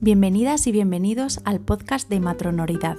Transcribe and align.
Bienvenidas 0.00 0.68
y 0.68 0.72
bienvenidos 0.72 1.40
al 1.44 1.58
podcast 1.58 2.08
de 2.08 2.20
Matronoridad, 2.20 2.96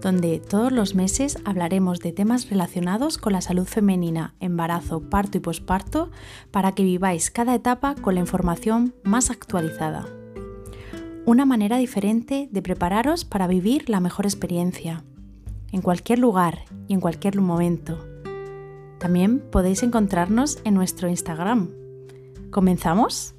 donde 0.00 0.38
todos 0.38 0.70
los 0.70 0.94
meses 0.94 1.36
hablaremos 1.44 1.98
de 1.98 2.12
temas 2.12 2.48
relacionados 2.48 3.18
con 3.18 3.32
la 3.32 3.40
salud 3.40 3.66
femenina, 3.66 4.36
embarazo, 4.38 5.00
parto 5.00 5.38
y 5.38 5.40
posparto, 5.40 6.12
para 6.52 6.76
que 6.76 6.84
viváis 6.84 7.32
cada 7.32 7.56
etapa 7.56 7.96
con 7.96 8.14
la 8.14 8.20
información 8.20 8.94
más 9.02 9.30
actualizada. 9.30 10.06
Una 11.26 11.44
manera 11.44 11.78
diferente 11.78 12.48
de 12.52 12.62
prepararos 12.62 13.24
para 13.24 13.48
vivir 13.48 13.90
la 13.90 13.98
mejor 13.98 14.24
experiencia, 14.24 15.02
en 15.72 15.82
cualquier 15.82 16.20
lugar 16.20 16.60
y 16.86 16.94
en 16.94 17.00
cualquier 17.00 17.40
momento. 17.40 17.98
También 19.00 19.40
podéis 19.50 19.82
encontrarnos 19.82 20.60
en 20.62 20.74
nuestro 20.74 21.08
Instagram. 21.08 21.70
¿Comenzamos? 22.52 23.34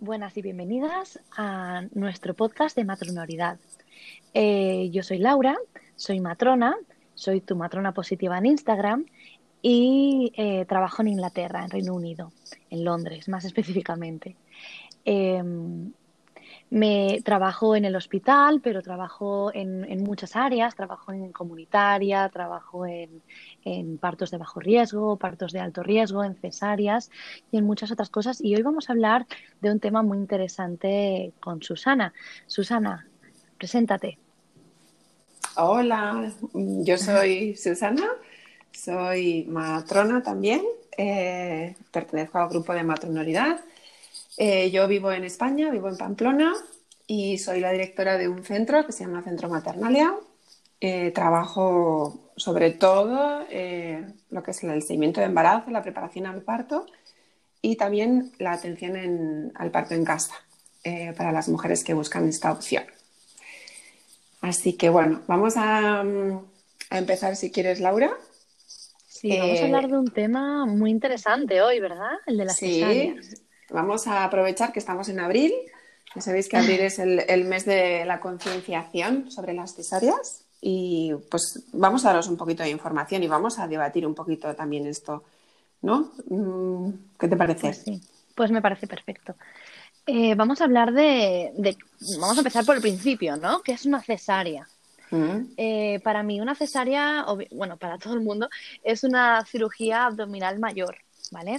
Buenas 0.00 0.36
y 0.36 0.42
bienvenidas 0.42 1.20
a 1.36 1.84
nuestro 1.94 2.34
podcast 2.34 2.76
de 2.76 2.84
matronoridad. 2.84 3.58
Eh, 4.34 4.90
yo 4.90 5.02
soy 5.02 5.18
Laura, 5.18 5.56
soy 5.94 6.20
matrona, 6.20 6.76
soy 7.14 7.40
tu 7.40 7.56
matrona 7.56 7.92
positiva 7.92 8.36
en 8.38 8.46
Instagram 8.46 9.06
y 9.62 10.32
eh, 10.36 10.64
trabajo 10.66 11.02
en 11.02 11.08
Inglaterra, 11.08 11.64
en 11.64 11.70
Reino 11.70 11.94
Unido, 11.94 12.32
en 12.70 12.84
Londres 12.84 13.28
más 13.28 13.44
específicamente. 13.46 14.36
Em, 15.04 15.92
me 16.68 17.20
trabajo 17.24 17.76
en 17.76 17.84
el 17.84 17.96
hospital, 17.96 18.60
pero 18.60 18.82
trabajo 18.82 19.50
en, 19.54 20.02
muchas 20.02 20.36
áreas, 20.36 20.74
trabajo 20.74 21.12
en 21.12 21.32
comunitaria, 21.32 22.28
trabajo 22.28 22.86
en, 22.86 23.22
partos 24.00 24.30
de 24.30 24.38
bajo 24.38 24.60
riesgo, 24.60 25.16
partos 25.16 25.52
de 25.52 25.60
alto 25.60 25.82
riesgo, 25.82 26.24
en 26.24 26.34
cesáreas 26.36 27.10
y 27.50 27.58
en 27.58 27.64
muchas 27.64 27.90
otras 27.90 28.10
cosas. 28.10 28.40
Y 28.40 28.54
hoy 28.54 28.62
vamos 28.62 28.88
a 28.88 28.92
hablar 28.92 29.26
de 29.60 29.70
un 29.70 29.80
tema 29.80 30.02
muy 30.02 30.18
interesante 30.18 31.32
con 31.40 31.62
Susana. 31.62 32.12
Susana, 32.46 33.06
preséntate. 33.58 34.18
Hola, 35.56 36.32
yo 36.52 36.98
soy 36.98 37.56
Susana, 37.56 38.08
soy 38.72 39.44
matrona 39.48 40.22
también, 40.22 40.62
eh, 40.98 41.74
pertenezco 41.90 42.38
al 42.38 42.48
grupo 42.48 42.72
de 42.72 42.82
matronoridad 42.82 43.60
eh, 44.36 44.70
yo 44.70 44.86
vivo 44.86 45.10
en 45.12 45.24
España, 45.24 45.70
vivo 45.70 45.88
en 45.88 45.96
Pamplona 45.96 46.52
y 47.06 47.38
soy 47.38 47.60
la 47.60 47.72
directora 47.72 48.18
de 48.18 48.28
un 48.28 48.44
centro 48.44 48.84
que 48.84 48.92
se 48.92 49.04
llama 49.04 49.22
Centro 49.22 49.48
Maternalia. 49.48 50.14
Eh, 50.80 51.10
trabajo 51.12 52.32
sobre 52.36 52.70
todo 52.70 53.46
eh, 53.50 54.06
lo 54.30 54.42
que 54.42 54.50
es 54.50 54.62
el 54.62 54.82
seguimiento 54.82 55.20
de 55.20 55.26
embarazo, 55.26 55.70
la 55.70 55.82
preparación 55.82 56.26
al 56.26 56.42
parto 56.42 56.86
y 57.62 57.76
también 57.76 58.32
la 58.38 58.52
atención 58.52 59.52
al 59.54 59.70
parto 59.70 59.94
en 59.94 60.04
casa 60.04 60.34
para 61.16 61.32
las 61.32 61.48
mujeres 61.48 61.82
que 61.82 61.94
buscan 61.94 62.28
esta 62.28 62.52
opción. 62.52 62.84
Así 64.40 64.74
que 64.74 64.88
bueno, 64.88 65.22
vamos 65.26 65.54
a, 65.56 66.04
empezar 66.90 67.34
si 67.34 67.50
quieres, 67.50 67.80
Laura. 67.80 68.16
Sí, 69.08 69.36
vamos 69.36 69.60
a 69.60 69.64
hablar 69.64 69.88
de 69.88 69.98
un 69.98 70.10
tema 70.12 70.66
muy 70.66 70.92
interesante 70.92 71.60
hoy, 71.62 71.80
¿verdad? 71.80 72.12
El 72.26 72.36
de 72.36 72.44
las 72.44 72.56
sí, 72.56 73.16
Vamos 73.70 74.06
a 74.06 74.24
aprovechar 74.24 74.72
que 74.72 74.78
estamos 74.78 75.08
en 75.08 75.18
abril. 75.18 75.52
Ya 76.14 76.20
sabéis 76.20 76.48
que 76.48 76.56
abril 76.56 76.80
es 76.80 77.00
el, 77.00 77.44
mes 77.46 77.64
de 77.64 78.04
la 78.04 78.20
concienciación 78.20 79.30
sobre 79.30 79.54
las 79.54 79.74
cesáreas 79.74 80.45
y 80.68 81.14
pues 81.30 81.62
vamos 81.74 82.04
a 82.04 82.08
daros 82.08 82.26
un 82.26 82.36
poquito 82.36 82.64
de 82.64 82.70
información 82.70 83.22
y 83.22 83.28
vamos 83.28 83.60
a 83.60 83.68
debatir 83.68 84.04
un 84.04 84.16
poquito 84.16 84.52
también 84.56 84.84
esto, 84.88 85.22
¿no? 85.82 86.10
Mm, 86.28 86.90
¿Qué 87.16 87.28
te 87.28 87.36
parece? 87.36 87.68
Pues 87.68 87.82
sí, 87.84 88.00
pues 88.34 88.50
me 88.50 88.60
parece 88.60 88.88
perfecto. 88.88 89.36
Eh, 90.04 90.34
vamos 90.34 90.60
a 90.60 90.64
hablar 90.64 90.92
de, 90.92 91.52
Vamos 92.18 92.36
a 92.36 92.40
empezar 92.40 92.64
por 92.64 92.74
el 92.74 92.82
principio, 92.82 93.36
¿no? 93.36 93.62
¿Qué 93.62 93.74
es 93.74 93.86
una 93.86 94.02
cesárea? 94.02 94.66
Mm. 95.12 95.52
Eh, 95.56 96.00
para 96.02 96.24
mí 96.24 96.40
una 96.40 96.56
cesárea, 96.56 97.24
bueno, 97.52 97.76
para 97.76 97.98
todo 97.98 98.14
el 98.14 98.20
mundo, 98.20 98.48
es 98.82 99.04
una 99.04 99.44
cirugía 99.44 100.06
abdominal 100.06 100.58
mayor, 100.58 100.96
¿vale? 101.30 101.58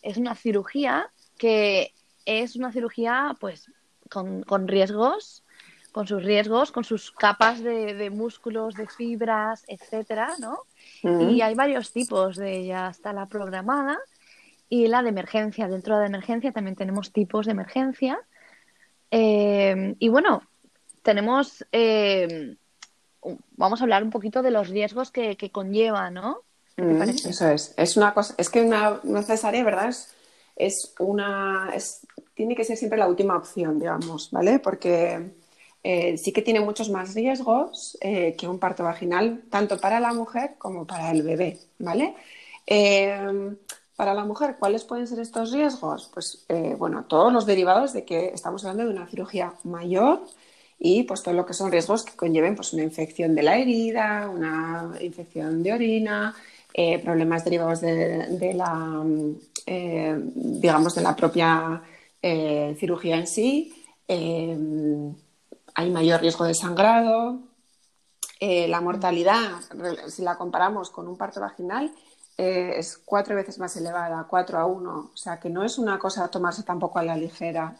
Es 0.00 0.16
una 0.16 0.34
cirugía 0.34 1.10
que 1.36 1.92
es 2.24 2.56
una 2.56 2.72
cirugía 2.72 3.36
pues 3.40 3.70
con, 4.08 4.68
riesgos, 4.68 5.42
con 5.92 6.06
sus 6.06 6.22
riesgos, 6.22 6.72
con 6.72 6.84
sus 6.84 7.10
capas 7.12 7.62
de, 7.62 8.10
músculos, 8.10 8.74
de 8.74 8.86
fibras, 8.86 9.64
etcétera, 9.66 10.34
¿no? 10.38 10.62
Y 11.02 11.40
hay 11.40 11.54
varios 11.54 11.92
tipos 11.92 12.36
de 12.36 12.58
ella. 12.58 12.88
Está 12.90 13.12
la 13.12 13.26
programada 13.26 13.98
y 14.68 14.86
la 14.88 15.02
de 15.02 15.08
emergencia. 15.08 15.68
Dentro 15.68 15.96
de 15.96 16.02
la 16.02 16.08
emergencia 16.08 16.52
también 16.52 16.76
tenemos 16.76 17.12
tipos 17.12 17.46
de 17.46 17.52
emergencia. 17.52 18.20
Eh, 19.10 19.94
y 19.98 20.08
bueno, 20.08 20.42
tenemos. 21.02 21.64
Eh, 21.72 22.56
vamos 23.56 23.80
a 23.80 23.84
hablar 23.84 24.02
un 24.02 24.10
poquito 24.10 24.42
de 24.42 24.50
los 24.50 24.68
riesgos 24.68 25.10
que, 25.10 25.36
conlleva, 25.52 26.10
¿no? 26.10 26.42
eso 26.76 27.48
es. 27.48 27.74
Es 27.76 27.96
una 27.96 28.14
cosa. 28.14 28.34
Es 28.38 28.50
que 28.50 28.62
una, 28.62 29.00
una 29.02 29.22
cesárea, 29.22 29.64
¿verdad? 29.64 29.88
Es 29.88 30.14
es 30.58 30.92
una, 30.98 31.72
tiene 32.34 32.56
que 32.56 32.64
ser 32.64 32.76
siempre 32.76 32.98
la 32.98 33.08
última 33.08 33.36
opción, 33.36 33.78
digamos, 33.78 34.30
¿vale? 34.32 34.58
Porque 34.58 35.30
eh, 35.82 36.18
sí 36.18 36.32
que 36.32 36.42
tiene 36.42 36.60
muchos 36.60 36.90
más 36.90 37.14
riesgos 37.14 37.96
eh, 38.00 38.34
que 38.36 38.48
un 38.48 38.58
parto 38.58 38.84
vaginal, 38.84 39.42
tanto 39.50 39.78
para 39.78 40.00
la 40.00 40.12
mujer 40.12 40.56
como 40.58 40.86
para 40.86 41.10
el 41.10 41.22
bebé, 41.22 41.58
¿vale? 41.78 42.14
Eh, 42.66 43.56
para 43.96 44.14
la 44.14 44.24
mujer, 44.24 44.56
¿cuáles 44.58 44.84
pueden 44.84 45.06
ser 45.06 45.18
estos 45.20 45.52
riesgos? 45.52 46.10
Pues, 46.14 46.46
bueno, 46.78 47.04
todos 47.08 47.32
los 47.32 47.46
derivados 47.46 47.92
de 47.92 48.04
que 48.04 48.28
estamos 48.28 48.64
hablando 48.64 48.84
de 48.84 48.96
una 48.96 49.08
cirugía 49.08 49.54
mayor 49.64 50.22
y 50.78 51.02
pues 51.02 51.24
todo 51.24 51.34
lo 51.34 51.44
que 51.44 51.52
son 51.52 51.72
riesgos 51.72 52.04
que 52.04 52.14
conlleven 52.14 52.54
pues 52.54 52.72
una 52.72 52.84
infección 52.84 53.34
de 53.34 53.42
la 53.42 53.58
herida, 53.58 54.30
una 54.32 54.92
infección 55.00 55.64
de 55.64 55.72
orina, 55.72 56.34
problemas 57.02 57.44
derivados 57.44 57.80
de 57.80 58.52
la 58.54 59.04
eh, 59.70 60.18
digamos, 60.34 60.94
de 60.94 61.02
la 61.02 61.14
propia 61.14 61.82
eh, 62.22 62.74
cirugía 62.78 63.16
en 63.16 63.26
sí. 63.26 63.74
Eh, 65.78 65.82
hay 65.82 65.90
mayor 65.90 66.20
riesgo 66.20 66.44
de 66.44 66.54
sangrado. 66.54 67.40
la 68.40 68.80
mortalidad, 68.80 69.60
si 70.08 70.22
la 70.22 70.36
comparamos 70.36 70.90
con 70.90 71.08
un 71.08 71.16
parto 71.16 71.40
vaginal, 71.40 71.92
es 72.36 72.98
cuatro 73.04 73.34
veces 73.34 73.58
más 73.58 73.76
elevada, 73.76 74.26
cuatro 74.30 74.58
a 74.58 74.66
uno. 74.66 75.10
O 75.12 75.16
sea, 75.16 75.40
que 75.40 75.50
no 75.50 75.64
es 75.64 75.76
una 75.78 75.98
cosa 75.98 76.24
a 76.24 76.28
tomarse 76.28 76.62
tampoco 76.62 77.00
a 77.00 77.02
la 77.02 77.16
ligera. 77.16 77.76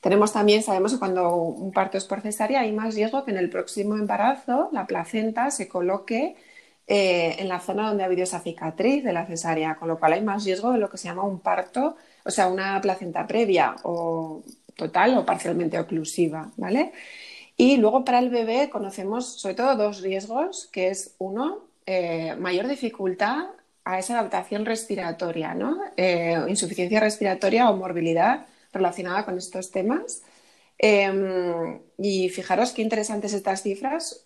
Tenemos 0.00 0.32
también, 0.32 0.62
sabemos 0.62 0.92
que 0.92 0.98
cuando 0.98 1.36
un 1.36 1.72
parto 1.72 1.98
es 1.98 2.04
por 2.04 2.20
cesárea 2.20 2.60
hay 2.62 2.72
más 2.72 2.96
riesgo 2.96 3.24
que 3.24 3.30
en 3.30 3.38
el 3.38 3.48
próximo 3.48 3.94
embarazo 3.96 4.70
la 4.72 4.86
placenta 4.86 5.52
se 5.52 5.68
coloque 5.68 6.36
eh, 6.90 7.36
en 7.38 7.48
la 7.48 7.60
zona 7.60 7.88
donde 7.88 8.02
ha 8.02 8.06
habido 8.06 8.22
esa 8.22 8.40
cicatriz 8.40 9.04
de 9.04 9.12
la 9.12 9.26
cesárea, 9.26 9.74
con 9.74 9.88
lo 9.88 9.98
cual 9.98 10.14
hay 10.14 10.22
más 10.22 10.44
riesgo 10.46 10.72
de 10.72 10.78
lo 10.78 10.88
que 10.88 10.96
se 10.96 11.06
llama 11.06 11.22
un 11.22 11.38
parto, 11.40 11.96
o 12.24 12.30
sea, 12.30 12.46
una 12.48 12.80
placenta 12.80 13.26
previa 13.26 13.76
o 13.82 14.42
total 14.78 15.18
o 15.18 15.26
parcialmente 15.26 15.78
oclusiva, 15.78 16.50
¿vale? 16.56 16.92
Y 17.56 17.76
luego 17.76 18.04
para 18.04 18.20
el 18.20 18.30
bebé 18.30 18.70
conocemos 18.70 19.26
sobre 19.40 19.56
todo 19.56 19.74
dos 19.74 20.00
riesgos, 20.00 20.68
que 20.72 20.88
es 20.88 21.16
uno, 21.18 21.64
eh, 21.84 22.36
mayor 22.38 22.68
dificultad 22.68 23.46
a 23.84 23.98
esa 23.98 24.14
adaptación 24.14 24.64
respiratoria, 24.64 25.54
¿no? 25.54 25.76
Eh, 25.96 26.38
insuficiencia 26.46 27.00
respiratoria 27.00 27.68
o 27.68 27.76
morbilidad 27.76 28.46
relacionada 28.72 29.24
con 29.24 29.36
estos 29.36 29.72
temas. 29.72 30.22
Em, 30.78 31.80
y 31.98 32.28
fijaros 32.28 32.70
qué 32.70 32.82
interesantes 32.82 33.32
estas 33.32 33.62
cifras 33.62 34.24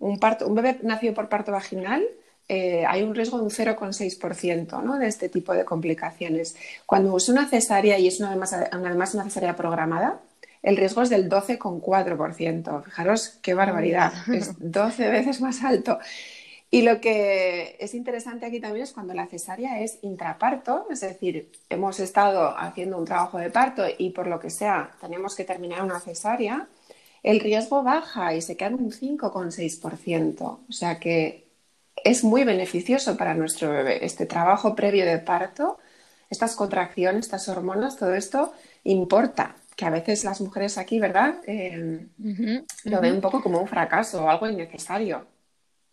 un, 0.00 0.18
parto, 0.18 0.48
un 0.48 0.56
bebé 0.56 0.80
nacido 0.82 1.14
por 1.14 1.28
parto 1.28 1.52
vaginal 1.52 2.02
eh, 2.52 2.84
hay 2.84 3.04
un 3.04 3.14
riesgo 3.14 3.38
de 3.38 3.44
un 3.44 3.50
0,6% 3.50 4.82
¿no? 4.82 4.98
de 4.98 5.06
este 5.06 5.28
tipo 5.28 5.52
de 5.54 5.64
complicaciones. 5.64 6.56
Cuando 6.84 7.16
es 7.16 7.28
una 7.28 7.46
cesárea 7.46 7.96
y 7.96 8.08
es 8.08 8.18
una, 8.18 8.30
además, 8.30 8.52
además, 8.52 9.14
una 9.14 9.22
cesárea 9.22 9.54
programada, 9.54 10.20
el 10.60 10.76
riesgo 10.76 11.02
es 11.02 11.10
del 11.10 11.30
12,4%. 11.30 12.82
Fijaros 12.82 13.38
qué 13.40 13.54
barbaridad, 13.54 14.12
es 14.34 14.56
12 14.58 15.10
veces 15.10 15.40
más 15.40 15.62
alto. 15.62 16.00
Y 16.72 16.82
lo 16.82 17.00
que 17.00 17.76
es 17.78 17.94
interesante 17.94 18.46
aquí 18.46 18.58
también 18.58 18.82
es 18.82 18.92
cuando 18.92 19.14
la 19.14 19.28
cesárea 19.28 19.80
es 19.80 20.00
intraparto, 20.02 20.86
es 20.90 21.02
decir, 21.02 21.52
hemos 21.68 22.00
estado 22.00 22.58
haciendo 22.58 22.98
un 22.98 23.04
trabajo 23.04 23.38
de 23.38 23.50
parto 23.50 23.84
y 23.96 24.10
por 24.10 24.26
lo 24.26 24.40
que 24.40 24.50
sea 24.50 24.90
tenemos 25.00 25.36
que 25.36 25.44
terminar 25.44 25.84
una 25.84 26.00
cesárea, 26.00 26.66
el 27.22 27.38
riesgo 27.38 27.84
baja 27.84 28.34
y 28.34 28.42
se 28.42 28.56
queda 28.56 28.70
en 28.70 28.74
un 28.74 28.90
5,6%. 28.90 30.40
O 30.40 30.72
sea 30.72 30.98
que 30.98 31.49
es 32.04 32.24
muy 32.24 32.44
beneficioso 32.44 33.16
para 33.16 33.34
nuestro 33.34 33.70
bebé. 33.70 34.04
Este 34.04 34.26
trabajo 34.26 34.74
previo 34.74 35.04
de 35.04 35.18
parto, 35.18 35.78
estas 36.28 36.54
contracciones, 36.56 37.26
estas 37.26 37.48
hormonas, 37.48 37.96
todo 37.96 38.14
esto 38.14 38.52
importa. 38.84 39.56
Que 39.76 39.86
a 39.86 39.90
veces 39.90 40.24
las 40.24 40.40
mujeres 40.40 40.76
aquí, 40.76 41.00
¿verdad? 41.00 41.36
Eh, 41.46 42.06
lo 42.84 43.00
ven 43.00 43.14
un 43.14 43.20
poco 43.20 43.42
como 43.42 43.60
un 43.60 43.68
fracaso 43.68 44.24
o 44.24 44.28
algo 44.28 44.46
innecesario. 44.48 45.26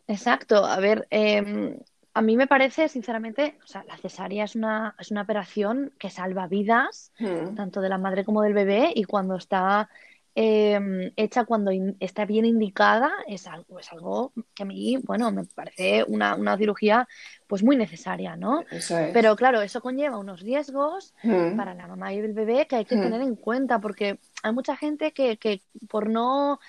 Exacto. 0.07 0.65
A 0.65 0.79
ver, 0.79 1.07
em, 1.09 1.77
a 2.13 2.21
mí 2.21 2.35
me 2.35 2.47
parece, 2.47 2.89
sinceramente, 2.89 3.57
o 3.63 3.67
sea, 3.67 3.83
la 3.85 3.97
cesárea 3.97 4.43
es 4.45 4.55
una, 4.55 4.95
es 4.99 5.11
una 5.11 5.21
operación 5.21 5.93
que 5.99 6.09
salva 6.09 6.47
vidas, 6.47 7.11
Mm. 7.19 7.55
tanto 7.55 7.79
de 7.81 7.89
la 7.89 7.97
madre 7.97 8.25
como 8.25 8.41
del 8.41 8.53
bebé, 8.53 8.91
y 8.93 9.03
cuando 9.03 9.35
está 9.35 9.89
eh, 10.39 10.79
hecha, 11.15 11.45
cuando 11.45 11.71
está 11.99 12.25
bien 12.25 12.45
indicada, 12.45 13.11
es 13.27 13.47
algo, 13.47 13.79
es 13.79 13.91
algo 13.91 14.33
que 14.53 14.63
a 14.63 14.65
mí, 14.67 14.97
bueno, 15.03 15.31
me 15.31 15.45
parece 15.45 16.03
una, 16.07 16.35
una 16.35 16.55
cirugía 16.57 17.07
pues 17.47 17.63
muy 17.63 17.75
necesaria, 17.75 18.35
¿no? 18.35 18.63
Eso 18.71 18.97
es. 18.99 19.13
Pero 19.13 19.35
claro, 19.35 19.61
eso 19.61 19.81
conlleva 19.81 20.17
unos 20.19 20.41
riesgos 20.41 21.13
Mm. 21.23 21.57
para 21.57 21.73
la 21.73 21.87
mamá 21.87 22.13
y 22.13 22.19
el 22.19 22.33
bebé 22.33 22.67
que 22.67 22.75
hay 22.75 22.85
que 22.85 22.95
Mm. 22.97 23.01
tener 23.01 23.21
en 23.21 23.35
cuenta, 23.35 23.79
porque 23.79 24.19
hay 24.43 24.53
mucha 24.53 24.77
gente 24.77 25.11
que, 25.11 25.37
que 25.37 25.61
por 25.89 26.07
no, 26.09 26.59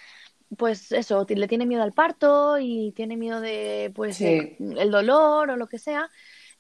pues 0.57 0.93
eso, 0.93 1.27
le 1.29 1.49
tiene 1.49 1.67
miedo 1.67 1.83
al 1.83 1.93
parto 1.93 2.59
y 2.59 2.93
tiene 2.93 3.17
miedo 3.19 3.41
de, 3.41 3.93
pues, 3.95 4.17
Sí. 4.17 4.57
el 4.59 4.91
dolor 4.91 5.51
o 5.51 5.57
lo 5.57 5.67
que 5.69 5.79
sea. 5.79 6.09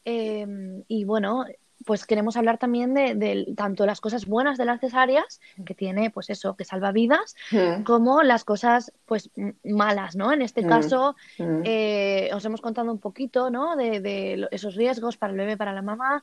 Eh, 0.04 0.46
y 0.88 1.04
bueno, 1.04 1.44
pues 1.88 2.04
queremos 2.04 2.36
hablar 2.36 2.58
también 2.58 2.92
de, 2.92 3.14
de 3.14 3.54
tanto 3.56 3.86
las 3.86 4.02
cosas 4.02 4.26
buenas 4.26 4.58
de 4.58 4.66
las 4.66 4.78
cesáreas, 4.78 5.40
que 5.64 5.74
tiene, 5.74 6.10
pues 6.10 6.28
eso, 6.28 6.54
que 6.54 6.66
salva 6.66 6.92
vidas, 6.92 7.34
Mm. 7.50 7.82
como 7.82 8.22
las 8.22 8.44
cosas, 8.44 8.92
pues, 9.06 9.30
malas, 9.64 10.14
¿no? 10.14 10.30
En 10.30 10.42
este 10.42 10.64
Mm. 10.64 10.68
caso, 10.68 11.16
Mm. 11.38 11.62
eh, 11.64 12.30
os 12.34 12.44
hemos 12.44 12.60
contado 12.60 12.92
un 12.92 12.98
poquito, 12.98 13.48
¿no? 13.48 13.74
De, 13.74 14.00
de 14.00 14.46
esos 14.50 14.74
riesgos 14.74 15.16
para 15.16 15.32
el 15.32 15.38
bebé, 15.38 15.56
para 15.56 15.72
la 15.72 15.80
mamá. 15.80 16.22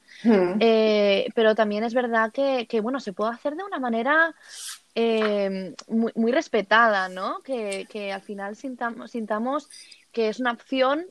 Eh, 0.59 1.29
pero 1.33 1.55
también 1.55 1.83
es 1.83 1.95
verdad 1.95 2.31
que, 2.31 2.67
que, 2.67 2.79
bueno, 2.79 2.99
se 2.99 3.11
puede 3.13 3.31
hacer 3.33 3.55
de 3.55 3.63
una 3.63 3.79
manera 3.79 4.35
eh, 4.93 5.73
muy, 5.87 6.11
muy 6.13 6.31
respetada, 6.31 7.09
¿no? 7.09 7.39
Que, 7.39 7.87
que 7.89 8.13
al 8.13 8.21
final 8.21 8.55
sintamos, 8.55 9.09
sintamos 9.09 9.67
que 10.11 10.29
es 10.29 10.39
una 10.39 10.51
opción 10.51 11.07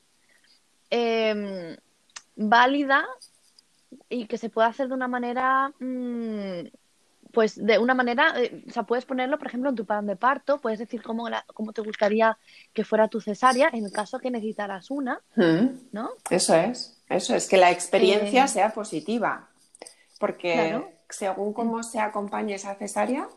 eh, 0.91 1.77
válida 2.37 3.05
y 4.09 4.27
que 4.27 4.39
se 4.39 4.51
puede 4.51 4.69
hacer 4.69 4.89
de 4.89 4.95
una 4.95 5.09
manera, 5.09 5.73
mm, 5.81 6.67
pues 7.33 7.57
de 7.65 7.79
una 7.79 7.95
manera, 7.95 8.35
eh, 8.41 8.65
o 8.69 8.71
sea, 8.73 8.85
puedes 8.85 9.05
ponerlo, 9.05 9.39
por 9.39 9.49
ejemplo, 9.49 9.69
en 9.71 9.77
tu 9.77 9.85
plan 9.85 10.07
de 10.07 10.15
parto, 10.17 10.61
puedes 10.61 10.79
decir 10.79 11.03
cómo, 11.03 11.29
la- 11.29 11.45
cómo 11.55 11.73
te 11.73 11.81
gustaría 11.83 12.39
que 12.73 12.85
fuera 12.85 13.09
tu 13.09 13.21
cesárea 13.21 13.71
en 13.73 13.85
el 13.85 13.93
caso 13.93 14.19
que 14.21 14.31
necesitaras 14.31 14.91
una, 14.91 15.21
Mm. 15.35 15.67
¿no? 15.93 16.11
Eso 16.31 16.55
es, 16.55 17.03
eso 17.09 17.35
es, 17.35 17.49
que 17.49 17.57
la 17.57 17.71
experiencia 17.73 18.45
Eh, 18.45 18.49
sea 18.49 18.73
positiva, 18.73 19.49
porque 20.21 20.53
Claro. 20.53 20.89
según 21.09 21.53
cómo 21.53 21.83
se 21.83 21.99
acompañe 21.99 22.55
esa 22.55 22.75
cesárea, 22.77 23.29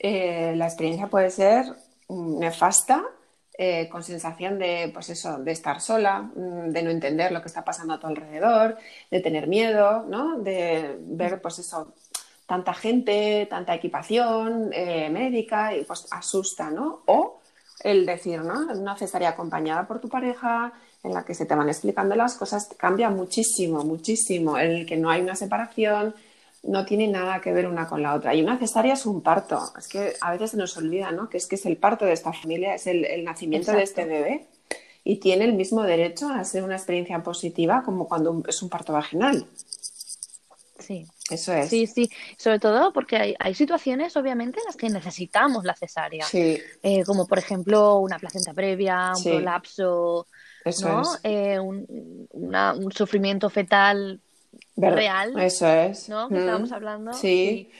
eh, 0.00 0.54
la 0.56 0.66
experiencia 0.66 1.06
puede 1.06 1.30
ser 1.30 1.64
mm, 2.08 2.38
nefasta, 2.38 3.02
eh, 3.56 3.88
con 3.88 4.02
sensación 4.02 4.58
de, 4.58 4.90
pues 4.92 5.10
eso, 5.10 5.38
de 5.38 5.52
estar 5.52 5.80
sola, 5.80 6.22
mm, 6.22 6.70
de 6.70 6.82
no 6.82 6.90
entender 6.90 7.30
lo 7.30 7.40
que 7.40 7.48
está 7.48 7.64
pasando 7.64 7.94
a 7.94 8.00
tu 8.00 8.08
alrededor, 8.08 8.76
de 9.10 9.20
tener 9.20 9.46
miedo, 9.46 10.04
¿no? 10.08 10.38
De 10.40 10.96
ver, 11.00 11.40
pues 11.40 11.60
eso, 11.60 11.94
tanta 12.46 12.74
gente, 12.74 13.46
tanta 13.48 13.74
equipación 13.74 14.70
eh, 14.72 15.08
médica 15.10 15.74
y 15.74 15.84
pues 15.84 16.06
asusta, 16.10 16.70
¿no? 16.70 17.02
O 17.06 17.40
el 17.84 18.06
decir, 18.06 18.40
¿no? 18.42 18.72
Una 18.72 18.96
cesárea 18.96 19.30
acompañada 19.30 19.86
por 19.86 20.00
tu 20.00 20.08
pareja, 20.08 20.72
en 21.04 21.12
la 21.12 21.24
que 21.24 21.34
se 21.34 21.46
te 21.46 21.54
van 21.54 21.68
explicando 21.68 22.16
las 22.16 22.34
cosas, 22.34 22.68
cambia 22.76 23.10
muchísimo, 23.10 23.84
muchísimo. 23.84 24.58
El 24.58 24.86
que 24.86 24.96
no 24.96 25.10
hay 25.10 25.20
una 25.20 25.36
separación, 25.36 26.14
no 26.66 26.84
tiene 26.84 27.08
nada 27.08 27.40
que 27.40 27.52
ver 27.52 27.66
una 27.66 27.86
con 27.88 28.02
la 28.02 28.14
otra. 28.14 28.34
Y 28.34 28.42
una 28.42 28.58
cesárea 28.58 28.94
es 28.94 29.06
un 29.06 29.22
parto. 29.22 29.60
Es 29.78 29.88
que 29.88 30.14
a 30.20 30.32
veces 30.32 30.52
se 30.52 30.56
nos 30.56 30.76
olvida, 30.76 31.10
¿no? 31.12 31.28
Que 31.28 31.36
es 31.36 31.46
que 31.46 31.56
es 31.56 31.66
el 31.66 31.76
parto 31.76 32.04
de 32.04 32.12
esta 32.12 32.32
familia, 32.32 32.74
es 32.74 32.86
el, 32.86 33.04
el 33.04 33.24
nacimiento 33.24 33.72
de 33.72 33.82
este 33.82 34.04
bebé. 34.04 34.46
Y 35.04 35.16
tiene 35.16 35.44
el 35.44 35.52
mismo 35.52 35.82
derecho 35.82 36.28
a 36.30 36.42
ser 36.44 36.64
una 36.64 36.76
experiencia 36.76 37.22
positiva 37.22 37.82
como 37.84 38.08
cuando 38.08 38.42
es 38.48 38.62
un 38.62 38.70
parto 38.70 38.92
vaginal. 38.94 39.46
Sí. 40.78 41.06
Eso 41.30 41.54
es. 41.54 41.70
Sí, 41.70 41.86
sí, 41.86 42.10
sobre 42.36 42.58
todo 42.58 42.92
porque 42.92 43.16
hay, 43.16 43.34
hay 43.38 43.54
situaciones, 43.54 44.14
obviamente, 44.16 44.58
en 44.58 44.66
las 44.66 44.76
que 44.76 44.90
necesitamos 44.90 45.64
la 45.64 45.74
cesárea, 45.74 46.26
Sí, 46.26 46.58
Eh, 46.82 47.02
como 47.04 47.26
por 47.26 47.38
ejemplo 47.38 47.96
una 47.98 48.18
placenta 48.18 48.52
previa, 48.52 49.10
un 49.10 49.16
Sí. 49.16 49.30
prolapso, 49.30 50.26
eso 50.64 50.88
¿no? 50.88 51.00
es. 51.02 51.20
Eh, 51.22 51.58
un, 51.60 52.28
una- 52.32 52.74
un 52.74 52.92
sufrimiento 52.92 53.48
fetal 53.48 54.20
Ver- 54.76 54.94
real, 54.94 55.38
Eso 55.40 55.68
es. 55.68 56.08
¿no? 56.08 56.28
Que 56.28 56.34
Mm. 56.34 56.38
estábamos 56.38 56.72
hablando. 56.72 57.12
Sí. 57.12 57.70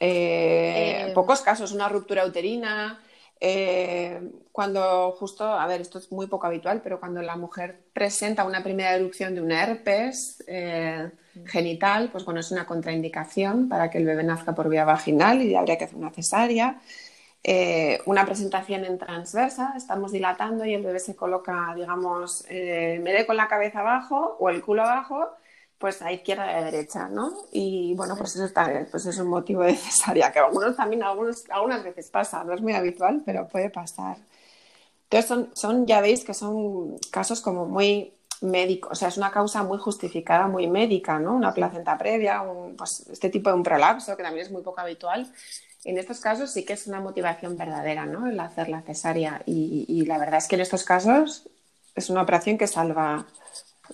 Eh, 0.00 1.08
Eh, 1.08 1.12
pocos 1.14 1.40
casos, 1.40 1.72
una 1.72 1.88
ruptura 1.88 2.24
uterina, 2.24 3.00
eh, 3.40 4.20
cuando 4.52 5.12
justo, 5.12 5.44
a 5.44 5.66
ver, 5.66 5.80
esto 5.80 5.98
es 5.98 6.10
muy 6.12 6.26
poco 6.26 6.46
habitual, 6.46 6.80
pero 6.82 6.98
cuando 7.00 7.22
la 7.22 7.36
mujer 7.36 7.80
presenta 7.92 8.44
una 8.44 8.62
primera 8.62 8.94
erupción 8.94 9.34
de 9.34 9.40
una 9.40 9.62
herpes 9.62 10.42
eh, 10.46 11.10
genital, 11.46 12.10
pues 12.10 12.24
bueno, 12.24 12.40
es 12.40 12.50
una 12.50 12.66
contraindicación 12.66 13.68
para 13.68 13.90
que 13.90 13.98
el 13.98 14.04
bebé 14.04 14.22
nazca 14.24 14.54
por 14.54 14.68
vía 14.68 14.84
vaginal 14.84 15.42
y 15.42 15.54
habría 15.54 15.78
que 15.78 15.84
hacer 15.84 15.96
una 15.96 16.10
cesárea. 16.10 16.80
Eh, 17.44 18.00
una 18.06 18.24
presentación 18.26 18.84
en 18.84 18.98
transversa, 18.98 19.74
estamos 19.76 20.10
dilatando 20.10 20.64
y 20.64 20.74
el 20.74 20.82
bebé 20.82 20.98
se 20.98 21.14
coloca, 21.14 21.72
digamos, 21.76 22.44
vez 22.48 23.02
de 23.18 23.26
con 23.26 23.36
la 23.36 23.46
cabeza 23.46 23.80
abajo 23.80 24.36
o 24.40 24.50
el 24.50 24.60
culo 24.60 24.82
abajo, 24.82 25.28
pues 25.78 26.02
a 26.02 26.12
izquierda 26.12 26.50
y 26.50 26.54
a 26.54 26.64
derecha, 26.64 27.08
¿no? 27.08 27.32
Y 27.52 27.94
bueno, 27.94 28.16
pues 28.16 28.34
eso 28.34 28.44
está, 28.44 28.86
pues 28.90 29.06
es 29.06 29.18
un 29.18 29.28
motivo 29.28 29.62
de 29.62 29.76
cesárea, 29.76 30.32
que 30.32 30.40
algunos 30.40 30.76
también, 30.76 31.02
algunos, 31.04 31.44
algunas 31.50 31.84
veces 31.84 32.10
pasa, 32.10 32.42
no 32.44 32.52
es 32.52 32.60
muy 32.60 32.72
habitual, 32.72 33.22
pero 33.24 33.46
puede 33.48 33.70
pasar. 33.70 34.16
Entonces 35.04 35.28
son, 35.28 35.50
son, 35.54 35.86
ya 35.86 36.00
veis 36.00 36.24
que 36.24 36.34
son 36.34 36.98
casos 37.10 37.40
como 37.40 37.66
muy 37.66 38.12
médicos, 38.40 38.92
o 38.92 38.94
sea, 38.94 39.08
es 39.08 39.16
una 39.16 39.30
causa 39.30 39.62
muy 39.62 39.78
justificada, 39.78 40.48
muy 40.48 40.66
médica, 40.66 41.18
¿no? 41.18 41.34
Una 41.34 41.54
placenta 41.54 41.96
previa, 41.96 42.42
un, 42.42 42.76
pues 42.76 43.06
este 43.10 43.30
tipo 43.30 43.50
de 43.50 43.56
un 43.56 43.62
prolapso, 43.62 44.16
que 44.16 44.22
también 44.22 44.46
es 44.46 44.52
muy 44.52 44.62
poco 44.62 44.80
habitual. 44.80 45.32
En 45.84 45.96
estos 45.96 46.20
casos 46.20 46.50
sí 46.50 46.64
que 46.64 46.72
es 46.74 46.86
una 46.88 47.00
motivación 47.00 47.56
verdadera, 47.56 48.04
¿no? 48.04 48.26
El 48.26 48.38
hacer 48.40 48.68
la 48.68 48.82
cesárea. 48.82 49.42
Y, 49.46 49.86
y 49.88 50.04
la 50.06 50.18
verdad 50.18 50.38
es 50.38 50.48
que 50.48 50.56
en 50.56 50.62
estos 50.62 50.84
casos 50.84 51.48
es 51.94 52.10
una 52.10 52.22
operación 52.22 52.58
que 52.58 52.66
salva 52.66 53.26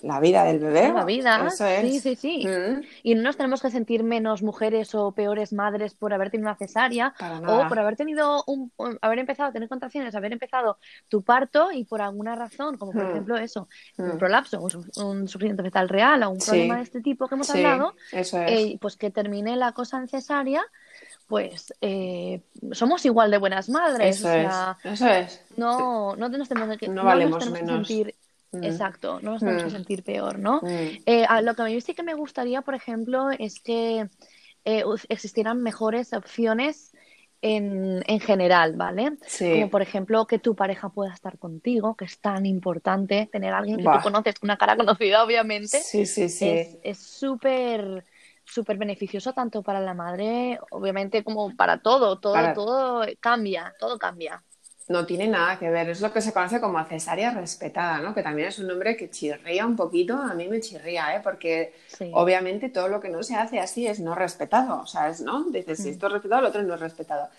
la 0.03 0.19
vida 0.19 0.43
del 0.43 0.59
bebé. 0.59 0.91
La 0.93 1.05
vida, 1.05 1.45
Eso 1.47 1.65
es. 1.65 1.81
sí, 1.81 1.99
sí, 1.99 2.15
sí. 2.15 2.47
Mm, 2.47 2.81
Y 3.03 3.15
no 3.15 3.23
nos 3.23 3.37
tenemos 3.37 3.61
que 3.61 3.69
sentir 3.71 4.03
menos 4.03 4.41
mujeres 4.43 4.93
o 4.95 5.11
peores 5.13 5.53
madres 5.53 5.93
por 5.95 6.13
haber 6.13 6.29
tenido 6.31 6.49
una 6.49 6.57
cesárea 6.57 7.13
o 7.47 7.67
por 7.67 7.79
haber 7.79 7.95
tenido 7.95 8.43
un, 8.47 8.71
haber 9.01 9.19
empezado 9.19 9.49
a 9.49 9.51
tener 9.51 9.69
contracciones, 9.69 10.15
haber 10.15 10.33
empezado 10.33 10.77
tu 11.09 11.21
parto 11.23 11.71
y 11.71 11.83
por 11.85 12.01
alguna 12.01 12.35
razón, 12.35 12.77
como 12.77 12.91
por 12.91 13.03
Mm. 13.05 13.09
ejemplo 13.11 13.37
eso, 13.37 13.67
un 13.97 14.15
Mm. 14.15 14.17
prolapso, 14.17 14.61
un, 14.61 14.91
un 15.03 15.27
sufrimiento 15.27 15.63
fetal 15.63 15.89
real 15.89 16.23
o 16.23 16.29
un 16.31 16.39
Sí. 16.41 16.51
problema 16.51 16.77
de 16.77 16.83
este 16.83 17.01
tipo 17.01 17.27
que 17.27 17.35
hemos 17.35 17.47
Sí, 17.47 17.57
hablado, 17.63 17.93
eso 18.11 18.41
es. 18.41 18.51
eh, 18.51 18.77
pues 18.81 18.97
que 18.97 19.11
termine 19.11 19.55
la 19.55 19.71
cosa 19.73 19.97
en 19.97 20.07
cesárea, 20.07 20.63
pues 21.27 21.73
eh, 21.81 22.41
somos 22.71 23.05
igual 23.05 23.31
de 23.31 23.37
buenas 23.37 23.69
madres. 23.69 24.17
eso 24.17 24.27
o 24.27 24.31
sea, 24.31 24.77
es. 24.83 24.93
Eso 24.93 25.09
es. 25.09 25.41
no, 25.57 26.15
no 26.15 26.29
nos 26.29 26.47
tenemos 26.49 26.77
que, 26.77 26.87
No 26.87 27.03
nos 27.03 27.37
que 27.37 27.65
sentir. 27.65 28.14
Exacto, 28.63 29.19
no 29.21 29.31
nos 29.31 29.43
tenemos 29.43 29.63
que 29.63 29.69
Mm. 29.69 29.71
sentir 29.71 30.03
peor, 30.03 30.39
¿no? 30.39 30.61
Mm. 30.61 30.97
Eh, 31.05 31.25
a 31.27 31.41
lo 31.41 31.55
que 31.55 31.61
a 31.61 31.65
mí 31.65 31.81
sí 31.81 31.93
que 31.93 32.03
me 32.03 32.13
gustaría, 32.15 32.61
por 32.61 32.75
ejemplo, 32.75 33.29
es 33.31 33.59
que 33.61 34.09
eh, 34.65 34.83
existieran 35.09 35.61
mejores 35.61 36.13
opciones 36.13 36.93
en, 37.41 38.03
en 38.07 38.19
general, 38.19 38.75
¿vale? 38.75 39.17
Sí. 39.27 39.51
Como 39.51 39.69
por 39.69 39.81
ejemplo 39.81 40.25
que 40.25 40.39
tu 40.39 40.55
pareja 40.55 40.89
pueda 40.89 41.13
estar 41.13 41.37
contigo, 41.37 41.95
que 41.95 42.05
es 42.05 42.19
tan 42.19 42.45
importante 42.45 43.29
tener 43.31 43.53
a 43.53 43.59
alguien 43.59 43.77
que 43.77 43.83
Buah. 43.83 43.97
tú 43.97 44.03
conoces, 44.03 44.35
una 44.41 44.57
cara 44.57 44.75
conocida, 44.77 45.23
obviamente. 45.23 45.79
Sí, 45.79 46.05
sí, 46.05 46.29
sí. 46.29 46.45
Es 46.49 46.77
es 46.83 46.97
súper 46.99 48.05
súper 48.47 48.77
beneficioso 48.77 49.33
tanto 49.33 49.63
para 49.63 49.79
la 49.81 49.93
madre, 49.95 50.59
obviamente, 50.71 51.23
como 51.23 51.55
para 51.55 51.79
todo, 51.79 52.19
todo, 52.19 52.33
Para- 52.33 52.53
todo 52.53 53.03
cambia, 53.19 53.73
todo 53.79 53.97
cambia. 53.97 54.43
No 54.87 55.05
tiene 55.07 55.27
nada 55.27 55.57
que 55.57 55.69
ver, 55.71 55.89
es 55.89 55.99
lo 56.01 56.13
que 56.13 56.21
se 56.21 56.31
conoce 56.31 56.61
como 56.61 56.83
cesárea 56.85 57.31
respetada, 57.31 57.97
¿no? 57.99 58.13
Que 58.13 58.21
también 58.21 58.49
es 58.49 58.59
un 58.59 58.67
nombre 58.67 58.95
que 58.95 59.09
chirría 59.09 59.65
un 59.65 59.75
poquito, 59.75 60.13
a 60.15 60.35
mí 60.35 60.47
me 60.47 60.59
chirría, 60.61 61.15
¿eh? 61.15 61.21
Porque 61.23 61.73
Sí. 61.87 62.11
obviamente 62.13 62.69
todo 62.69 62.87
lo 62.87 62.99
que 62.99 63.09
no 63.09 63.23
se 63.23 63.35
hace 63.35 63.59
así 63.59 63.87
es 63.87 63.99
no 63.99 64.13
respetado, 64.13 64.81
o 64.81 64.85
sea, 64.85 65.09
es, 65.09 65.21
¿no? 65.21 65.45
Dices, 65.49 65.79
si 65.79 65.89
esto 65.89 66.05
es 66.05 66.13
respetado, 66.13 66.43
lo 66.43 66.49
otro 66.49 66.61
no 66.61 66.75
es 66.75 66.79
respetado. 66.79 67.29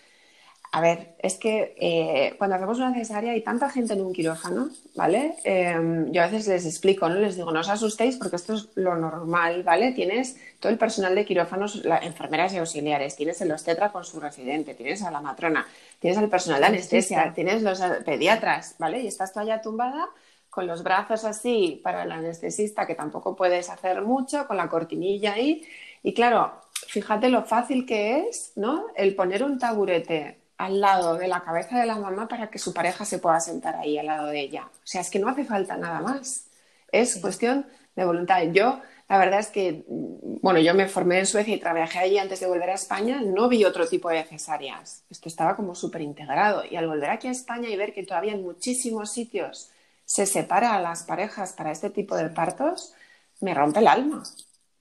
A 0.73 0.81
ver, 0.83 1.15
es 1.21 1.37
que 1.39 1.75
eh, 1.81 2.35
cuando 2.37 2.57
hacemos 2.57 2.79
una 2.79 2.93
cesárea 2.93 3.33
hay 3.33 3.41
tanta 3.43 3.71
gente 3.71 3.95
en 3.95 4.03
un 4.03 4.13
quirófano, 4.13 4.69
¿vale? 4.95 5.37
Eh, 5.45 5.75
yo 6.11 6.23
a 6.23 6.27
veces 6.27 6.47
les 6.49 6.67
explico, 6.67 7.09
¿no? 7.09 7.15
Les 7.15 7.37
digo, 7.37 7.51
no 7.51 7.61
os 7.61 7.69
asustéis 7.71 8.17
porque 8.17 8.37
esto 8.37 8.55
es 8.55 8.69
lo 8.75 8.95
normal, 8.97 9.63
¿vale? 9.63 9.93
Tienes 9.93 10.37
todo 10.61 10.71
el 10.71 10.77
personal 10.79 11.15
de 11.15 11.25
quirófanos, 11.25 11.77
la- 11.85 11.99
enfermeras 11.99 12.53
y 12.53 12.59
auxiliares, 12.59 13.17
tienes 13.17 13.41
el 13.41 13.53
obstetra 13.53 13.91
con 13.91 14.05
su 14.05 14.21
residente, 14.21 14.75
tienes 14.75 15.03
a 15.03 15.11
la 15.11 15.23
matrona, 15.23 15.67
tienes 15.99 16.19
al 16.19 16.29
personal 16.29 16.61
de 16.61 16.67
anestesia, 16.67 17.33
tienes 17.35 17.63
los 17.63 17.81
eh, 17.81 18.03
pediatras, 18.05 18.75
¿vale? 18.79 19.01
Y 19.01 19.07
estás 19.07 19.33
tú 19.33 19.41
allá 19.41 19.63
tumbada 19.63 20.09
con 20.51 20.67
los 20.67 20.83
brazos 20.83 21.25
así 21.25 21.81
para 21.83 22.03
el 22.03 22.13
anestesista, 22.13 22.87
que 22.87 22.95
tampoco 22.95 23.35
puedes 23.35 23.71
hacer 23.71 24.03
mucho, 24.03 24.47
con 24.47 24.57
la 24.59 24.69
cortinilla 24.69 25.33
ahí. 25.35 25.67
Y 26.03 26.13
claro, 26.15 26.53
fíjate 26.89 27.29
lo 27.31 27.45
fácil 27.45 27.87
que 27.87 28.29
es, 28.29 28.53
¿no? 28.57 28.87
El 28.95 29.15
poner 29.15 29.43
un 29.43 29.59
taburete 29.59 30.39
al 30.59 30.81
lado 30.81 31.17
de 31.17 31.29
la 31.29 31.43
cabeza 31.43 31.79
de 31.79 31.87
la 31.87 31.97
mamá 31.97 32.29
para 32.29 32.49
que 32.49 32.59
su 32.59 32.73
pareja 32.73 33.05
se 33.05 33.19
pueda 33.19 33.41
sentar 33.41 33.77
ahí 33.77 33.99
al 33.99 34.07
lado 34.07 34.29
de 34.29 34.41
ella. 34.41 34.65
O 34.65 34.87
sea, 34.87 35.01
es 35.01 35.11
que 35.11 35.19
no 35.19 35.29
hace 35.29 35.45
falta 35.45 35.77
nada 35.77 36.01
más. 36.01 36.47
Es 36.91 37.19
cuestión 37.19 37.67
de 37.95 38.05
voluntad. 38.05 38.43
Yo, 38.53 38.81
la 39.09 39.19
verdad 39.19 39.41
es 39.41 39.49
que, 39.49 39.85
bueno, 39.89 40.61
yo 40.61 40.75
me 40.75 40.89
formé 40.89 41.19
en 41.19 41.27
Suecia 41.27 41.55
y 41.55 41.61
trabajé 41.61 41.99
allí 41.99 42.19
antes 42.19 42.41
de 42.41 42.47
volver 42.47 42.71
a 42.71 42.75
España, 42.75 43.21
no 43.21 43.49
vi 43.49 43.65
otro 43.65 43.87
tipo 43.87 44.09
de 44.09 44.25
cesáreas. 44.25 45.03
Esto 45.11 45.29
estaba 45.29 45.57
como 45.57 45.75
súper 45.75 46.03
integrado. 46.03 46.63
Y 46.69 46.77
al 46.77 46.87
volver 46.87 47.11
aquí 47.11 47.29
a 47.29 47.33
España 47.33 47.69
y 47.69 47.77
ver 47.77 47.93
que 47.93 48.05
todavía 48.05 48.33
en 48.33 48.43
muchísimos 48.43 49.11
sitios 49.11 49.71
se 50.05 50.27
separa 50.27 50.75
a 50.75 50.81
las 50.81 51.03
parejas 51.03 51.53
para 51.53 51.73
este 51.73 51.91
tipo 51.91 52.17
de 52.17 52.29
partos, 52.29 52.95
me 53.41 53.55
rompe 53.55 53.81
el 53.81 53.89
alma. 53.89 54.23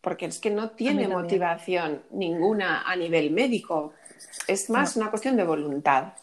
Porque 0.01 0.27
es 0.27 0.39
que 0.39 0.51
no 0.51 0.70
tiene 0.70 1.08
motivación 1.08 2.03
ninguna 2.12 2.84
a 2.84 2.96
nivel 2.96 3.32
médico. 3.32 3.94
Es 4.48 4.70
más 4.70 4.96
una 4.96 5.10
cuestión 5.10 5.38
de 5.38 5.44
voluntad, 5.44 6.13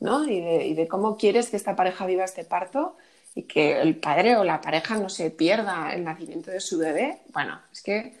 ¿no? 0.00 0.24
Y 0.24 0.40
de, 0.40 0.66
y 0.66 0.74
de 0.74 0.88
cómo 0.88 1.16
quieres 1.16 1.50
que 1.50 1.56
esta 1.56 1.76
pareja 1.76 2.06
viva 2.06 2.24
este 2.24 2.44
parto 2.44 2.96
y 3.34 3.44
que 3.44 3.80
el 3.80 3.96
padre 3.96 4.36
o 4.36 4.44
la 4.44 4.60
pareja 4.60 4.96
no 4.96 5.08
se 5.08 5.30
pierda 5.30 5.92
el 5.92 6.04
nacimiento 6.04 6.50
de 6.50 6.60
su 6.60 6.78
bebé, 6.78 7.20
bueno, 7.32 7.60
es 7.72 7.82
que 7.82 8.18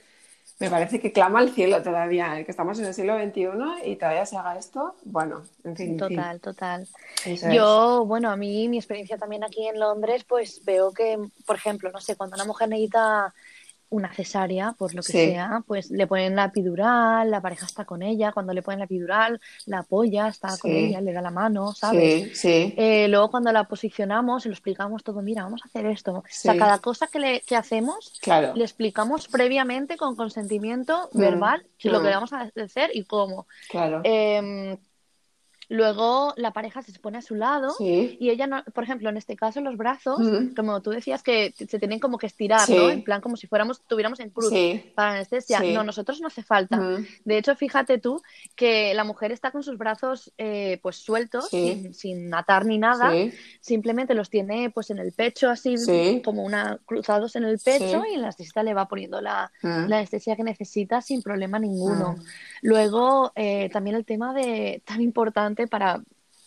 me 0.60 0.70
parece 0.70 0.98
que 0.98 1.12
clama 1.12 1.38
al 1.38 1.50
cielo 1.50 1.80
todavía, 1.82 2.44
que 2.44 2.50
estamos 2.50 2.78
en 2.80 2.86
el 2.86 2.94
siglo 2.94 3.16
XXI 3.16 3.88
y 3.88 3.96
todavía 3.96 4.26
se 4.26 4.36
haga 4.36 4.58
esto, 4.58 4.96
bueno, 5.04 5.42
en 5.62 5.76
fin. 5.76 5.96
Total, 5.96 6.40
total. 6.40 6.88
Yo, 7.52 8.04
bueno, 8.06 8.30
a 8.30 8.36
mí 8.36 8.68
mi 8.68 8.76
experiencia 8.76 9.18
también 9.18 9.44
aquí 9.44 9.68
en 9.68 9.78
Londres, 9.78 10.24
pues 10.24 10.64
veo 10.64 10.92
que, 10.92 11.16
por 11.46 11.54
ejemplo, 11.54 11.90
no 11.92 12.00
sé, 12.00 12.16
cuando 12.16 12.34
una 12.34 12.44
mujer 12.44 12.68
necesita 12.68 13.32
una 13.90 14.12
cesárea, 14.12 14.74
por 14.78 14.94
lo 14.94 15.02
que 15.02 15.12
sea, 15.12 15.62
pues 15.66 15.90
le 15.90 16.06
ponen 16.06 16.36
la 16.36 16.46
epidural, 16.46 17.30
la 17.30 17.40
pareja 17.40 17.66
está 17.66 17.84
con 17.84 18.02
ella, 18.02 18.32
cuando 18.32 18.52
le 18.52 18.62
ponen 18.62 18.80
la 18.80 18.84
epidural, 18.84 19.40
la 19.66 19.80
apoya, 19.80 20.28
está 20.28 20.56
con 20.58 20.70
ella, 20.70 21.00
le 21.00 21.12
da 21.12 21.22
la 21.22 21.30
mano, 21.30 21.72
¿sabes? 21.72 22.38
Sí, 22.38 22.74
eh, 22.76 23.08
luego 23.08 23.30
cuando 23.30 23.52
la 23.52 23.64
posicionamos 23.64 24.44
y 24.44 24.48
lo 24.48 24.54
explicamos 24.54 25.02
todo, 25.02 25.22
mira, 25.22 25.44
vamos 25.44 25.62
a 25.64 25.68
hacer 25.68 25.86
esto. 25.86 26.18
O 26.18 26.24
sea, 26.28 26.56
cada 26.56 26.78
cosa 26.78 27.06
que, 27.06 27.18
le, 27.18 27.40
que 27.40 27.56
hacemos, 27.56 28.20
le 28.54 28.64
explicamos 28.64 29.28
previamente 29.28 29.96
con 29.96 30.16
consentimiento 30.16 31.08
mm, 31.12 31.18
verbal 31.18 31.66
lo 31.84 32.02
que 32.02 32.08
mm. 32.08 32.12
vamos 32.12 32.32
a 32.32 32.50
hacer 32.62 32.90
y 32.94 33.04
cómo. 33.04 33.46
Claro. 33.70 34.00
Em, 34.04 34.76
Luego 35.70 36.32
la 36.36 36.52
pareja 36.52 36.80
se 36.80 36.98
pone 36.98 37.18
a 37.18 37.22
su 37.22 37.34
lado 37.34 37.74
y 37.78 38.30
ella, 38.30 38.46
no, 38.46 38.64
por 38.72 38.84
ejemplo, 38.84 39.10
en 39.10 39.18
este 39.18 39.36
caso 39.36 39.60
los 39.60 39.76
brazos, 39.76 40.18
como 40.56 40.80
tú 40.80 40.90
decías 40.90 41.22
que 41.22 41.52
se 41.56 41.78
tienen 41.78 41.98
como 41.98 42.16
que 42.16 42.26
estirar, 42.26 42.68
¿no? 42.70 42.88
En 42.88 43.04
plan 43.04 43.20
como 43.20 43.36
si 43.36 43.46
fuéramos, 43.46 43.82
tuviéramos 43.82 44.20
en 44.20 44.30
cruz 44.30 44.52
para 44.94 45.12
anestesia. 45.12 45.60
No, 45.60 45.84
nosotros 45.84 46.20
no 46.20 46.28
hace 46.28 46.42
falta. 46.42 46.98
De 47.24 47.38
hecho, 47.38 47.54
fíjate 47.54 47.98
tú 47.98 48.22
que 48.56 48.94
la 48.94 49.04
mujer 49.04 49.30
está 49.30 49.50
con 49.50 49.62
sus 49.62 49.76
brazos 49.76 50.32
eh, 50.38 50.78
pues 50.82 50.96
sueltos, 50.96 51.48
sin, 51.48 52.32
atar 52.34 52.64
ni 52.64 52.78
nada, 52.78 53.12
simplemente 53.60 54.14
los 54.14 54.30
tiene 54.30 54.70
pues 54.70 54.90
en 54.90 54.98
el 54.98 55.12
pecho 55.12 55.50
así 55.50 55.74
como 56.24 56.42
una 56.42 56.78
cruzados 56.86 57.36
en 57.36 57.44
el 57.44 57.58
pecho 57.58 58.04
y 58.10 58.16
la 58.16 58.24
anestesista 58.24 58.62
le 58.62 58.74
va 58.74 58.88
poniendo 58.88 59.20
la, 59.20 59.50
anestesia 59.62 60.34
que 60.34 60.44
necesita 60.44 61.02
sin 61.02 61.22
problema 61.22 61.58
ninguno. 61.58 62.16
Luego 62.62 63.32
eh, 63.34 63.68
también 63.70 63.96
el 63.96 64.04
tema 64.04 64.32
de 64.32 64.82
tan 64.84 65.00
importante 65.00 65.57
para, 65.66 66.00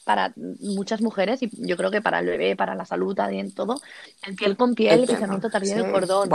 para 0.04 0.34
muchas 0.60 1.02
mujeres 1.02 1.42
y 1.44 1.50
yo 1.52 1.78
creo 1.78 1.92
que 1.92 2.02
para 2.02 2.20
el 2.20 2.26
bebé, 2.26 2.56
para 2.56 2.76
la 2.76 2.86
salud, 2.86 3.16
también 3.16 3.54
todo, 3.54 3.82
el 4.26 4.36
piel 4.36 4.58
con 4.58 4.76
piel, 4.76 5.02
el 5.02 5.08
pensamiento 5.08 5.50
tardío 5.50 5.76
del 5.76 5.92
cordón. 5.92 6.30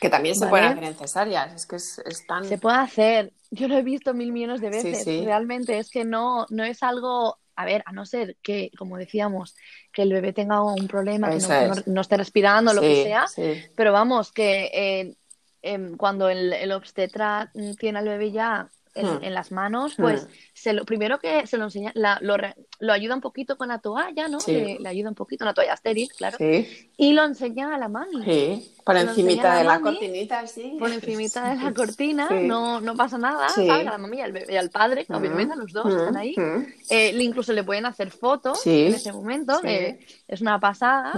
Que 0.00 0.08
también 0.08 0.34
se 0.34 0.46
puede 0.46 0.64
hacer 0.64 0.84
en 0.84 0.94
cesáreas, 0.94 1.54
es 1.54 1.66
que 1.66 1.76
es, 1.76 2.26
tan... 2.26 2.44
Se 2.44 2.56
puede 2.56 2.78
hacer, 2.78 3.32
yo 3.50 3.68
lo 3.68 3.76
he 3.76 3.82
visto 3.82 4.14
mil 4.14 4.32
millones 4.32 4.62
de 4.62 4.70
veces, 4.70 5.24
realmente 5.24 5.78
es 5.78 5.90
que 5.90 6.04
no, 6.04 6.46
no 6.48 6.64
es 6.64 6.82
algo 6.82 7.38
a 7.60 7.66
ver, 7.66 7.82
a 7.84 7.92
no 7.92 8.06
ser 8.06 8.38
que, 8.40 8.70
como 8.78 8.96
decíamos, 8.96 9.54
que 9.92 10.02
el 10.02 10.12
bebé 10.14 10.32
tenga 10.32 10.62
un 10.62 10.88
problema, 10.88 11.28
que 11.28 11.38
no, 11.86 12.00
esté 12.00 12.16
respirando, 12.16 12.72
lo 12.72 12.80
que 12.80 13.02
sea, 13.04 13.26
pero 13.76 13.92
vamos, 13.92 14.32
que 14.32 14.70
eh, 14.72 15.14
em, 15.60 15.98
cuando 15.98 16.30
el, 16.30 16.54
el, 16.54 16.72
obstetra 16.72 17.52
tiene 17.78 17.98
al 17.98 18.08
bebé 18.08 18.32
ya 18.32 18.70
Hmm. 18.96 19.22
en, 19.22 19.34
las 19.34 19.52
manos, 19.52 19.96
hmm. 19.96 20.02
pues 20.02 20.26
se 20.52 20.72
lo, 20.72 20.84
primero 20.84 21.20
que 21.20 21.46
se 21.46 21.56
lo 21.56 21.64
enseña, 21.64 21.92
lo, 21.94 22.36
lo, 22.80 22.92
ayuda 22.92 23.14
un 23.14 23.20
poquito 23.20 23.56
con 23.56 23.68
la 23.68 23.78
toalla, 23.78 24.26
¿no? 24.26 24.38
Le, 24.48 24.78
ayuda 24.84 25.10
un 25.10 25.14
poquito, 25.14 25.44
una 25.44 25.54
toalla 25.54 25.74
estéril, 25.74 26.08
claro. 26.16 26.36
Y 26.40 27.12
lo 27.12 27.24
enseña 27.24 27.72
a 27.72 27.78
la 27.78 27.88
mami. 27.88 28.24
Sí, 28.24 28.72
por 28.84 28.96
encimita 28.96 29.58
de 29.58 29.64
la 29.64 29.80
cortinita, 29.80 30.44
sí. 30.48 30.76
Por 30.76 30.90
encimita 30.90 31.50
de 31.50 31.62
la 31.62 31.72
cortina, 31.74 32.28
no, 32.30 32.80
no 32.80 32.96
pasa 32.96 33.16
nada, 33.16 33.48
¿sabes? 33.48 33.70
A 33.70 33.82
la 33.84 33.98
mami 33.98 34.18
y 34.18 34.20
al, 34.22 34.50
y 34.50 34.56
al 34.56 34.70
padre, 34.70 35.06
hmm. 35.08 35.14
obviamente, 35.14 35.54
los 35.56 35.72
dos 35.72 35.86
están 35.86 36.16
ahí. 36.16 36.34
Eh, 36.88 37.16
incluso 37.20 37.52
le 37.52 37.62
pueden 37.62 37.86
hacer 37.86 38.10
fotos 38.10 38.66
en 38.66 38.94
ese 38.94 39.12
momento, 39.12 39.60
eh, 39.62 40.00
es 40.26 40.40
una 40.40 40.58
pasada. 40.58 41.12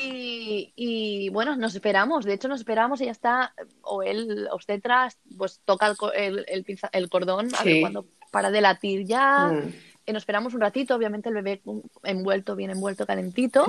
Y, 0.00 0.72
y, 0.76 1.28
bueno, 1.30 1.56
nos 1.56 1.74
esperamos, 1.74 2.24
de 2.24 2.34
hecho 2.34 2.48
nos 2.48 2.60
esperamos 2.60 3.00
y 3.00 3.06
ya 3.06 3.10
está, 3.10 3.54
o 3.82 4.02
él, 4.02 4.48
obstetra, 4.50 5.08
pues 5.36 5.60
toca 5.64 5.94
el, 6.14 6.44
el, 6.48 6.64
el, 6.92 7.08
cordón, 7.08 7.48
a 7.58 7.64
ver 7.64 7.80
cuándo 7.80 8.06
para 8.30 8.50
de 8.50 8.60
latir 8.60 9.04
ya. 9.04 9.48
Mm. 9.48 10.12
Nos 10.12 10.22
esperamos 10.22 10.52
un 10.54 10.60
ratito, 10.60 10.94
obviamente 10.96 11.28
el 11.28 11.36
bebé 11.36 11.62
envuelto, 12.02 12.56
bien 12.56 12.70
envuelto, 12.70 13.06
calentito, 13.06 13.66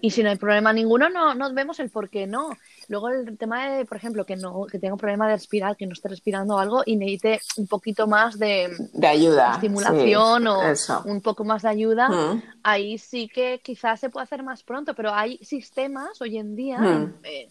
y 0.00 0.10
si 0.10 0.22
no 0.22 0.30
hay 0.30 0.36
problema 0.36 0.72
ninguno, 0.72 1.08
no, 1.08 1.34
no 1.34 1.52
vemos 1.54 1.78
el 1.78 1.90
por 1.90 2.10
qué 2.10 2.26
no. 2.26 2.50
Luego 2.88 3.08
el 3.08 3.36
tema 3.36 3.68
de, 3.68 3.84
por 3.84 3.96
ejemplo, 3.96 4.24
que 4.24 4.36
no 4.36 4.66
que 4.66 4.78
tenga 4.78 4.94
un 4.94 4.98
problema 4.98 5.26
de 5.26 5.34
respirar, 5.34 5.76
que 5.76 5.86
no 5.86 5.92
esté 5.92 6.08
respirando 6.08 6.58
algo 6.58 6.82
y 6.84 6.96
necesite 6.96 7.40
un 7.56 7.66
poquito 7.66 8.06
más 8.06 8.38
de, 8.38 8.70
de 8.92 9.06
ayuda, 9.06 9.52
estimulación 9.54 10.46
o 10.46 10.60
un 11.04 11.20
poco 11.20 11.44
más 11.44 11.62
de 11.62 11.68
ayuda, 11.68 12.08
mm. 12.08 12.42
ahí 12.62 12.98
sí 12.98 13.28
que 13.28 13.60
quizás 13.62 14.00
se 14.00 14.10
puede 14.10 14.24
hacer 14.24 14.42
más 14.42 14.62
pronto, 14.62 14.94
pero 14.94 15.12
hay 15.12 15.38
sistemas 15.38 16.20
hoy 16.20 16.38
en 16.38 16.54
día, 16.54 16.78
mm. 16.78 17.14
eh, 17.24 17.48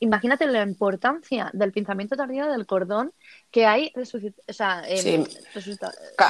imagínate 0.00 0.46
la 0.46 0.62
importancia 0.62 1.50
del 1.52 1.72
pinzamiento 1.72 2.16
tardío 2.16 2.46
del 2.50 2.66
cordón 2.66 3.12
que 3.50 3.66
hay 3.66 3.92
o 3.96 4.52
sea, 4.52 4.82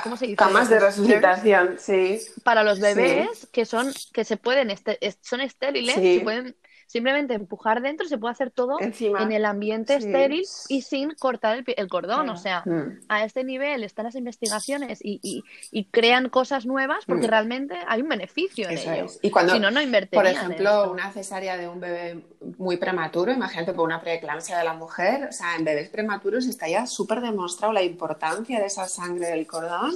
¿cómo 0.03 0.17
se 0.17 0.27
dice? 0.27 0.37
camas 0.37 0.69
de 0.69 0.81
resucitación, 0.81 1.77
sí. 1.79 2.21
Para 2.45 2.63
los 2.63 2.81
bebés 2.81 3.47
que 3.53 3.65
son 3.65 3.93
que 4.13 4.25
se 4.25 4.37
pueden 4.37 4.71
este, 4.71 4.99
son 5.21 5.41
estériles, 5.41 5.95
se 5.95 6.21
pueden 6.23 6.57
simplemente 6.87 7.35
empujar 7.35 7.83
dentro 7.83 8.07
se 8.07 8.19
puede 8.19 8.33
hacer 8.33 8.51
todo 8.51 8.79
en 8.81 9.33
el 9.33 9.45
ambiente 9.45 9.97
estéril 9.97 10.45
y 10.69 10.83
sin 10.83 11.15
cortar 11.15 11.65
el, 11.67 11.89
cordón. 11.89 12.29
O 12.31 12.37
sea, 12.37 12.63
mm. 12.65 13.01
a 13.09 13.25
este 13.25 13.45
nivel 13.45 13.85
están 13.85 14.07
las 14.07 14.15
investigaciones 14.15 15.01
y, 15.03 15.43
crean 15.91 16.29
cosas 16.29 16.67
nuevas 16.67 17.05
porque 17.07 17.27
mm. 17.27 17.31
realmente 17.31 17.75
hay 17.87 18.03
un 18.03 18.09
beneficio 18.09 18.69
en 18.69 18.79
ello. 18.79 19.07
Y 19.23 19.31
cuando, 19.31 19.55
si 19.55 19.61
no, 19.61 19.71
no 19.71 19.81
Por 20.11 20.27
ejemplo, 20.27 20.93
una 20.93 21.11
cesárea 21.13 21.57
de 21.57 21.69
un 21.69 21.81
bebé 21.81 22.23
muy 22.59 22.77
prematuro, 22.77 23.33
imagínate 23.33 23.73
por 23.73 23.85
una 23.85 24.01
preeclampsia 24.01 24.59
de 24.59 24.65
la 24.65 24.75
mujer, 24.75 25.29
o 25.29 25.33
sea, 25.33 25.57
en 25.57 25.65
bebés 25.65 25.89
prematuros 25.89 26.47
está 26.47 26.69
ya 26.69 26.87
súper 26.87 27.21
demostrado 27.21 27.73
la 27.73 27.83
importancia 27.83 28.59
de 28.59 28.67
esa 28.67 28.89
sangre 28.89 29.27
del 29.29 29.47
cordón 29.47 29.93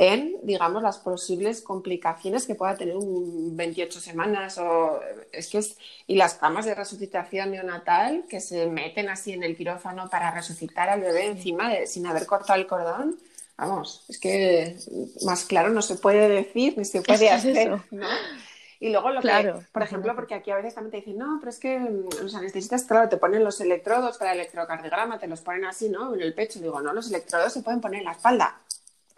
en, 0.00 0.36
digamos, 0.44 0.80
las 0.80 0.98
posibles 0.98 1.60
complicaciones 1.60 2.46
que 2.46 2.54
pueda 2.54 2.76
tener 2.76 2.96
un 2.96 3.56
28 3.56 4.00
semanas 4.00 4.56
o 4.58 5.00
es 5.32 5.48
que 5.48 5.58
es 5.58 5.76
y 6.06 6.14
las 6.14 6.34
camas 6.34 6.66
de 6.66 6.76
resucitación 6.76 7.50
neonatal 7.50 8.24
que 8.28 8.40
se 8.40 8.68
meten 8.68 9.08
así 9.08 9.32
en 9.32 9.42
el 9.42 9.56
quirófano 9.56 10.08
para 10.08 10.30
resucitar 10.30 10.88
al 10.88 11.00
bebé 11.00 11.26
encima 11.26 11.68
de, 11.70 11.88
sin 11.88 12.06
haber 12.06 12.26
cortado 12.26 12.60
el 12.60 12.68
cordón. 12.68 13.18
Vamos, 13.56 14.04
es 14.08 14.20
que 14.20 14.76
más 15.22 15.44
claro 15.44 15.70
no 15.70 15.82
se 15.82 15.96
puede 15.96 16.28
decir 16.28 16.78
ni 16.78 16.84
se 16.84 17.02
puede 17.02 17.30
hacer, 17.30 17.80
¿no? 17.90 18.06
Y 18.78 18.90
luego 18.90 19.10
lo 19.10 19.20
que, 19.20 19.54
por 19.72 19.82
ejemplo, 19.82 20.14
porque 20.14 20.34
aquí 20.34 20.52
a 20.52 20.56
veces 20.56 20.76
también 20.76 20.92
te 20.92 20.96
dicen, 20.98 21.18
no, 21.18 21.38
pero 21.40 21.50
es 21.50 21.58
que 21.58 21.76
mm, 21.76 22.22
los 22.22 22.36
anestesistas, 22.36 22.84
claro, 22.84 23.08
te 23.08 23.16
ponen 23.16 23.42
los 23.42 23.60
electrodos 23.60 24.16
para 24.16 24.30
el 24.30 24.38
electrocardiograma, 24.38 25.18
te 25.18 25.26
los 25.26 25.40
ponen 25.40 25.64
así, 25.64 25.88
¿no? 25.88 26.14
En 26.14 26.20
el 26.20 26.34
pecho. 26.34 26.60
Digo, 26.60 26.80
no, 26.80 26.92
los 26.92 27.08
electrodos 27.08 27.52
se 27.52 27.62
pueden 27.62 27.80
poner 27.80 27.98
en 27.98 28.04
la 28.04 28.12
espalda. 28.12 28.60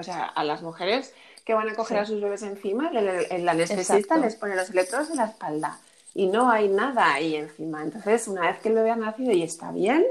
O 0.01 0.03
sea, 0.03 0.25
a 0.25 0.45
las 0.45 0.63
mujeres 0.63 1.13
que 1.45 1.55
van 1.55 1.69
a 1.69 1.75
coger 1.75 1.99
a 1.99 2.07
sus 2.07 2.21
bebés 2.21 2.43
encima, 2.43 2.91
el, 2.91 3.07
el 3.09 3.49
anestesista 3.49 4.17
les 4.17 4.35
pone 4.37 4.57
los 4.57 4.71
electrodos 4.71 5.11
en 5.11 5.17
la 5.17 5.27
espalda 5.27 5.79
y 6.15 6.27
no 6.27 6.51
hay 6.51 6.69
nada 6.69 7.15
ahí 7.15 7.37
encima. 7.37 7.83
Entonces, 7.83 8.27
una 8.29 8.51
vez 8.51 8.59
que 8.61 8.69
el 8.69 8.75
bebé 8.75 8.91
ha 8.91 8.97
nacido 8.97 9.33
y 9.33 9.43
está 9.43 9.71
bien, 9.71 10.05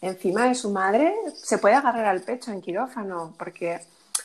encima 0.00 0.48
de 0.48 0.54
su 0.54 0.70
madre, 0.70 1.14
se 1.34 1.58
puede 1.58 1.74
agarrar 1.74 2.06
al 2.06 2.22
pecho 2.22 2.50
en 2.50 2.60
quirófano, 2.60 3.34
porque... 3.38 3.80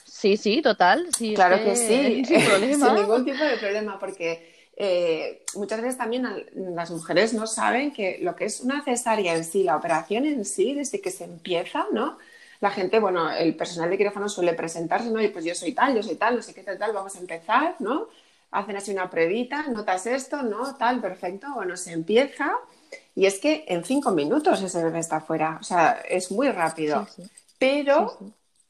Sí, 0.05 0.37
sí, 0.37 0.61
total. 0.61 1.07
Sí, 1.17 1.33
claro 1.33 1.57
que, 1.63 1.75
sí, 1.75 2.25
sin, 2.25 2.39
sin 2.79 2.95
ningún 2.95 3.25
tipo 3.25 3.43
de 3.43 3.57
problema, 3.57 3.99
porque 3.99 4.51
eh, 4.75 5.43
muchas 5.55 5.81
veces 5.81 5.97
también 5.97 6.27
las 6.55 6.89
mujeres 6.89 7.33
no 7.33 7.45
saben 7.47 7.91
que 7.91 8.19
lo 8.21 8.35
que 8.35 8.45
es 8.45 8.61
una 8.61 8.83
cesárea 8.83 9.35
en 9.35 9.43
sí, 9.43 9.63
la 9.63 9.75
operación 9.75 10.25
en 10.25 10.45
sí, 10.45 10.73
desde 10.73 11.01
que 11.01 11.11
se 11.11 11.25
empieza, 11.25 11.85
¿no? 11.91 12.17
La 12.61 12.71
gente, 12.71 12.99
bueno, 12.99 13.29
el 13.31 13.55
personal 13.55 13.89
de 13.89 13.97
quirófano 13.97 14.29
suele 14.29 14.53
presentarse, 14.53 15.11
¿no? 15.11 15.21
Y 15.21 15.27
pues 15.27 15.43
yo 15.43 15.53
soy 15.53 15.73
tal, 15.73 15.95
yo 15.95 16.01
soy 16.01 16.15
tal, 16.15 16.35
no 16.37 16.41
sé 16.41 16.53
qué 16.53 16.63
tal, 16.63 16.77
tal, 16.77 16.93
vamos 16.93 17.15
a 17.15 17.19
empezar, 17.19 17.75
¿no? 17.79 18.07
hacen 18.51 18.75
así 18.75 18.91
una 18.91 19.09
pruebita, 19.09 19.67
notas 19.67 20.05
esto, 20.05 20.43
¿no? 20.43 20.75
Tal, 20.75 20.99
perfecto, 20.99 21.47
bueno, 21.55 21.77
se 21.77 21.93
empieza 21.93 22.51
y 23.15 23.25
es 23.25 23.39
que 23.39 23.65
en 23.67 23.83
cinco 23.83 24.11
minutos 24.11 24.61
ese 24.61 24.83
bebé 24.83 24.99
está 24.99 25.21
fuera, 25.21 25.57
o 25.59 25.63
sea, 25.63 26.01
es 26.07 26.31
muy 26.31 26.49
rápido. 26.49 27.07
Pero 27.57 28.17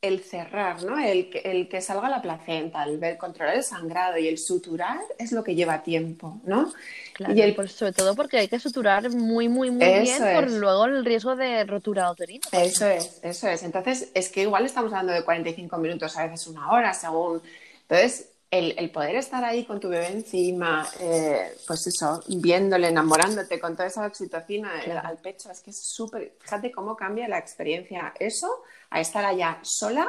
el 0.02 0.22
cerrar, 0.22 0.84
¿no? 0.84 0.98
El, 1.00 1.30
el 1.44 1.70
que 1.70 1.80
salga 1.80 2.10
la 2.10 2.24
placenta, 2.24 2.84
el 2.84 2.98
ver, 2.98 3.20
controlar 3.20 3.56
el 3.56 3.64
sangrado 3.64 4.18
y 4.18 4.28
el 4.28 4.40
suturar 4.40 5.00
es 5.20 5.32
lo 5.32 5.44
que 5.44 5.54
lleva 5.54 5.84
tiempo, 5.84 6.42
¿no? 6.44 6.74
Claro, 7.14 7.36
y 7.36 7.42
el... 7.42 7.70
sobre 7.70 7.94
todo 7.94 8.16
porque 8.16 8.40
hay 8.40 8.48
que 8.48 8.60
suturar 8.60 9.12
muy, 9.12 9.48
muy, 9.48 9.70
muy 9.70 10.00
bien 10.02 10.24
por 10.34 10.50
luego 10.50 10.86
el 10.86 11.06
riesgo 11.06 11.36
de 11.36 11.66
rotura 11.66 12.10
uterina. 12.12 12.42
Eso 12.52 12.88
es, 12.88 13.20
eso 13.22 13.48
es. 13.48 13.62
Entonces, 13.62 14.10
es 14.16 14.30
que 14.30 14.42
igual 14.42 14.66
estamos 14.66 14.92
hablando 14.92 15.14
de 15.14 15.24
45 15.24 15.78
minutos, 15.78 16.18
a 16.18 16.26
veces 16.26 16.48
una 16.48 16.72
hora, 16.72 16.96
según... 16.96 17.42
Entonces, 17.82 18.30
el, 18.50 18.90
poder 18.90 19.16
estar 19.16 19.44
ahí 19.46 19.66
con 19.66 19.80
tu 19.80 19.88
bebé 19.88 20.08
encima, 20.08 20.86
eh, 21.00 21.56
pues 21.68 21.88
eso, 21.88 22.22
viéndole, 22.28 22.90
enamorándote 22.90 23.60
con 23.60 23.76
toda 23.76 23.88
esa 23.88 24.06
oxitocina 24.06 24.72
al 25.04 25.18
pecho, 25.20 25.50
es 25.52 25.62
que 25.62 25.70
es 25.70 25.82
súper, 25.82 26.34
fíjate 26.40 26.72
cómo 26.72 26.98
cambia 26.98 27.30
la 27.30 27.38
experiencia 27.38 28.14
eso 28.20 28.64
a 28.92 29.00
estar 29.00 29.26
allá 29.26 29.58
sola, 29.64 30.08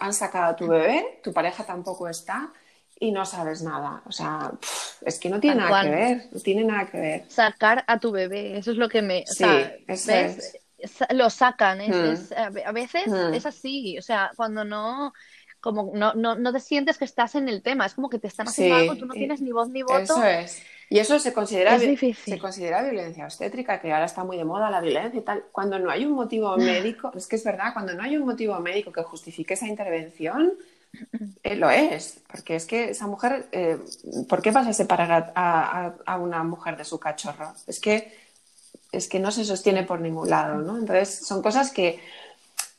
han 0.00 0.12
sacado 0.12 0.52
a 0.52 0.56
tu 0.56 0.68
bebé, 0.68 1.20
tu 1.24 1.32
pareja 1.32 1.64
tampoco 1.64 2.08
está 2.08 2.52
y 3.00 3.10
no 3.10 3.24
sabes 3.24 3.62
nada. 3.62 4.02
O 4.06 4.12
sea, 4.12 4.52
es 5.02 5.18
que 5.18 5.30
no 5.30 5.40
tiene 5.40 5.56
nada 5.56 5.82
que 5.82 5.90
ver, 5.90 6.28
no 6.30 6.40
tiene 6.40 6.64
nada 6.64 6.86
que 6.86 7.00
ver. 7.00 7.24
Sacar 7.28 7.84
a 7.86 7.98
tu 7.98 8.12
bebé, 8.12 8.58
eso 8.58 8.70
es 8.70 8.76
lo 8.76 8.88
que 8.88 9.02
me... 9.02 9.24
Sí, 9.26 9.44
¿ves? 9.86 10.58
Lo 11.10 11.28
sacan, 11.28 11.80
es, 11.80 12.30
hmm. 12.30 12.58
a 12.64 12.70
veces 12.70 13.08
hmm. 13.08 13.34
es 13.34 13.46
así, 13.46 13.98
o 13.98 14.02
sea, 14.02 14.30
cuando 14.36 14.64
no 14.64 15.12
como 15.60 15.90
no, 15.92 16.14
no, 16.14 16.36
no 16.36 16.52
te 16.52 16.60
sientes 16.60 16.98
que 16.98 17.04
estás 17.04 17.34
en 17.34 17.48
el 17.48 17.62
tema, 17.62 17.86
es 17.86 17.94
como 17.94 18.08
que 18.08 18.20
te 18.20 18.28
están 18.28 18.46
haciendo 18.46 18.76
algo, 18.76 18.96
tú 18.96 19.06
no 19.06 19.14
tienes 19.14 19.40
ni 19.40 19.50
voz 19.50 19.68
ni 19.70 19.82
voto. 19.82 19.98
Eso 19.98 20.22
es. 20.22 20.62
Y 20.90 20.98
eso 20.98 21.18
se 21.18 21.32
considera, 21.32 21.78
se 21.78 22.38
considera 22.38 22.82
violencia 22.82 23.26
obstétrica, 23.26 23.80
que 23.80 23.92
ahora 23.92 24.06
está 24.06 24.24
muy 24.24 24.36
de 24.36 24.44
moda 24.44 24.70
la 24.70 24.80
violencia 24.80 25.20
y 25.20 25.22
tal. 25.22 25.44
Cuando 25.52 25.78
no 25.78 25.90
hay 25.90 26.06
un 26.06 26.12
motivo 26.12 26.56
médico, 26.56 27.12
es 27.14 27.26
que 27.26 27.36
es 27.36 27.44
verdad, 27.44 27.72
cuando 27.72 27.94
no 27.94 28.02
hay 28.02 28.16
un 28.16 28.24
motivo 28.24 28.58
médico 28.60 28.92
que 28.92 29.02
justifique 29.02 29.54
esa 29.54 29.66
intervención, 29.66 30.52
eh, 31.42 31.56
lo 31.56 31.68
es. 31.70 32.20
Porque 32.30 32.56
es 32.56 32.64
que 32.64 32.90
esa 32.90 33.06
mujer, 33.06 33.48
eh, 33.52 33.78
¿por 34.28 34.40
qué 34.40 34.50
vas 34.50 34.66
a 34.66 34.72
separar 34.72 35.32
a, 35.34 35.94
a, 36.06 36.18
una 36.18 36.42
mujer 36.42 36.76
de 36.76 36.84
su 36.84 36.98
cachorro? 36.98 37.52
Es 37.66 37.80
que, 37.80 38.16
es 38.90 39.08
que 39.08 39.18
no 39.18 39.30
se 39.30 39.44
sostiene 39.44 39.82
por 39.82 40.00
ningún 40.00 40.30
lado, 40.30 40.62
¿no? 40.62 40.78
Entonces, 40.78 41.26
son 41.26 41.42
cosas 41.42 41.70
que 41.70 42.00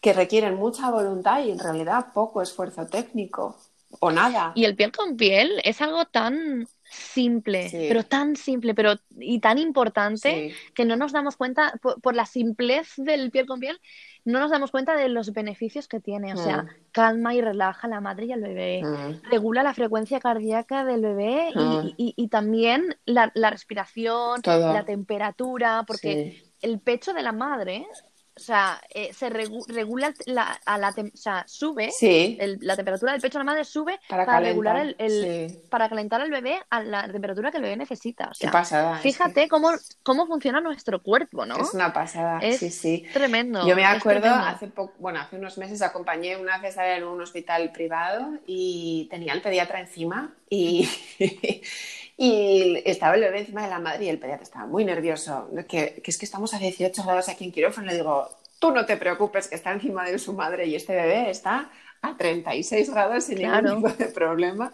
que 0.01 0.13
requieren 0.13 0.55
mucha 0.55 0.89
voluntad 0.89 1.43
y 1.43 1.51
en 1.51 1.59
realidad 1.59 2.07
poco 2.13 2.41
esfuerzo 2.41 2.87
técnico 2.87 3.57
o 3.99 4.11
nada. 4.11 4.51
Y 4.55 4.65
el 4.65 4.75
piel 4.75 4.91
con 4.91 5.17
piel 5.17 5.61
es 5.63 5.81
algo 5.81 6.05
tan 6.05 6.67
simple, 6.83 7.69
pero 7.71 8.03
tan 8.03 8.35
simple, 8.35 8.73
pero 8.73 8.95
y 9.19 9.39
tan 9.39 9.57
importante 9.57 10.55
que 10.73 10.85
no 10.85 10.95
nos 10.95 11.11
damos 11.11 11.37
cuenta 11.37 11.73
por, 12.01 12.15
la 12.15 12.25
simplez 12.25 12.93
del 12.97 13.29
piel 13.31 13.45
con 13.45 13.59
piel, 13.59 13.79
no 14.25 14.39
nos 14.39 14.51
damos 14.51 14.71
cuenta 14.71 14.95
de 14.95 15.09
los 15.09 15.31
beneficios 15.33 15.87
que 15.87 15.99
tiene. 15.99 16.33
O 16.33 16.37
sea, 16.37 16.63
mm. 16.63 16.67
calma 16.91 17.33
y 17.35 17.41
relaja 17.41 17.87
a 17.87 17.89
la 17.89 18.01
madre 18.01 18.25
y 18.25 18.31
al 18.31 18.41
bebé, 18.41 18.81
mm. 18.83 19.29
regula 19.29 19.63
la 19.63 19.73
frecuencia 19.73 20.19
cardíaca 20.19 20.83
del 20.83 21.01
bebé 21.01 21.51
y, 21.97 22.15
mm. 22.17 22.29
también 22.29 22.97
la, 23.05 23.31
respiración, 23.35 24.41
la 24.45 24.83
temperatura, 24.85 25.83
porque 25.85 26.43
el 26.61 26.79
pecho 26.79 27.13
de 27.13 27.21
la 27.21 27.31
madre 27.31 27.85
o 28.39 28.41
sea, 28.41 28.81
eh, 28.89 29.13
se 29.13 29.29
regula 29.29 30.13
la, 30.25 30.59
a 30.65 30.77
la 30.77 30.89
o 30.89 31.17
sea, 31.17 31.43
sube, 31.45 31.91
la 32.61 32.75
temperatura 32.75 33.11
del 33.11 33.21
pecho 33.21 33.37
de 33.37 33.43
la 33.43 33.51
madre 33.51 33.65
sube 33.65 33.99
para, 34.07 34.39
regular 34.39 34.95
el, 34.97 35.61
para 35.69 35.89
calentar 35.89 36.21
al 36.21 36.31
bebé 36.31 36.61
a 36.69 36.81
la 36.81 37.11
temperatura 37.11 37.51
que 37.51 37.57
el 37.57 37.63
bebé 37.63 37.75
necesita. 37.75 38.29
O 38.29 38.33
sea, 38.33 38.51
pasada. 38.51 38.97
Fíjate 38.97 39.49
cómo, 39.49 39.71
cómo 40.03 40.25
funciona 40.25 40.61
nuestro 40.61 41.03
cuerpo, 41.03 41.45
¿no? 41.45 41.57
Es 41.57 41.73
una 41.73 41.91
pasada, 41.91 42.39
es 42.39 42.59
sí, 42.59 42.69
sí. 42.69 43.05
Tremendo. 43.11 43.67
Yo 43.67 43.75
me 43.75 43.85
acuerdo, 43.85 44.33
hace 44.33 44.67
poco, 44.67 44.93
bueno, 44.99 45.19
hace 45.19 45.35
unos 45.35 45.57
meses 45.57 45.81
acompañé 45.81 46.37
una 46.37 46.61
cesárea 46.61 46.97
en 46.97 47.03
un 47.03 47.21
hospital 47.21 47.71
privado 47.71 48.39
y 48.47 49.07
tenía 49.11 49.33
el 49.33 49.41
pediatra 49.41 49.81
encima 49.81 50.33
y 50.49 50.89
Y 52.21 52.83
estaba 52.85 53.15
el 53.15 53.21
bebé 53.21 53.39
encima 53.39 53.63
de 53.63 53.69
la 53.69 53.79
madre 53.79 54.03
y 54.03 54.09
el 54.09 54.19
pediatra 54.19 54.43
estaba 54.43 54.65
muy 54.65 54.83
nervioso, 54.83 55.49
que, 55.69 56.01
que 56.03 56.11
es 56.11 56.17
que 56.17 56.25
estamos 56.25 56.53
a 56.53 56.59
18 56.59 57.01
grados 57.03 57.29
aquí 57.29 57.45
en 57.45 57.53
quirófano. 57.53 57.87
Le 57.87 57.95
digo, 57.95 58.27
tú 58.59 58.71
no 58.71 58.85
te 58.85 58.97
preocupes, 58.97 59.47
que 59.47 59.55
está 59.55 59.71
encima 59.71 60.03
de 60.03 60.19
su 60.19 60.33
madre 60.33 60.65
y 60.65 60.75
este 60.75 60.93
bebé 60.93 61.29
está 61.29 61.69
a 62.01 62.17
36 62.17 62.89
grados 62.89 63.23
sin 63.23 63.37
ningún 63.37 63.83
tipo 63.83 64.03
de 64.03 64.07
problema. 64.07 64.73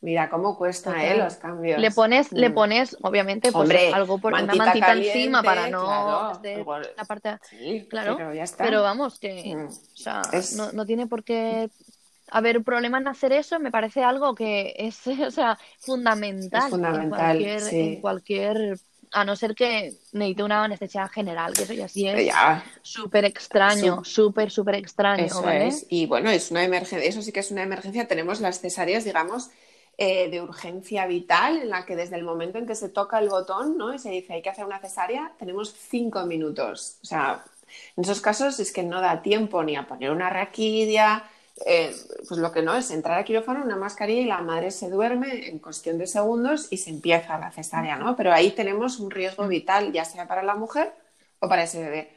Mira 0.00 0.30
cómo 0.30 0.56
cuesta 0.56 1.04
eh, 1.04 1.18
los 1.18 1.36
cambios. 1.36 1.78
Le 1.78 1.90
pones, 1.90 2.32
le 2.32 2.48
mm. 2.48 2.54
pones, 2.54 2.96
obviamente, 3.02 3.52
pues, 3.52 3.92
algo 3.92 4.18
por 4.18 4.32
una 4.32 4.54
mantita 4.54 4.92
encima 4.94 5.42
para 5.42 5.68
no 5.68 6.40
la 6.42 7.04
parte. 7.06 7.36
Sí, 7.50 7.86
claro. 7.90 8.16
Pero, 8.16 8.32
ya 8.32 8.44
está. 8.44 8.64
pero 8.64 8.80
vamos, 8.80 9.18
que 9.18 9.54
mm. 9.54 9.66
o 9.66 9.96
sea, 9.96 10.22
no, 10.56 10.72
no, 10.72 10.86
tiene 10.86 11.06
por 11.06 11.22
qué 11.22 11.68
haber 12.30 12.62
problema 12.62 12.98
en 12.98 13.08
hacer 13.08 13.32
eso 13.32 13.58
me 13.58 13.70
parece 13.70 14.02
algo 14.02 14.34
que 14.34 14.74
es 14.76 15.06
o 15.26 15.30
sea, 15.30 15.58
fundamental, 15.78 16.72
en, 16.72 17.10
cualquier, 17.10 17.60
sí. 17.60 17.80
en 17.80 18.00
cualquier 18.00 18.78
a 19.12 19.24
no 19.24 19.36
ser 19.36 19.54
que 19.54 19.94
necesite 20.12 20.42
una 20.42 20.64
anestesia 20.64 21.08
general, 21.08 21.54
que 21.54 21.62
eso 21.62 21.72
ya 21.72 21.88
sí 21.88 22.06
es 22.06 22.32
súper 22.82 23.24
extraño, 23.24 24.04
súper, 24.04 24.50
súper 24.50 24.76
extraño. 24.76 25.24
Eso 25.24 25.48
es. 25.48 25.86
Y 25.88 26.06
bueno, 26.06 26.30
es 26.30 26.50
una 26.50 26.64
emergencia, 26.64 27.08
eso 27.08 27.22
sí 27.22 27.32
que 27.32 27.40
es 27.40 27.50
una 27.50 27.62
emergencia. 27.62 28.06
Tenemos 28.06 28.40
las 28.40 28.60
cesáreas, 28.60 29.04
digamos, 29.04 29.50
eh, 29.96 30.28
de 30.30 30.42
urgencia 30.42 31.06
vital, 31.06 31.58
en 31.58 31.70
la 31.70 31.84
que 31.84 31.96
desde 31.96 32.16
el 32.16 32.24
momento 32.24 32.58
en 32.58 32.66
que 32.66 32.74
se 32.74 32.88
toca 32.88 33.18
el 33.18 33.28
botón 33.28 33.76
¿no? 33.76 33.94
y 33.94 33.98
se 33.98 34.10
dice 34.10 34.34
hay 34.34 34.42
que 34.42 34.50
hacer 34.50 34.64
una 34.64 34.78
cesárea, 34.78 35.32
tenemos 35.38 35.74
cinco 35.74 36.24
minutos. 36.26 36.98
O 37.02 37.06
sea, 37.06 37.44
en 37.96 38.04
esos 38.04 38.20
casos 38.20 38.60
es 38.60 38.72
que 38.72 38.82
no 38.82 39.00
da 39.00 39.22
tiempo 39.22 39.62
ni 39.64 39.76
a 39.76 39.86
poner 39.86 40.10
una 40.10 40.30
raquidia, 40.30 41.24
eh, 41.66 41.94
pues 42.28 42.38
lo 42.40 42.52
que 42.52 42.62
no 42.62 42.74
es 42.74 42.90
entrar 42.90 43.18
a 43.18 43.24
quirófano, 43.24 43.64
una 43.64 43.76
mascarilla 43.76 44.20
y 44.20 44.26
la 44.26 44.42
madre 44.42 44.70
se 44.70 44.90
duerme 44.90 45.48
en 45.48 45.58
cuestión 45.58 45.98
de 45.98 46.06
segundos 46.06 46.68
y 46.70 46.76
se 46.76 46.90
empieza 46.90 47.38
la 47.38 47.50
cesárea, 47.50 47.96
¿no? 47.96 48.16
Pero 48.16 48.32
ahí 48.32 48.52
tenemos 48.52 49.00
un 49.00 49.10
riesgo 49.10 49.48
vital, 49.48 49.92
ya 49.92 50.04
sea 50.04 50.28
para 50.28 50.42
la 50.42 50.54
mujer 50.54 50.92
o 51.40 51.48
para 51.48 51.64
ese 51.64 51.82
bebé. 51.82 52.10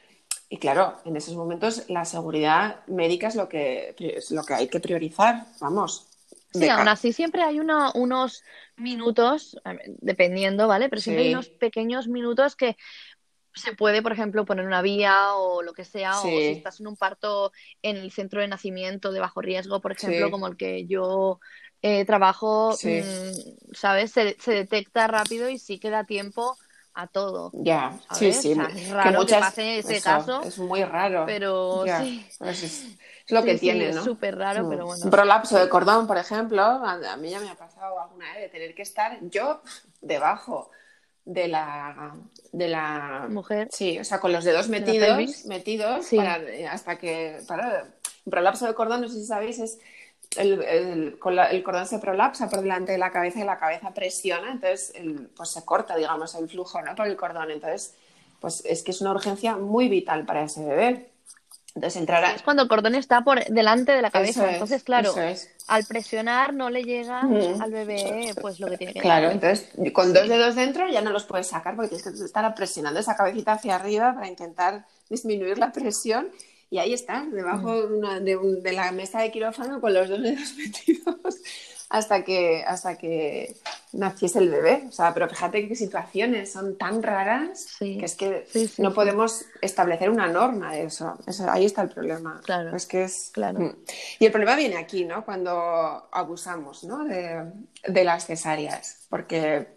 Y 0.49 0.57
claro, 0.57 0.97
en 1.05 1.15
esos 1.15 1.35
momentos 1.35 1.89
la 1.89 2.05
seguridad 2.05 2.85
médica 2.87 3.27
es 3.29 3.35
lo 3.35 3.47
que, 3.47 3.95
es 3.97 4.31
lo 4.31 4.43
que 4.43 4.53
hay 4.53 4.67
que 4.67 4.79
priorizar, 4.79 5.45
vamos. 5.59 6.07
Sí, 6.53 6.67
aún 6.67 6.89
así 6.89 7.13
siempre 7.13 7.43
hay 7.43 7.61
unos 7.61 8.43
minutos, 8.75 9.57
dependiendo, 9.99 10.67
¿vale? 10.67 10.89
Pero 10.89 11.01
siempre 11.01 11.23
hay 11.23 11.33
unos 11.33 11.47
pequeños 11.47 12.09
minutos 12.09 12.57
que 12.57 12.75
se 13.53 13.73
puede, 13.73 14.01
por 14.01 14.11
ejemplo, 14.11 14.45
poner 14.45 14.65
una 14.65 14.81
vía 14.81 15.35
o 15.35 15.61
lo 15.61 15.73
que 15.73 15.85
sea, 15.85 16.19
o 16.19 16.23
si 16.23 16.37
estás 16.47 16.79
en 16.79 16.87
un 16.87 16.95
parto 16.95 17.51
en 17.81 17.97
el 17.97 18.11
centro 18.11 18.41
de 18.41 18.47
nacimiento 18.47 19.11
de 19.11 19.19
bajo 19.19 19.41
riesgo, 19.41 19.81
por 19.81 19.91
ejemplo, 19.91 20.31
como 20.31 20.47
el 20.47 20.57
que 20.57 20.85
yo 20.85 21.39
eh, 21.81 22.05
trabajo, 22.05 22.77
mm, 22.81 23.73
¿sabes? 23.73 24.11
Se, 24.11 24.35
detecta 24.45 25.07
rápido 25.07 25.49
y 25.49 25.57
sí 25.57 25.79
queda 25.79 26.05
tiempo 26.05 26.55
a 26.93 27.07
todo. 27.07 27.51
Ya, 27.53 27.97
sí, 28.13 28.31
sí. 28.33 28.51
es 28.51 28.89
raro 28.89 29.25
que, 29.25 29.35
pase 29.35 29.79
ese 29.79 30.01
caso. 30.01 30.43
Es 30.43 30.59
muy 30.59 30.83
raro. 30.83 31.23
Pero 31.25 31.83
sí. 31.99 32.25
es, 32.41 32.97
lo 33.29 33.43
que 33.43 33.57
tiene, 33.57 33.91
¿no? 33.91 33.99
Es 33.99 34.05
súper 34.05 34.37
raro, 34.37 34.65
mm. 34.65 34.69
pero 34.69 34.85
bueno. 34.85 35.03
Un 35.03 35.11
prolapso 35.11 35.57
de 35.57 35.67
cordón, 35.69 36.05
por 36.05 36.17
ejemplo, 36.17 36.61
a, 36.61 37.17
mí 37.17 37.29
ya 37.29 37.39
me 37.39 37.49
ha 37.49 37.55
pasado 37.55 37.99
alguna 37.99 38.31
vez 38.33 38.41
de 38.43 38.49
tener 38.49 38.75
que 38.75 38.83
estar 38.83 39.17
yo 39.21 39.61
debajo 40.01 40.69
de 41.33 41.47
la, 41.47 42.13
de 42.51 42.67
la 42.67 43.27
mujer. 43.29 43.69
Sí, 43.71 43.97
o 43.99 44.03
sea, 44.03 44.19
con 44.19 44.31
los 44.31 44.43
dedos 44.43 44.67
metidos, 44.67 45.45
metidos 45.45 46.11
eh, 46.13 46.67
hasta 46.67 46.97
que. 46.97 47.39
Para, 47.47 47.87
un 48.23 48.29
prolapso 48.29 48.67
de 48.67 48.73
cordón, 48.75 49.01
no 49.01 49.07
sé 49.07 49.15
si 49.15 49.25
sabéis, 49.25 49.59
es 49.59 49.79
el, 50.37 50.61
el, 50.61 51.17
el, 51.51 51.63
cordón 51.63 51.87
se 51.87 51.99
prolapsa 51.99 52.49
por 52.49 52.61
delante 52.61 52.91
de 52.91 52.97
la 52.97 53.11
cabeza 53.11 53.39
y 53.39 53.43
la 53.43 53.57
cabeza 53.57 53.93
presiona, 53.93 54.51
entonces 54.51 54.93
pues 55.35 55.49
se 55.49 55.65
corta, 55.65 55.95
digamos, 55.95 56.35
el 56.35 56.47
flujo 56.47 56.81
¿no? 56.81 56.95
por 56.95 57.07
el 57.07 57.15
cordón. 57.15 57.51
Entonces, 57.51 57.95
pues 58.39 58.63
es 58.65 58.83
que 58.83 58.91
es 58.91 59.01
una 59.01 59.11
urgencia 59.11 59.55
muy 59.55 59.89
vital 59.89 60.25
para 60.25 60.43
ese 60.43 60.63
bebé. 60.63 61.10
Entonces 61.73 61.99
entrará. 62.01 62.33
Es 62.33 62.41
cuando 62.41 62.63
el 62.63 62.69
cordón 62.69 62.95
está 62.95 63.21
por 63.21 63.43
delante 63.45 63.93
de 63.93 64.01
la 64.01 64.11
cabeza. 64.11 64.51
entonces, 64.51 64.83
claro, 64.83 65.13
al 65.67 65.85
presionar 65.85 66.53
no 66.53 66.69
le 66.69 66.83
llega 66.83 67.21
al 67.21 67.71
bebé 67.71 68.33
pues 68.41 68.59
lo 68.59 68.67
que 68.67 68.77
tiene 68.77 68.93
que 68.93 68.99
Claro, 68.99 69.31
entonces 69.31 69.69
con 69.93 70.13
dos 70.13 70.27
dedos 70.27 70.55
dentro 70.55 70.89
ya 70.89 71.01
no 71.01 71.11
los 71.11 71.23
puedes 71.23 71.47
sacar 71.47 71.75
porque 71.75 71.95
tienes 71.95 72.19
que 72.19 72.25
estar 72.25 72.53
presionando 72.55 72.99
esa 72.99 73.15
cabecita 73.15 73.53
hacia 73.53 73.75
arriba 73.75 74.13
para 74.13 74.27
intentar 74.27 74.85
disminuir 75.09 75.57
la 75.57 75.71
presión. 75.71 76.29
Y 76.69 76.77
ahí 76.77 76.93
está, 76.93 77.25
debajo 77.29 77.87
de, 77.87 78.37
de, 78.61 78.71
la 78.71 78.93
mesa 78.93 79.19
de 79.19 79.29
quirófano 79.29 79.81
con 79.81 79.93
los 79.93 80.07
dos 80.07 80.21
dedos 80.21 80.53
metidos 80.57 81.41
hasta 81.91 82.23
que, 82.23 82.63
hasta 82.65 82.97
que 82.97 83.53
naciese 83.91 84.39
el 84.39 84.49
bebé. 84.49 84.85
O 84.87 84.91
sea, 84.93 85.13
pero 85.13 85.27
fíjate 85.27 85.67
qué 85.67 85.75
situaciones 85.75 86.51
son 86.51 86.77
tan 86.77 87.03
raras 87.03 87.75
que 87.79 88.05
es 88.05 88.15
que 88.15 88.45
no 88.77 88.93
podemos 88.93 89.45
establecer 89.61 90.09
una 90.09 90.27
norma 90.27 90.73
de 90.73 90.85
eso. 90.85 91.17
Ahí 91.49 91.65
está 91.65 91.81
el 91.81 91.89
problema. 91.89 92.39
Claro. 92.45 92.75
Es 92.75 92.85
que 92.85 93.03
es... 93.03 93.31
Claro. 93.33 93.59
Mm. 93.59 93.75
Y 94.19 94.25
el 94.25 94.31
problema 94.31 94.55
viene 94.55 94.77
aquí, 94.77 95.03
¿no? 95.03 95.25
Cuando 95.25 95.51
abusamos 96.11 96.85
¿no? 96.85 97.03
de, 97.03 97.51
de 97.85 98.03
las 98.05 98.25
cesáreas. 98.25 99.07
Porque, 99.09 99.67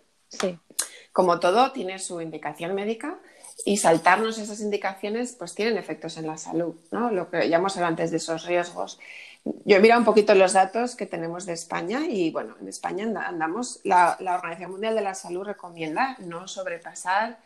como 1.13 1.41
todo, 1.41 1.73
tiene 1.73 1.99
su 1.99 2.21
indicación 2.21 2.77
médica 2.77 3.19
y 3.65 3.77
saltarnos 3.77 4.39
esas 4.39 4.61
indicaciones 4.61 5.35
pues 5.39 5.55
tienen 5.55 5.79
efectos 5.79 6.17
en 6.17 6.27
la 6.27 6.37
salud, 6.37 6.75
¿no? 6.91 7.11
Lo 7.11 7.31
que 7.31 7.49
ya 7.49 7.57
hemos 7.57 7.77
hablado 7.77 7.91
antes 7.91 8.11
de 8.11 8.19
esos 8.19 8.47
riesgos. 8.47 8.99
Yo 9.45 9.77
he 9.77 9.81
mirado 9.81 10.01
un 10.01 10.07
poquito 10.07 10.35
los 10.35 10.55
datos 10.55 10.97
que 10.97 11.05
tenemos 11.05 11.45
de 11.45 11.53
España 11.53 12.07
y 12.09 12.31
bueno, 12.31 12.57
en 12.61 12.69
España 12.69 13.05
andamos, 13.27 13.81
la, 13.85 14.17
Organización 14.19 14.71
Mundial 14.71 14.95
de 14.95 15.03
la 15.03 15.15
Salud 15.15 15.45
recomienda 15.45 16.17
no 16.21 16.49
sobrepasar, 16.49 17.39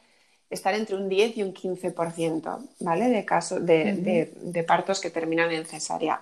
estar 0.48 0.74
entre 0.74 0.94
un 0.94 1.08
10 1.08 1.36
y 1.38 1.42
un 1.42 1.52
15%, 1.52 2.68
¿vale? 2.80 3.08
De 3.08 3.24
casos, 3.24 3.66
de, 3.66 4.32
de, 4.36 4.62
partos 4.62 5.00
que 5.00 5.10
terminan 5.10 5.50
en 5.50 5.66
cesárea. 5.66 6.20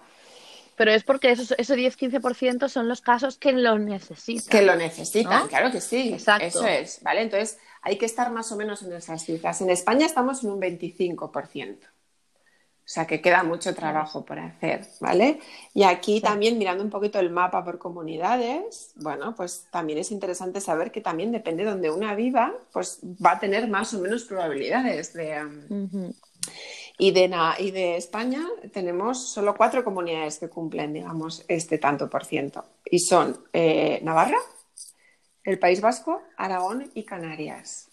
Pero 0.77 0.93
es 0.93 1.05
porque 1.05 1.31
esos, 1.31 1.55
ese 1.59 1.75
10-15% 1.77 2.69
son 2.69 2.89
los 2.89 3.03
casos 3.03 3.37
que 3.37 3.53
lo 3.53 3.79
necesitan. 3.79 4.49
Que 4.49 4.63
lo 4.63 4.77
necesitan, 4.77 5.49
claro 5.49 5.71
que 5.71 5.81
sí. 5.81 6.13
Exacto. 6.13 6.47
Eso 6.47 6.67
es, 6.67 7.03
¿vale? 7.03 7.23
Entonces, 7.23 7.59
hay 7.83 7.99
que 7.99 8.07
estar 8.07 8.31
más 8.31 8.51
o 8.51 8.57
menos 8.57 8.83
en 8.83 8.93
esas 8.95 9.25
cifras. 9.25 9.61
En 9.61 9.71
España 9.71 10.07
estamos 10.07 10.43
en 10.43 10.51
un 10.51 10.61
25%. 10.61 11.79
O 12.87 12.89
sea 12.89 13.05
que 13.05 13.21
queda 13.21 13.43
mucho 13.43 13.75
trabajo 13.75 14.25
por 14.25 14.39
hacer, 14.39 14.87
¿vale? 15.01 15.41
Y 15.75 15.83
aquí 15.83 16.21
también 16.21 16.57
mirando 16.57 16.85
un 16.85 16.91
poquito 16.91 17.19
el 17.19 17.31
mapa 17.31 17.65
por 17.65 17.81
comunidades, 17.81 18.93
bueno, 18.95 19.35
pues 19.35 19.67
también 19.73 19.99
es 19.99 20.13
interesante 20.13 20.61
saber 20.61 20.93
que 20.93 21.01
también 21.01 21.33
depende 21.33 21.65
de 21.65 21.71
donde 21.71 21.91
una 21.91 22.15
viva, 22.15 22.55
pues 22.73 23.01
va 23.03 23.33
a 23.33 23.41
tener 23.41 23.67
más 23.67 23.93
o 23.93 23.99
menos 23.99 24.23
probabilidades 24.23 25.13
de... 25.15 25.45
Um, 25.45 26.13
y, 26.97 27.11
de 27.11 27.29
y 27.59 27.71
de 27.73 27.97
España 27.97 28.47
tenemos 28.73 29.31
solo 29.31 29.57
cuatro 29.57 29.83
comunidades 29.83 30.39
que 30.39 30.49
cumplen, 30.49 30.93
digamos, 30.93 31.45
este 31.49 31.79
tanto 31.79 32.09
por 32.09 32.25
ciento. 32.25 32.65
Y 32.89 33.01
son 33.01 33.37
eh, 33.53 33.99
Navarra, 34.05 34.39
el 35.43 35.59
País 35.59 35.81
Vasco, 35.81 36.23
Aragón 36.37 36.89
y 36.95 37.03
Canarias 37.03 37.86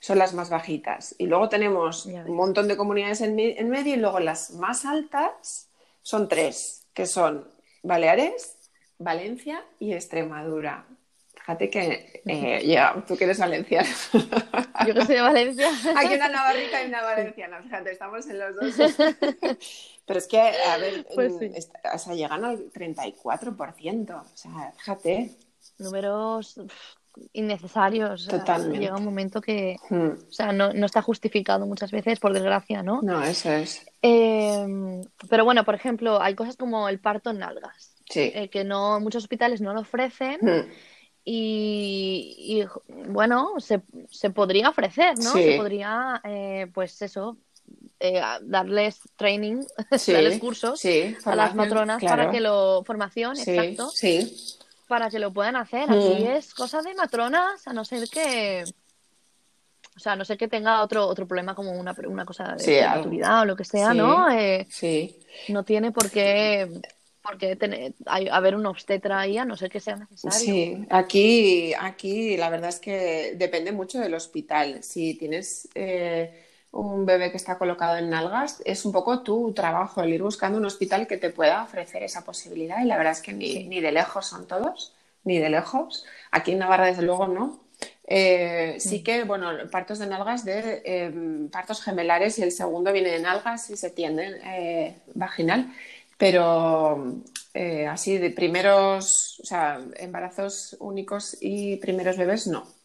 son 0.00 0.18
las 0.18 0.34
más 0.34 0.50
bajitas. 0.50 1.14
Y 1.18 1.26
luego 1.26 1.48
tenemos 1.48 2.06
un 2.06 2.34
montón 2.34 2.68
de 2.68 2.76
comunidades 2.76 3.20
en, 3.20 3.34
medio 3.34 3.94
y 3.94 3.96
luego 3.96 4.20
las 4.20 4.52
más 4.52 4.84
altas 4.84 5.70
son 6.02 6.28
tres, 6.28 6.86
que 6.94 7.06
son 7.06 7.48
Baleares, 7.82 8.56
Valencia 8.98 9.64
y 9.78 9.92
Extremadura. 9.92 10.86
Fíjate 11.34 11.70
que 11.70 12.22
eh, 12.26 12.66
ya, 12.66 13.04
tú 13.06 13.16
que 13.16 13.24
eres 13.24 13.38
valenciana. 13.38 13.88
Yo 14.84 14.94
que 14.94 15.04
soy 15.04 15.14
de 15.14 15.20
Valencia. 15.20 15.68
Aquí 15.96 16.14
una 16.14 16.28
navarrica 16.28 16.82
y 16.82 16.88
una 16.88 17.02
valenciana. 17.02 17.62
Fíjate, 17.62 17.92
estamos 17.92 18.26
en 18.26 18.38
los 18.40 18.56
dos. 18.56 18.96
Pero 20.06 20.18
es 20.18 20.26
que, 20.26 20.40
a 20.40 20.78
ver, 20.78 21.06
pues 21.14 21.34
o 21.92 21.98
sea, 21.98 22.14
llegan 22.14 22.44
al 22.44 22.72
34%. 22.72 24.20
O 24.20 24.36
sea, 24.36 24.72
fíjate. 24.76 25.36
Números 25.78 26.60
innecesarios. 27.32 28.28
llega 28.72 28.96
un 28.96 29.04
momento 29.04 29.40
que 29.40 29.76
hmm. 29.88 30.28
o 30.28 30.32
sea, 30.32 30.52
no, 30.52 30.70
está 30.86 31.02
justificado 31.02 31.66
muchas 31.66 31.90
veces, 31.90 32.20
por 32.20 32.32
desgracia, 32.32 32.82
¿no? 32.82 33.00
No, 33.02 33.22
eso 33.22 33.52
es. 33.52 33.86
Em, 34.02 35.02
pero 35.28 35.44
bueno, 35.44 35.64
por 35.64 35.74
ejemplo, 35.74 36.20
hay 36.20 36.34
cosas 36.34 36.56
como 36.56 36.88
el 36.88 36.98
parto 36.98 37.30
en 37.30 37.38
nalgas, 37.38 37.94
eh, 38.14 38.48
que 38.48 38.64
no 38.64 39.00
muchos 39.00 39.24
hospitales 39.24 39.60
no 39.60 39.74
lo 39.74 39.80
ofrecen. 39.80 40.38
Hmm. 40.40 40.70
Y, 41.28 42.62
bueno, 43.08 43.54
se, 43.58 43.82
se, 44.10 44.30
podría 44.30 44.68
ofrecer, 44.68 45.18
¿no? 45.18 45.32
Se 45.32 45.56
podría, 45.56 46.20
eh, 46.22 46.68
pues 46.72 47.02
eso, 47.02 47.36
eh, 47.98 48.22
darles 48.42 49.00
training, 49.16 49.64
darles 50.06 50.38
cursos 50.38 50.80
a 51.24 51.34
las 51.34 51.56
matronas 51.56 52.00
para 52.00 52.30
que 52.30 52.40
lo. 52.40 52.84
Formación, 52.84 53.36
exacto. 53.36 53.90
Sí 53.90 54.56
para 54.86 55.10
que 55.10 55.18
lo 55.18 55.32
puedan 55.32 55.56
hacer. 55.56 55.84
Aquí 55.90 56.24
mm. 56.24 56.26
es 56.26 56.54
cosa 56.54 56.82
de 56.82 56.94
matronas, 56.94 57.66
a 57.66 57.72
no 57.72 57.84
ser 57.84 58.08
que. 58.08 58.64
O 59.96 59.98
sea, 59.98 60.12
a 60.12 60.16
no 60.16 60.24
ser 60.24 60.36
que 60.36 60.48
tenga 60.48 60.82
otro, 60.82 61.06
otro 61.06 61.26
problema 61.26 61.54
como 61.54 61.72
una, 61.72 61.94
una 62.06 62.26
cosa 62.26 62.54
de 62.54 62.58
sí, 62.58 62.78
o 62.78 63.44
lo 63.46 63.56
que 63.56 63.64
sea, 63.64 63.94
¿no? 63.94 64.30
Eh, 64.30 64.66
sí. 64.68 65.18
No 65.48 65.64
tiene 65.64 65.90
por 65.90 66.10
qué, 66.10 66.68
por 67.22 67.38
qué 67.38 67.56
tener, 67.56 67.94
haber 68.04 68.56
un 68.56 68.66
obstetra 68.66 69.20
ahí, 69.20 69.38
a 69.38 69.46
no 69.46 69.56
ser 69.56 69.70
que 69.70 69.80
sea 69.80 69.96
necesario. 69.96 70.38
Sí, 70.38 70.86
aquí, 70.90 71.72
aquí 71.78 72.36
la 72.36 72.50
verdad 72.50 72.68
es 72.68 72.78
que 72.78 73.34
depende 73.36 73.72
mucho 73.72 73.98
del 73.98 74.14
hospital. 74.14 74.82
Si 74.82 75.14
tienes. 75.14 75.68
Eh, 75.74 76.45
un 76.72 77.06
bebé 77.06 77.30
que 77.30 77.36
está 77.36 77.58
colocado 77.58 77.96
en 77.96 78.10
nalgas, 78.10 78.62
es 78.64 78.84
un 78.84 78.92
poco 78.92 79.22
tu 79.22 79.52
trabajo, 79.52 80.02
el 80.02 80.12
ir 80.12 80.22
buscando 80.22 80.58
un 80.58 80.66
hospital 80.66 81.06
que 81.06 81.16
te 81.16 81.30
pueda 81.30 81.62
ofrecer 81.62 82.02
esa 82.02 82.24
posibilidad. 82.24 82.82
Y 82.82 82.86
la 82.86 82.96
verdad 82.96 83.12
es 83.12 83.22
que 83.22 83.32
ni, 83.32 83.80
de 83.80 83.92
lejos 83.92 84.26
son 84.26 84.46
todos, 84.46 84.94
ni 85.24 85.38
de 85.38 85.50
lejos. 85.50 86.04
Aquí 86.30 86.52
en 86.52 86.58
Navarra, 86.58 86.86
desde 86.86 87.02
luego, 87.02 87.28
no. 87.28 87.60
Eh, 88.06 88.76
sí 88.78 89.02
que, 89.02 89.24
bueno, 89.24 89.50
partos 89.70 89.98
de 89.98 90.06
nalgas 90.06 90.44
de 90.44 90.82
em, 90.84 91.48
partos 91.50 91.82
gemelares 91.82 92.38
y 92.38 92.42
el 92.42 92.52
segundo 92.52 92.92
viene 92.92 93.10
de 93.10 93.20
nalgas 93.20 93.68
y 93.70 93.76
se 93.76 93.90
tiende 93.90 94.40
eh, 94.44 94.96
vaginal, 95.14 95.72
pero 96.16 97.20
eh, 97.54 97.86
así 97.86 98.18
de 98.18 98.30
primeros, 98.30 99.40
o 99.42 99.46
sea, 99.46 99.80
embarazos 99.96 100.76
únicos 100.78 101.36
y 101.40 101.76
primeros 101.76 102.16
bebés 102.16 102.46
no. 102.46 102.75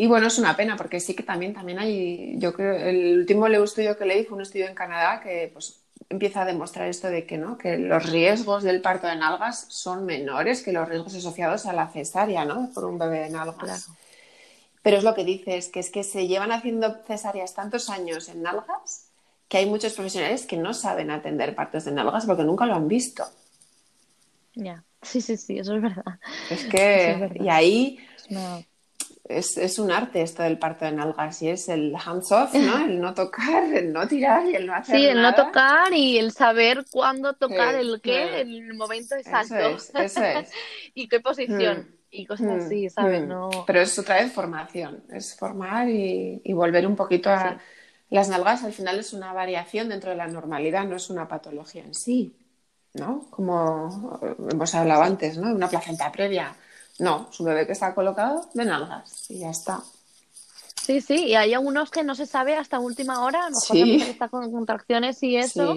Y 0.00 0.06
bueno, 0.06 0.28
es 0.28 0.38
una 0.38 0.56
pena 0.56 0.76
porque 0.76 1.00
sí 1.00 1.14
que 1.14 1.24
también, 1.24 1.52
también 1.52 1.80
hay, 1.80 2.38
yo 2.38 2.52
creo, 2.54 2.72
el 2.72 3.18
último 3.18 3.48
estudio 3.48 3.98
que 3.98 4.06
leí 4.06 4.24
fue 4.24 4.36
un 4.36 4.42
estudio 4.42 4.68
en 4.68 4.74
Canadá 4.76 5.20
que 5.20 5.50
pues 5.52 5.80
empieza 6.08 6.42
a 6.42 6.44
demostrar 6.44 6.86
esto 6.86 7.08
de 7.08 7.26
que 7.26 7.36
no, 7.36 7.58
que 7.58 7.76
los 7.78 8.08
riesgos 8.08 8.62
del 8.62 8.80
parto 8.80 9.08
de 9.08 9.16
nalgas 9.16 9.66
son 9.68 10.06
menores 10.06 10.62
que 10.62 10.72
los 10.72 10.88
riesgos 10.88 11.16
asociados 11.16 11.66
a 11.66 11.72
la 11.72 11.88
cesárea, 11.88 12.44
¿no? 12.44 12.70
Por 12.72 12.84
un 12.84 12.96
bebé 12.96 13.22
de 13.22 13.30
nalgas. 13.30 13.90
Pero 14.82 14.98
es 14.98 15.02
lo 15.02 15.16
que 15.16 15.24
dices, 15.24 15.68
que 15.68 15.80
es 15.80 15.90
que 15.90 16.04
se 16.04 16.28
llevan 16.28 16.52
haciendo 16.52 17.02
cesáreas 17.04 17.54
tantos 17.54 17.90
años 17.90 18.28
en 18.28 18.42
nalgas 18.42 19.08
que 19.48 19.58
hay 19.58 19.66
muchos 19.66 19.94
profesionales 19.94 20.46
que 20.46 20.58
no 20.58 20.74
saben 20.74 21.10
atender 21.10 21.56
partos 21.56 21.86
de 21.86 21.90
nalgas 21.90 22.24
porque 22.24 22.44
nunca 22.44 22.66
lo 22.66 22.76
han 22.76 22.86
visto. 22.86 23.24
Ya, 24.54 24.84
sí, 25.02 25.20
sí, 25.20 25.36
sí, 25.36 25.58
eso 25.58 25.74
es 25.74 25.82
verdad. 25.82 26.20
Es 26.50 26.64
que, 26.66 27.32
y 27.40 27.48
ahí, 27.48 27.98
es, 29.28 29.56
es, 29.56 29.78
un 29.78 29.90
arte 29.90 30.22
esto 30.22 30.42
del 30.42 30.58
parto 30.58 30.84
de 30.84 30.92
nalgas 30.92 31.42
y 31.42 31.50
es 31.50 31.68
el 31.68 31.94
hands 31.94 32.32
off, 32.32 32.54
¿no? 32.54 32.78
El 32.86 33.00
no 33.00 33.14
tocar, 33.14 33.64
el 33.72 33.92
no 33.92 34.06
tirar 34.08 34.46
y 34.46 34.54
el 34.54 34.66
no 34.66 34.74
hacer 34.74 34.96
Sí, 34.96 35.06
el 35.06 35.20
no 35.20 35.34
tocar 35.34 35.92
y 35.92 36.18
el 36.18 36.32
saber 36.32 36.84
cuándo 36.90 37.34
tocar 37.34 37.74
el 37.74 38.00
qué 38.00 38.40
en 38.40 38.48
el 38.48 38.74
momento 38.74 39.14
exacto. 39.14 39.54
Eso 39.54 39.92
es, 39.98 40.16
eso 40.16 40.24
es. 40.24 40.50
y 40.94 41.08
qué 41.08 41.20
posición. 41.20 41.78
Mm. 41.78 41.94
Y 42.10 42.26
cosas 42.26 42.46
mm. 42.46 42.66
así, 42.66 42.90
¿sabes? 42.90 43.22
Mm. 43.22 43.28
No... 43.28 43.50
Pero 43.66 43.80
es 43.80 43.98
otra 43.98 44.16
vez 44.16 44.32
formación, 44.32 45.04
es 45.10 45.36
formar 45.36 45.88
y, 45.88 46.40
y 46.44 46.52
volver 46.52 46.86
un 46.86 46.96
poquito 46.96 47.30
a... 47.30 47.58
Las 48.10 48.30
nalgas 48.30 48.64
al 48.64 48.72
final 48.72 48.98
es 48.98 49.12
una 49.12 49.34
variación 49.34 49.90
dentro 49.90 50.10
de 50.10 50.16
la 50.16 50.26
normalidad, 50.26 50.84
no 50.84 50.96
es 50.96 51.10
una 51.10 51.28
patología 51.28 51.84
en 51.84 51.92
sí, 51.92 52.34
¿no? 52.94 53.26
Como 53.28 54.18
hemos 54.50 54.74
hablado 54.74 55.02
antes, 55.02 55.36
¿no? 55.36 55.54
Una 55.54 55.68
placenta 55.68 56.10
previa 56.10 56.56
no, 56.98 57.28
su 57.30 57.44
bebé 57.44 57.66
que 57.66 57.72
está 57.72 57.94
colocado 57.94 58.48
de 58.54 58.64
nalgas 58.64 59.30
y 59.30 59.40
ya 59.40 59.50
está. 59.50 59.82
Sí, 60.88 61.02
sí, 61.02 61.26
y 61.26 61.34
hay 61.34 61.52
algunos 61.52 61.90
que 61.90 62.02
no 62.02 62.14
se 62.14 62.24
sabe 62.24 62.56
hasta 62.56 62.78
última 62.78 63.22
hora, 63.22 63.44
a 63.44 63.50
lo 63.50 63.58
mejor 63.58 64.08
está 64.08 64.30
con 64.30 64.50
contracciones 64.50 65.22
y 65.22 65.36
eso. 65.36 65.76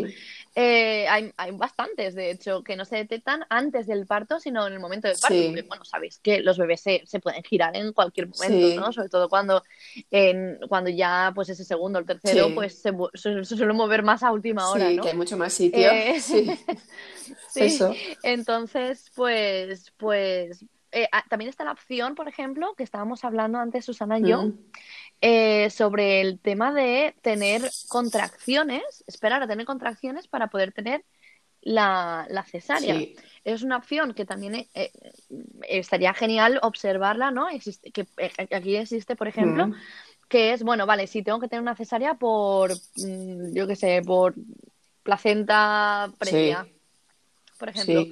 Eh, 0.55 1.05
hay, 1.09 1.33
hay, 1.35 1.51
bastantes, 1.51 2.15
de 2.15 2.31
hecho, 2.31 2.63
que 2.63 2.77
no 2.77 2.85
se 2.85 2.95
detectan 2.95 3.45
antes 3.49 3.87
del 3.87 4.05
parto, 4.05 4.39
sino 4.39 4.65
en 4.67 4.71
el 4.71 4.79
momento 4.79 5.09
del 5.09 5.17
parto. 5.17 5.35
Porque, 5.47 5.63
bueno, 5.63 5.83
sabéis 5.83 6.19
que 6.19 6.39
los 6.39 6.57
bebés 6.57 6.79
se, 6.79 7.03
se 7.05 7.19
pueden 7.19 7.43
girar 7.43 7.75
en 7.75 7.91
cualquier 7.91 8.29
momento, 8.29 8.79
¿no? 8.79 8.93
Sobre 8.93 9.09
todo 9.09 9.27
cuando, 9.27 9.63
en, 10.11 10.59
cuando 10.69 10.89
ya, 10.89 11.33
pues 11.35 11.49
ese 11.49 11.65
segundo 11.65 11.99
o 11.99 12.01
el 12.01 12.07
tercero, 12.07 12.55
pues 12.55 12.81
se, 12.81 12.93
se, 13.13 13.43
suele 13.43 13.73
mover 13.73 14.03
más 14.03 14.23
a 14.23 14.31
última 14.31 14.69
hora, 14.69 14.89
¿no? 14.91 15.03
que 15.03 15.09
hay 15.09 15.17
mucho 15.17 15.35
más 15.35 15.51
sitio. 15.51 15.91
Eh, 15.91 16.21
sí. 16.21 16.49
Eso. 17.55 17.93
Entonces, 18.23 19.11
pues, 19.13 19.91
pues 19.97 20.65
eh, 20.91 21.07
ah, 21.11 21.23
también 21.29 21.49
está 21.49 21.63
la 21.63 21.71
opción, 21.71 22.15
por 22.15 22.27
ejemplo, 22.27 22.73
que 22.75 22.83
estábamos 22.83 23.23
hablando 23.23 23.59
antes 23.59 23.85
Susana 23.85 24.19
y 24.19 24.27
yo, 24.27 24.51
eh, 25.21 25.69
sobre 25.69 26.19
el 26.19 26.39
tema 26.39 26.73
de 26.73 27.15
tener 27.21 27.61
contracciones, 27.87 29.03
esperar 29.07 29.41
a 29.41 29.47
tener 29.47 29.65
contracciones 29.65 30.27
para 30.27 30.47
poder 30.47 30.73
tener 30.73 31.05
la, 31.61 32.27
cesárea. 32.49 32.99
Es 33.45 33.63
una 33.63 33.77
opción 33.77 34.13
que 34.13 34.25
también 34.25 34.67
eh, 34.73 34.91
estaría 35.69 36.13
genial 36.13 36.59
observarla, 36.61 37.31
¿no? 37.31 37.47
Existe, 37.47 37.91
que 37.91 38.05
aquí 38.53 38.75
existe, 38.75 39.15
por 39.15 39.27
ejemplo, 39.27 39.71
que 40.27 40.53
es, 40.53 40.63
bueno, 40.63 40.85
vale, 40.85 41.07
si 41.07 41.23
tengo 41.23 41.39
que 41.39 41.47
tener 41.47 41.61
una 41.61 41.75
cesárea 41.75 42.15
por, 42.15 42.73
mm, 42.97 43.53
yo 43.53 43.65
qué 43.65 43.75
sé, 43.75 44.01
por 44.05 44.35
placenta 45.03 46.11
previa, 46.19 46.67
por 47.57 47.69
ejemplo 47.69 48.05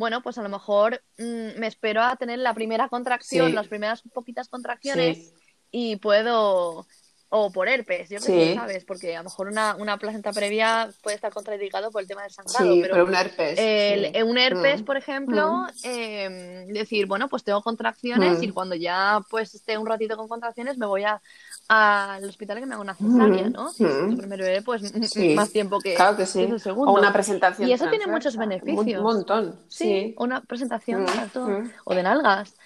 bueno, 0.00 0.22
pues 0.22 0.38
a 0.38 0.42
lo 0.42 0.48
mejor 0.48 1.02
mm, 1.18 1.58
me 1.58 1.66
espero 1.66 2.02
a 2.02 2.16
tener 2.16 2.38
la 2.38 2.54
primera 2.54 2.88
contracción, 2.88 3.54
las 3.54 3.68
primeras 3.68 4.02
poquitas 4.14 4.48
contracciones 4.48 5.34
y 5.70 5.96
puedo, 5.96 6.86
o 7.28 7.52
por 7.52 7.68
herpes, 7.68 8.08
yo 8.08 8.16
qué 8.16 8.24
sé, 8.24 8.54
¿sabes? 8.54 8.86
Porque 8.86 9.14
a 9.14 9.18
lo 9.18 9.24
mejor 9.24 9.48
una, 9.48 9.76
una, 9.76 9.98
placenta 9.98 10.32
previa 10.32 10.88
puede 11.02 11.16
estar 11.16 11.30
contraindicado 11.30 11.90
por 11.90 12.00
el 12.00 12.08
tema 12.08 12.22
del 12.22 12.30
sangrado. 12.30 12.72
Sí, 12.72 12.80
pero, 12.80 13.04
un 13.04 13.14
herpes. 13.14 13.58
El, 13.58 14.24
Un 14.24 14.38
herpes, 14.38 14.80
mm. 14.80 14.84
por 14.86 14.96
ejemplo, 14.96 15.52
mm. 15.52 15.68
em, 15.84 16.66
decir, 16.68 17.04
bueno, 17.04 17.28
pues 17.28 17.44
tengo 17.44 17.62
contracciones 17.62 18.42
y 18.42 18.48
cuando 18.48 18.76
ya 18.76 19.20
pues 19.28 19.54
esté 19.54 19.76
un 19.76 19.86
ratito 19.86 20.16
con 20.16 20.28
contracciones 20.28 20.78
me 20.78 20.86
voy 20.86 21.04
a, 21.04 21.20
al 21.72 22.24
hospital 22.24 22.58
que 22.58 22.66
me 22.66 22.74
haga 22.74 22.82
una 22.82 22.94
cesárea, 22.96 23.48
¿no? 23.48 23.70
Si 23.70 23.84
es 23.84 24.08
tu 24.08 24.16
primer 24.16 24.40
bebé, 24.40 24.60
pues 24.62 24.82
más 25.36 25.52
tiempo 25.52 25.78
que, 25.78 25.94
claro 25.94 26.16
que 26.16 26.26
sí. 26.26 26.48
segundo. 26.58 26.90
O 26.90 26.98
una 26.98 27.12
presentación. 27.12 27.68
Y 27.68 27.72
eso 27.72 27.88
tiene 27.88 28.08
muchos 28.08 28.36
beneficios. 28.36 28.98
Un 28.98 29.04
montón. 29.04 29.60
Sí, 29.68 30.12
una 30.18 30.40
presentación 30.40 31.06
o 31.84 31.94
de 31.94 32.02
nalgas. 32.02 32.56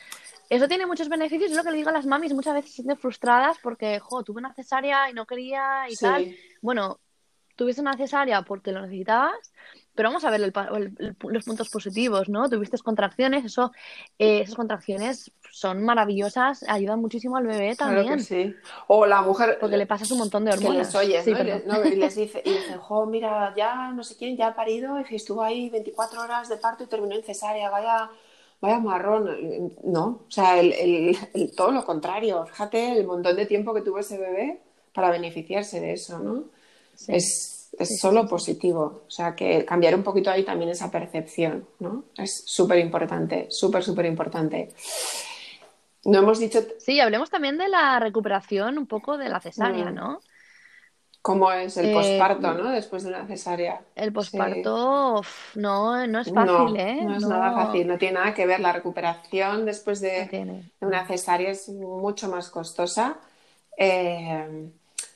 Eso 0.49 0.69
tiene 0.69 0.87
muchos 0.87 1.11
beneficios, 1.11 1.51
es 1.51 1.57
lo 1.57 1.63
que 1.65 1.71
le 1.71 1.77
digo 1.77 1.91
a 1.91 1.93
las 1.93 2.07
mamis, 2.07 2.33
muchas 2.33 2.55
veces 2.55 2.71
se 2.71 2.77
sienten 2.77 2.97
frustradas 2.97 3.59
porque, 3.63 3.99
jo, 3.99 4.23
tuve 4.23 4.39
una 4.39 4.55
cesárea 4.55 5.11
y 5.11 5.13
no 5.13 5.27
quería 5.27 5.85
y 5.91 5.97
tal. 5.97 6.35
Bueno, 6.63 6.99
tuviste 7.57 7.83
una 7.83 7.99
cesárea 7.99 8.41
porque 8.43 8.73
lo 8.73 8.81
necesitabas, 8.81 9.53
pero 9.95 10.09
vamos 10.09 10.25
a 10.25 10.31
ver 10.31 10.53
los 11.21 11.45
puntos 11.45 11.69
positivos, 11.69 12.29
¿no? 12.29 12.49
Tuviste 12.49 12.79
contracciones, 12.79 13.45
eso, 13.45 13.73
eh, 14.19 14.41
esas 14.41 14.55
contracciones 14.55 15.31
son 15.51 15.85
maravillosas, 15.85 16.65
ayudan 16.69 17.01
muchísimo 17.01 17.37
al 17.37 17.47
bebé 17.47 17.77
también. 17.77 18.05
Claro 18.05 18.19
que 18.19 18.25
sí. 18.25 18.55
O 18.89 19.07
la 19.07 19.23
mujer... 19.23 19.59
Porque 19.61 19.77
le 19.77 19.87
pasas 19.87 20.11
un 20.11 20.19
montón 20.19 20.45
de 20.45 20.53
hormonas. 20.53 20.93
Que 20.93 21.07
les 21.07 21.25
oyes, 21.27 21.67
¿no? 21.67 21.85
Y, 21.85 21.97
les 21.97 22.17
dice, 22.17 22.43
y 22.45 22.53
dicen, 22.53 22.79
jo, 22.81 23.07
mira, 23.07 23.55
ya 23.57 23.93
no 23.93 24.03
sé 24.03 24.17
quién, 24.17 24.37
ya 24.37 24.49
ha 24.49 24.55
parido, 24.55 24.97
y 25.09 25.15
estuvo 25.15 25.43
ahí 25.43 25.71
24 25.71 26.23
horas 26.23 26.49
de 26.49 26.57
parto 26.57 26.85
y 26.85 26.87
terminó 26.87 27.15
en 27.15 27.23
cesárea, 27.23 27.71
vaya 27.71 28.11
vaya 28.61 28.79
marrón. 28.81 29.75
No, 29.85 30.23
o 30.27 30.31
sea, 30.31 30.59
el, 30.59 31.17
todo 31.57 31.71
lo 31.71 31.85
contrario. 31.85 32.47
Fíjate 32.47 32.99
el 32.99 33.07
montón 33.07 33.37
de 33.37 33.47
tiempo 33.47 33.75
que 33.75 33.83
tuvo 33.83 33.99
ese 33.99 34.19
bebé 34.19 34.61
para 34.95 35.11
beneficiarse 35.11 35.81
de 35.81 35.93
eso, 35.93 36.19
¿no? 36.19 36.45
Es, 37.09 37.54
es 37.79 37.99
solo 37.99 38.27
positivo. 38.29 39.03
O 39.07 39.11
sea, 39.11 39.35
que 39.35 39.65
cambiar 39.65 39.95
un 39.95 40.03
poquito 40.03 40.31
ahí 40.31 40.45
también 40.45 40.71
esa 40.71 40.91
percepción, 40.91 41.67
¿no? 41.79 42.05
Es 42.17 42.45
súper 42.47 42.79
importante, 42.79 43.47
súper, 43.51 43.83
súper 43.83 44.07
importante. 44.07 44.75
No 46.05 46.19
hemos 46.19 46.39
dicho... 46.39 46.61
Sí, 46.79 47.01
hablemos 47.01 47.31
también 47.31 47.57
de 47.59 47.69
la 47.69 47.99
recuperación 47.99 48.79
un 48.79 48.87
poco 48.87 49.17
de 49.17 49.29
la 49.29 49.41
cesárea, 49.41 49.91
mm. 49.91 49.95
¿no? 49.95 50.21
¿Cómo 51.23 51.51
es 51.51 51.79
el 51.79 51.91
posparto, 51.95 52.53
eh, 52.53 52.63
no? 52.63 52.71
Después 52.71 53.03
de 53.03 53.09
una 53.09 53.27
cesárea. 53.27 53.81
El 53.95 54.13
posparto 54.13 55.23
no, 55.55 56.07
no 56.07 56.21
es 56.21 56.31
fácil, 56.31 56.77
¿eh? 56.77 57.03
No 57.03 57.17
es 57.17 57.27
nada 57.27 57.55
fácil, 57.55 57.87
no 57.87 57.97
tiene 57.97 58.19
nada 58.19 58.35
que 58.35 58.45
ver. 58.45 58.61
La 58.61 58.73
recuperación 58.73 59.65
después 59.65 60.03
de, 60.03 60.69
una 60.81 61.07
cesárea 61.07 61.51
es 61.51 61.71
mucho 61.71 62.29
más 62.29 62.51
costosa. 62.51 63.17
Eh, 63.79 64.69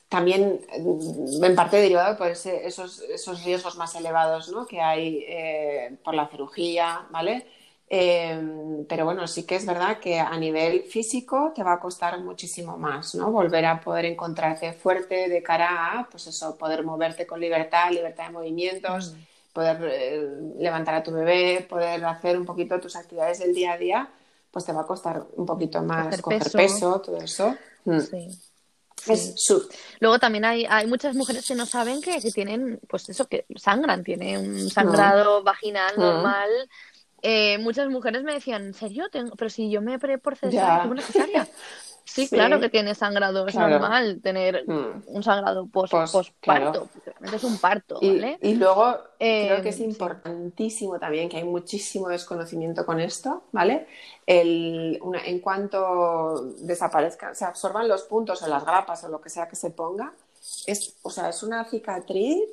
también 0.09 0.59
mm, 0.79 1.43
en 1.43 1.55
parte 1.55 1.77
derivado 1.77 2.17
por 2.17 2.27
esos, 2.27 3.01
esos 3.01 3.43
riesgos 3.43 3.77
más 3.77 3.95
elevados 3.95 4.49
¿no? 4.49 4.65
que 4.65 4.81
hay 4.81 5.23
eh, 5.27 5.95
por 6.03 6.15
la 6.15 6.27
cirugía, 6.27 7.05
¿vale? 7.11 7.45
Em, 7.91 8.85
pero 8.85 9.03
bueno, 9.05 9.25
sí 9.25 9.43
que 9.43 9.55
es 9.55 9.65
verdad 9.65 9.99
que 9.99 10.19
a 10.19 10.37
nivel 10.37 10.83
físico 10.83 11.51
te 11.55 11.63
va 11.63 11.73
a 11.73 11.79
costar 11.79 12.19
muchísimo 12.19 12.77
más, 12.77 13.15
¿no? 13.15 13.31
Volver 13.31 13.65
a 13.65 13.81
poder 13.81 14.05
encontrarte 14.05 14.73
fuerte 14.73 15.27
de 15.27 15.41
cara 15.41 15.99
a, 15.99 16.07
pues 16.09 16.27
eso, 16.27 16.55
poder 16.55 16.83
moverte 16.83 17.25
con 17.25 17.39
libertad, 17.39 17.89
libertad 17.91 18.27
de 18.27 18.33
movimientos, 18.33 19.13
mm. 19.13 19.53
poder 19.53 19.77
eh, 19.91 20.27
levantar 20.59 20.93
a 20.95 21.03
tu 21.03 21.11
bebé, 21.11 21.65
poder 21.67 22.05
hacer 22.05 22.37
un 22.37 22.45
poquito 22.45 22.79
tus 22.79 22.95
actividades 22.95 23.39
del 23.39 23.55
día 23.55 23.73
a 23.73 23.77
día, 23.77 24.09
pues 24.51 24.65
te 24.65 24.71
va 24.71 24.81
a 24.81 24.87
costar 24.87 25.23
un 25.35 25.47
poquito 25.47 25.81
más 25.81 26.21
coger, 26.21 26.43
peso. 26.51 27.01
todo 27.01 27.17
eso. 27.17 27.55
Luego 29.99 30.19
también 30.19 30.45
hay, 30.45 30.65
hay 30.69 30.87
muchas 30.87 31.15
mujeres 31.15 31.47
que 31.47 31.55
no 31.55 31.65
saben 31.65 32.01
que, 32.01 32.19
tienen, 32.31 32.79
pues 32.87 33.09
eso, 33.09 33.27
que 33.27 33.45
sangran, 33.55 34.03
tienen 34.03 34.37
un 34.39 34.69
sangrado 34.69 35.43
vaginal 35.43 35.93
mm. 35.97 35.99
normal 36.01 36.49
eh, 37.21 37.57
muchas 37.57 37.89
mujeres 37.89 38.23
me 38.23 38.33
decían, 38.33 38.67
¿en 38.67 38.73
serio? 38.73 39.07
Pero 39.11 39.49
si 39.49 39.69
yo 39.69 39.81
me 39.81 39.95
operé 39.95 40.17
por 40.17 40.37
cesárea, 40.37 40.85
una 40.85 41.01
cesárea. 41.01 41.47
Sí, 42.13 42.27
claro 42.27 42.59
que 42.59 42.69
tiene 42.69 42.95
sangrado, 42.95 43.47
es 43.47 43.55
normal 43.55 44.19
tener 44.21 44.63
mm. 44.67 45.03
un 45.07 45.23
sangrado 45.23 45.67
post, 45.67 45.93
parto 46.43 46.89
es 47.21 47.43
un 47.43 47.57
parto, 47.57 47.99
¿vale? 48.01 48.37
Y, 48.41 48.55
luego 48.55 48.97
creo 49.17 49.61
que 49.61 49.69
es 49.69 49.79
em, 49.79 49.89
importantísimo 49.89 50.99
también 50.99 51.29
que 51.29 51.37
hay 51.37 51.43
muchísimo 51.43 52.07
desconocimiento 52.09 52.85
con 52.85 52.99
esto, 52.99 53.43
¿vale? 53.51 53.87
El, 54.25 54.99
en 55.25 55.39
cuanto 55.39 56.53
desaparezcan, 56.59 57.35
se 57.35 57.45
absorban 57.45 57.87
los 57.87 58.03
puntos 58.03 58.41
o 58.41 58.47
las 58.47 58.63
grapas 58.63 59.03
o 59.03 59.09
lo 59.09 59.21
que 59.21 59.29
sea 59.29 59.47
que 59.47 59.55
se 59.55 59.71
ponga, 59.71 60.13
es, 60.65 60.95
o 61.01 61.09
sea, 61.09 61.29
es 61.29 61.43
una 61.43 61.65
cicatriz 61.65 62.49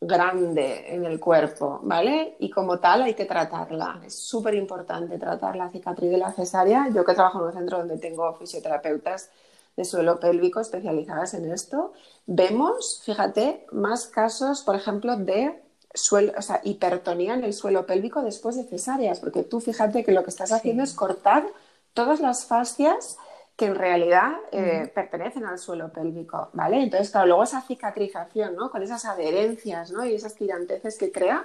grande 0.00 0.94
en 0.94 1.04
el 1.04 1.20
cuerpo, 1.20 1.80
¿vale? 1.82 2.36
Y 2.38 2.50
como 2.50 2.78
tal 2.78 3.02
hay 3.02 3.14
que 3.14 3.26
tratarla. 3.26 4.00
Es 4.04 4.14
súper 4.14 4.54
importante 4.54 5.18
tratar 5.18 5.56
la 5.56 5.68
cicatriz 5.68 6.10
de 6.10 6.16
la 6.16 6.32
cesárea. 6.32 6.88
Yo 6.88 7.04
que 7.04 7.14
trabajo 7.14 7.40
en 7.40 7.46
un 7.46 7.52
centro 7.52 7.78
donde 7.78 7.98
tengo 7.98 8.32
fisioterapeutas 8.34 9.30
de 9.76 9.84
suelo 9.84 10.18
pélvico 10.18 10.60
especializadas 10.60 11.34
en 11.34 11.50
esto, 11.52 11.92
vemos, 12.26 13.02
fíjate, 13.04 13.66
más 13.72 14.06
casos, 14.06 14.62
por 14.62 14.74
ejemplo, 14.74 15.16
de 15.16 15.62
suelo, 15.94 16.32
o 16.36 16.42
sea, 16.42 16.60
hipertonía 16.64 17.34
en 17.34 17.44
el 17.44 17.52
suelo 17.52 17.86
pélvico 17.86 18.22
después 18.22 18.56
de 18.56 18.64
cesáreas, 18.64 19.20
porque 19.20 19.42
tú 19.42 19.60
fíjate 19.60 20.04
que 20.04 20.12
lo 20.12 20.24
que 20.24 20.30
estás 20.30 20.52
haciendo 20.52 20.82
es 20.82 20.94
cortar 20.94 21.46
todas 21.94 22.20
las 22.20 22.46
fascias 22.46 23.16
que 23.60 23.66
en 23.66 23.74
realidad 23.74 24.32
eh, 24.52 24.90
pertenecen 24.94 25.44
al 25.44 25.58
suelo 25.58 25.92
pélvico, 25.92 26.48
¿vale? 26.54 26.82
Entonces, 26.82 27.10
claro, 27.10 27.26
luego 27.26 27.42
esa 27.42 27.60
cicatrización, 27.60 28.56
¿no? 28.56 28.70
Con 28.70 28.82
esas 28.82 29.04
adherencias, 29.04 29.90
¿no? 29.90 30.02
Y 30.02 30.14
esas 30.14 30.34
tiranteces 30.34 30.96
que 30.96 31.12
crea, 31.12 31.44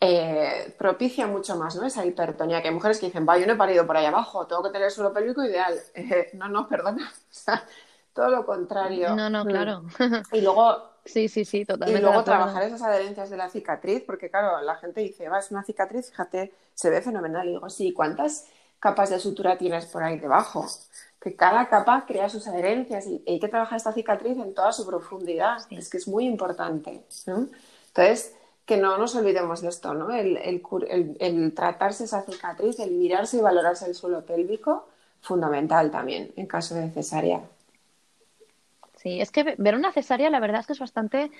eh, 0.00 0.74
propicia 0.78 1.26
mucho 1.26 1.54
más, 1.56 1.76
¿no? 1.76 1.84
Esa 1.84 2.06
hipertonía, 2.06 2.62
que 2.62 2.68
hay 2.68 2.74
mujeres 2.74 2.98
que 2.98 3.06
dicen, 3.06 3.26
va, 3.28 3.36
yo 3.36 3.46
no 3.46 3.52
he 3.52 3.56
parido 3.56 3.86
por 3.86 3.98
ahí 3.98 4.06
abajo, 4.06 4.46
tengo 4.46 4.62
que 4.62 4.70
tener 4.70 4.86
el 4.86 4.90
suelo 4.90 5.12
pélvico 5.12 5.44
ideal. 5.44 5.74
Eh, 5.94 6.30
no, 6.32 6.48
no, 6.48 6.66
perdona, 6.66 7.12
todo 8.14 8.30
lo 8.30 8.46
contrario. 8.46 9.14
No, 9.14 9.28
no, 9.28 9.44
claro. 9.44 9.82
Y 10.32 10.40
luego... 10.40 10.94
Sí, 11.04 11.28
sí, 11.28 11.44
sí, 11.44 11.66
totalmente. 11.66 12.00
Y 12.00 12.02
luego 12.02 12.24
trabajar 12.24 12.62
esas 12.62 12.80
adherencias 12.80 13.28
de 13.28 13.36
la 13.36 13.50
cicatriz, 13.50 14.02
porque 14.06 14.30
claro, 14.30 14.62
la 14.62 14.76
gente 14.76 15.02
dice, 15.02 15.28
va, 15.28 15.40
es 15.40 15.50
una 15.50 15.62
cicatriz, 15.62 16.08
fíjate, 16.08 16.54
se 16.72 16.88
ve 16.88 17.02
fenomenal. 17.02 17.46
Y 17.46 17.50
digo, 17.50 17.68
sí, 17.68 17.92
¿cuántas 17.92 18.46
capas 18.78 19.10
de 19.10 19.18
sutura 19.18 19.58
tienes 19.58 19.84
por 19.86 20.02
ahí 20.02 20.18
debajo? 20.18 20.66
Que 21.20 21.34
cada 21.34 21.68
capa 21.68 22.04
crea 22.06 22.28
sus 22.28 22.46
adherencias 22.46 23.06
y 23.06 23.22
hay 23.26 23.40
que 23.40 23.48
trabajar 23.48 23.76
esta 23.76 23.92
cicatriz 23.92 24.38
en 24.38 24.54
toda 24.54 24.72
su 24.72 24.86
profundidad. 24.86 25.58
Es 25.70 25.90
que 25.90 25.96
es 25.96 26.06
muy 26.06 26.26
importante. 26.26 27.02
Entonces, 27.26 28.34
que 28.64 28.76
no 28.76 28.98
nos 28.98 29.16
olvidemos 29.16 29.62
de 29.62 29.68
esto, 29.68 29.94
¿no? 29.94 30.10
El, 30.14 30.36
el, 30.36 31.54
tratarse 31.54 32.04
esa 32.04 32.22
cicatriz, 32.22 32.78
el 32.78 32.92
mirarse 32.92 33.38
y 33.38 33.40
valorarse 33.40 33.86
el 33.86 33.94
suelo 33.94 34.24
pélvico, 34.24 34.86
fundamental 35.22 35.90
también 35.90 36.30
en 36.36 36.46
caso 36.46 36.74
de 36.74 36.90
cesárea. 36.90 37.40
Sí, 38.96 39.20
es 39.20 39.30
que 39.30 39.54
ver 39.56 39.76
una 39.76 39.92
cesárea 39.92 40.28
la 40.28 40.40
verdad 40.40 40.60
es 40.60 40.66
que 40.66 40.72
es 40.72 40.78
bastante 40.80 41.30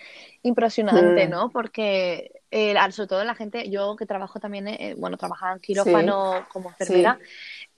impresionante, 0.43 1.27
mm. 1.27 1.31
¿no? 1.31 1.51
Porque 1.51 2.41
eh, 2.51 2.75
sobre 2.93 3.09
todo 3.09 3.25
la 3.25 3.35
gente, 3.35 3.69
yo 3.69 3.97
que 3.97 4.07
trabajo 4.07 4.41
también, 4.41 4.69
eh, 4.69 4.95
bueno, 4.97 5.17
trabajaba 5.17 5.55
en 5.55 5.59
quirófano 5.59 6.47
como 6.53 6.71
enfermera, 6.71 7.19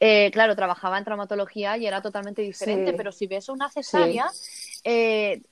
eh, 0.01 0.31
claro, 0.33 0.57
trabajaba 0.57 0.99
en 0.99 1.05
traumatología 1.05 1.77
y 1.77 1.87
era 1.87 2.01
totalmente 2.01 2.43
diferente, 2.43 2.95
pero 2.95 3.13
si 3.13 3.27
ves 3.27 3.49
una 3.51 3.71
cesárea, 3.71 4.31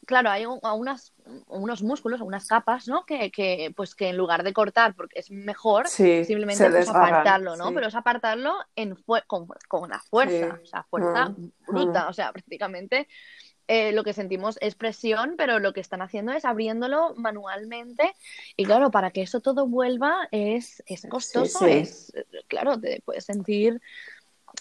claro, 0.06 0.30
hay 0.30 0.46
unas, 0.46 1.12
unos 1.46 1.82
músculos, 1.82 2.22
unas 2.22 2.46
capas, 2.46 2.88
¿no? 2.88 3.04
Que, 3.04 3.30
que, 3.30 3.72
pues 3.76 3.94
que 3.94 4.08
en 4.08 4.16
lugar 4.16 4.42
de 4.42 4.52
cortar, 4.52 4.94
porque 4.94 5.20
es 5.20 5.30
mejor 5.30 5.86
simplemente 5.88 6.70
pues, 6.70 6.88
apartarlo, 6.88 7.56
¿no? 7.56 7.72
Pero 7.74 7.88
es 7.88 7.94
apartarlo 7.94 8.56
en 8.74 8.96
con, 9.26 9.46
con 9.68 9.82
una 9.82 10.00
fuerza, 10.00 10.58
o 10.62 10.66
sea, 10.66 10.82
fuerza 10.84 11.28
mm. 11.28 11.52
bruta, 11.66 12.06
mm. 12.06 12.08
o 12.08 12.12
sea, 12.12 12.32
prácticamente 12.32 13.06
eh, 13.70 13.92
lo 13.92 14.02
que 14.02 14.14
sentimos 14.14 14.56
es 14.62 14.74
presión, 14.74 15.34
pero 15.36 15.58
lo 15.58 15.74
que 15.74 15.80
están 15.80 16.00
haciendo 16.00 16.32
es 16.32 16.46
abriéndolo 16.46 17.14
manualmente. 17.16 18.14
Y 18.56 18.64
claro, 18.64 18.90
para 18.90 19.10
que 19.10 19.20
eso 19.20 19.40
todo 19.40 19.66
vuelva 19.66 20.26
es, 20.30 20.82
es 20.86 21.06
costoso, 21.06 21.66
es 21.66 22.12
claro, 22.48 22.80
te 22.80 23.02
puedes 23.04 23.26
sentir 23.26 23.82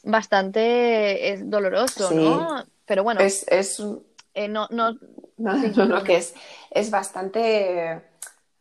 bastante 0.04 1.32
es 1.32 1.50
doloroso, 1.50 2.12
¿no? 2.12 2.64
Pero 2.86 3.04
bueno. 3.04 3.22
Es, 3.22 3.46
es... 3.48 3.82
Eh, 4.34 4.48
no, 4.48 4.68
no, 4.72 4.94
no, 5.38 6.04
que 6.04 6.18
es, 6.18 6.34
es 6.72 6.92
bastante 6.92 8.02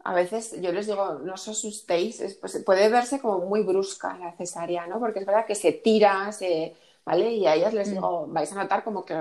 a 0.06 0.14
veces 0.14 0.54
yo 0.60 0.70
les 0.70 0.86
digo, 0.86 1.14
no 1.24 1.34
os 1.34 1.48
asustéis, 1.48 2.38
pues, 2.40 2.62
puede 2.64 2.88
verse 2.88 3.20
como 3.20 3.44
muy 3.44 3.62
brusca 3.62 4.16
la 4.16 4.32
cesárea, 4.36 4.86
¿no? 4.86 5.00
Porque 5.00 5.18
es 5.18 5.26
verdad 5.26 5.46
que 5.46 5.56
se 5.56 5.72
tira, 5.72 6.30
se, 6.30 6.76
¿vale? 7.06 7.30
Y 7.30 7.46
a 7.46 7.54
ellas 7.54 7.72
les 7.72 7.88
mm. 7.88 7.92
digo, 7.92 8.26
vais 8.28 8.52
a 8.52 8.56
notar 8.56 8.82
como 8.82 9.04
que 9.04 9.14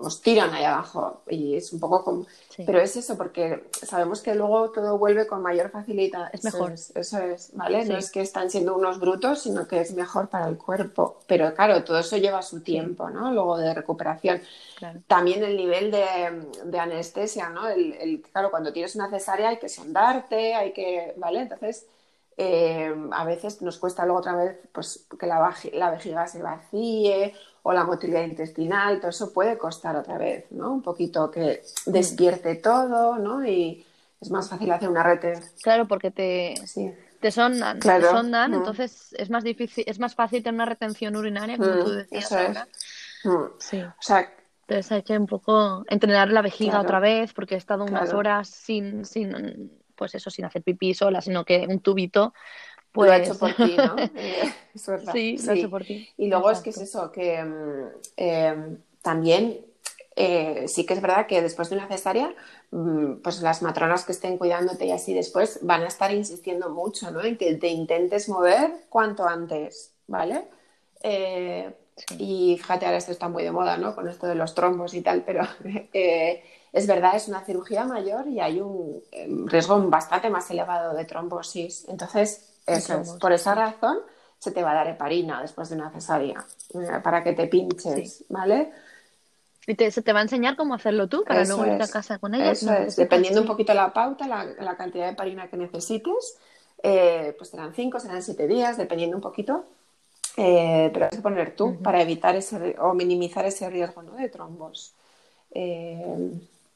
os 0.00 0.22
tiran 0.22 0.54
ahí 0.54 0.64
abajo 0.64 1.22
y 1.28 1.56
es 1.56 1.72
un 1.72 1.80
poco 1.80 2.04
como... 2.04 2.26
Pero 2.64 2.80
es 2.80 2.96
eso, 2.96 3.16
porque 3.16 3.64
sabemos 3.72 4.20
que 4.20 4.34
luego 4.34 4.70
todo 4.70 4.96
vuelve 4.96 5.26
con 5.26 5.42
mayor 5.42 5.70
facilidad. 5.70 6.30
Es 6.32 6.44
mejor. 6.44 6.72
Eso 6.72 7.18
es, 7.18 7.50
¿vale? 7.54 7.84
No 7.84 7.96
es 7.96 8.12
que 8.12 8.20
están 8.20 8.48
siendo 8.48 8.76
unos 8.76 9.00
brutos, 9.00 9.42
sino 9.42 9.66
que 9.66 9.80
es 9.80 9.92
mejor 9.94 10.28
para 10.28 10.46
el 10.48 10.56
cuerpo. 10.56 11.18
Pero 11.26 11.52
claro, 11.54 11.82
todo 11.82 11.98
eso 11.98 12.16
lleva 12.16 12.42
su 12.42 12.60
tiempo, 12.60 13.10
¿no? 13.10 13.32
Luego 13.32 13.58
de 13.58 13.74
recuperación. 13.74 14.40
También 15.08 15.42
el 15.42 15.56
nivel 15.56 15.90
de, 15.90 16.78
anestesia, 16.78 17.48
¿no? 17.48 17.68
El, 17.68 18.22
claro, 18.30 18.50
cuando 18.50 18.72
tienes 18.72 18.94
una 18.94 19.10
cesárea 19.10 19.48
hay 19.48 19.58
que 19.58 19.68
sondarte, 19.68 20.54
hay 20.54 20.72
que, 20.72 21.14
¿vale? 21.16 21.40
Entonces 21.40 21.86
eh, 22.36 22.94
a 23.12 23.24
veces 23.24 23.62
nos 23.62 23.78
cuesta 23.78 24.04
luego 24.04 24.20
otra 24.20 24.34
vez 24.34 24.56
pues, 24.72 25.06
que 25.18 25.26
la, 25.26 25.54
la, 25.72 25.90
vejiga 25.90 26.26
se 26.26 26.42
vacíe 26.42 27.34
o 27.62 27.72
la 27.72 27.84
motilidad 27.84 28.24
intestinal, 28.24 28.98
todo 28.98 29.10
eso 29.10 29.32
puede 29.32 29.58
costar 29.58 29.96
otra 29.96 30.18
vez, 30.18 30.46
¿no? 30.50 30.72
Un 30.72 30.82
poquito 30.82 31.30
que 31.30 31.62
despierte 31.86 32.56
todo, 32.56 33.18
¿no? 33.18 33.46
Y 33.46 33.84
es 34.20 34.30
más 34.30 34.48
fácil 34.48 34.70
hacer 34.72 34.88
una 34.88 35.02
retención. 35.02 35.52
Claro, 35.62 35.86
porque 35.86 36.10
te, 36.10 36.54
te 37.20 37.30
sondan, 37.30 37.78
te 37.78 38.00
sondan 38.02 38.50
mm. 38.50 38.54
entonces 38.54 39.14
es 39.18 39.30
más 39.30 39.44
difícil, 39.44 39.84
es 39.86 39.98
más 39.98 40.14
fácil 40.14 40.42
tener 40.42 40.54
una 40.54 40.66
retención 40.66 41.14
urinaria, 41.16 41.56
como 41.56 41.84
tú 41.84 41.90
mm, 41.90 41.96
decías 41.96 42.32
ahora. 42.32 42.68
Mm. 43.24 43.44
Sí. 43.58 43.80
O 43.82 43.94
sea, 44.02 44.32
entonces 44.62 44.92
hay 44.92 45.02
que 45.02 45.18
un 45.18 45.26
poco 45.26 45.84
entrenar 45.88 46.30
la 46.30 46.40
vejiga 46.40 46.80
otra 46.80 46.98
vez, 46.98 47.32
porque 47.32 47.56
he 47.56 47.58
estado 47.58 47.84
unas 47.84 48.12
horas 48.12 48.48
sin, 48.48 49.04
sin 49.04 49.70
pues 50.02 50.16
eso, 50.16 50.30
sin 50.30 50.44
hacer 50.44 50.62
pipí 50.62 50.94
sola, 50.94 51.20
sino 51.20 51.44
que 51.44 51.64
un 51.68 51.78
tubito. 51.78 52.34
Pues... 52.90 53.06
Lo 53.06 53.14
ha 53.14 53.18
hecho 53.18 53.38
por 53.38 53.54
ti, 53.54 53.76
¿no? 53.76 53.94
Eh, 54.16 54.52
sí, 55.12 55.36
lo 55.38 55.52
ha 55.52 55.54
hecho 55.54 55.70
por 55.70 55.84
ti. 55.84 56.08
Y 56.16 56.26
luego 56.26 56.50
es 56.50 56.58
que 56.58 56.70
es 56.70 56.78
eso, 56.78 57.12
que 57.12 57.40
mm, 57.40 57.88
em, 58.16 58.78
también 59.00 59.64
eh, 60.16 60.64
sí 60.66 60.84
que 60.86 60.94
es 60.94 61.00
verdad 61.00 61.28
que 61.28 61.40
después 61.40 61.70
de 61.70 61.76
una 61.76 61.86
cesárea, 61.86 62.34
mm, 62.72 63.22
pues 63.22 63.42
las 63.42 63.62
matronas 63.62 64.04
que 64.04 64.10
estén 64.10 64.38
cuidándote 64.38 64.86
y 64.86 64.90
así 64.90 65.14
después 65.14 65.60
van 65.62 65.82
a 65.82 65.86
estar 65.86 66.12
insistiendo 66.12 66.70
mucho, 66.70 67.12
¿no? 67.12 67.22
En 67.22 67.36
que 67.36 67.54
te 67.54 67.68
intentes 67.68 68.28
mover 68.28 68.72
cuanto 68.88 69.24
antes, 69.24 69.94
¿vale? 70.08 70.48
Eh, 71.04 71.72
y 72.18 72.56
fíjate, 72.58 72.86
ahora 72.86 72.98
esto 72.98 73.12
está 73.12 73.28
muy 73.28 73.42
de 73.42 73.52
moda, 73.52 73.76
¿no? 73.76 73.94
Con 73.94 74.08
esto 74.08 74.26
de 74.26 74.34
los 74.34 74.54
trombos 74.54 74.94
y 74.94 75.02
tal, 75.02 75.22
pero 75.24 75.42
es 75.92 76.86
verdad, 76.86 77.16
es 77.16 77.28
una 77.28 77.44
cirugía 77.44 77.84
mayor 77.84 78.26
y 78.28 78.40
hay 78.40 78.60
un 78.60 79.02
em, 79.12 79.46
riesgo 79.46 79.80
bastante 79.88 80.30
más 80.30 80.50
elevado 80.50 80.94
de 80.94 81.04
trombosis. 81.04 81.86
Entonces, 81.88 82.54
por 83.20 83.32
esa 83.32 83.54
razón 83.54 83.98
se 84.38 84.50
te 84.50 84.62
va 84.62 84.72
a 84.72 84.74
dar 84.74 84.88
heparina 84.88 85.42
después 85.42 85.68
de 85.68 85.76
una 85.76 85.90
cesárea 85.90 86.44
eh, 86.74 87.00
para 87.02 87.22
que 87.22 87.32
te 87.32 87.46
pinches, 87.46 88.24
¿vale? 88.28 88.72
Y 89.66 89.76
se 89.90 90.02
te 90.02 90.12
va 90.12 90.18
a 90.18 90.22
enseñar 90.22 90.56
cómo 90.56 90.74
hacerlo 90.74 91.08
tú 91.08 91.22
para 91.24 91.44
luego 91.44 91.66
ir 91.66 91.80
a 91.80 91.86
casa 91.86 92.18
con 92.18 92.34
ella. 92.34 92.50
Eso 92.50 92.72
es, 92.72 92.96
dependiendo 92.96 93.42
un 93.42 93.46
poquito 93.46 93.72
la 93.74 93.92
pauta, 93.92 94.26
la, 94.26 94.76
cantidad 94.76 95.06
de 95.06 95.12
heparina 95.12 95.48
que 95.48 95.56
necesites, 95.56 96.38
eh, 96.82 97.34
pues 97.38 97.50
serán 97.50 97.72
cinco, 97.72 98.00
serán 98.00 98.22
siete 98.22 98.48
días, 98.48 98.76
dependiendo 98.76 99.16
un 99.16 99.22
poquito. 99.22 99.64
Eh, 100.36 100.90
pero 100.92 101.06
vas 101.06 101.18
a 101.18 101.22
poner 101.22 101.54
tú 101.56 101.76
para 101.82 102.00
evitar 102.00 102.34
ese 102.36 102.76
o 102.80 102.94
minimizar 102.94 103.44
ese 103.44 103.68
riesgo 103.68 104.02
¿no? 104.02 104.14
de 104.16 104.28
trombos. 104.28 104.94
Eh, 105.50 106.32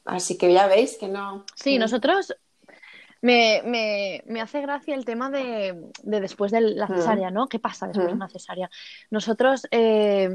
Así 0.06 0.38
que 0.38 0.52
ya 0.52 0.68
veis 0.68 0.96
que 0.96 1.08
no. 1.08 1.44
Sí, 1.56 1.78
nosotros 1.78 2.34
me, 3.26 3.60
me, 3.64 4.22
me, 4.26 4.40
hace 4.40 4.60
gracia 4.60 4.94
el 4.94 5.04
tema 5.04 5.30
de, 5.30 5.90
de 6.04 6.20
después 6.20 6.52
de 6.52 6.60
la 6.60 6.86
mm. 6.86 6.94
cesárea, 6.94 7.30
¿no? 7.32 7.48
¿Qué 7.48 7.58
pasa 7.58 7.88
después 7.88 8.06
de 8.06 8.12
mm. 8.12 8.16
una 8.16 8.28
cesárea? 8.28 8.70
Nosotros, 9.10 9.66
eh, 9.72 10.30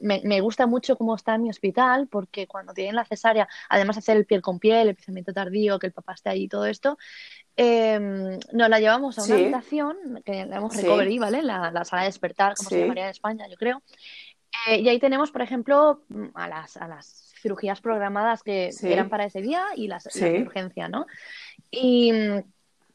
me, 0.00 0.20
me, 0.22 0.40
gusta 0.40 0.68
mucho 0.68 0.96
cómo 0.96 1.16
está 1.16 1.34
en 1.34 1.42
mi 1.42 1.50
hospital, 1.50 2.06
porque 2.06 2.46
cuando 2.46 2.72
tienen 2.72 2.94
la 2.94 3.04
cesárea, 3.04 3.48
además 3.68 3.96
de 3.96 4.00
hacer 4.00 4.16
el 4.16 4.26
piel 4.26 4.42
con 4.42 4.60
piel, 4.60 4.88
el 4.88 4.94
pensamiento 4.94 5.32
tardío, 5.32 5.80
que 5.80 5.88
el 5.88 5.92
papá 5.92 6.12
esté 6.12 6.30
ahí 6.30 6.44
y 6.44 6.48
todo 6.48 6.66
esto, 6.66 6.98
eh, 7.56 7.98
nos 8.52 8.68
la 8.68 8.78
llevamos 8.78 9.18
a 9.18 9.24
una 9.24 9.34
habitación, 9.34 9.96
que 10.24 10.32
la 10.32 10.56
llamamos 10.56 10.76
recovery, 10.76 11.18
¿vale? 11.18 11.42
La, 11.42 11.72
la, 11.72 11.84
sala 11.84 12.02
de 12.02 12.08
despertar, 12.08 12.54
como 12.54 12.70
se 12.70 12.80
llamaría 12.80 13.04
en 13.04 13.10
España, 13.10 13.48
yo 13.48 13.56
creo. 13.56 13.82
Eh, 14.68 14.80
y 14.80 14.88
ahí 14.88 15.00
tenemos, 15.00 15.32
por 15.32 15.42
ejemplo, 15.42 16.04
a 16.34 16.48
las, 16.48 16.76
a 16.76 16.86
las 16.86 17.25
cirugías 17.46 17.80
programadas 17.80 18.42
que 18.42 18.70
eran 18.82 19.08
para 19.08 19.24
ese 19.24 19.40
día 19.40 19.64
y 19.76 19.86
las, 19.86 20.02
de 20.02 20.42
urgencia, 20.42 20.88
¿no? 20.88 21.06
Y 21.70 22.12
mm, 22.12 22.42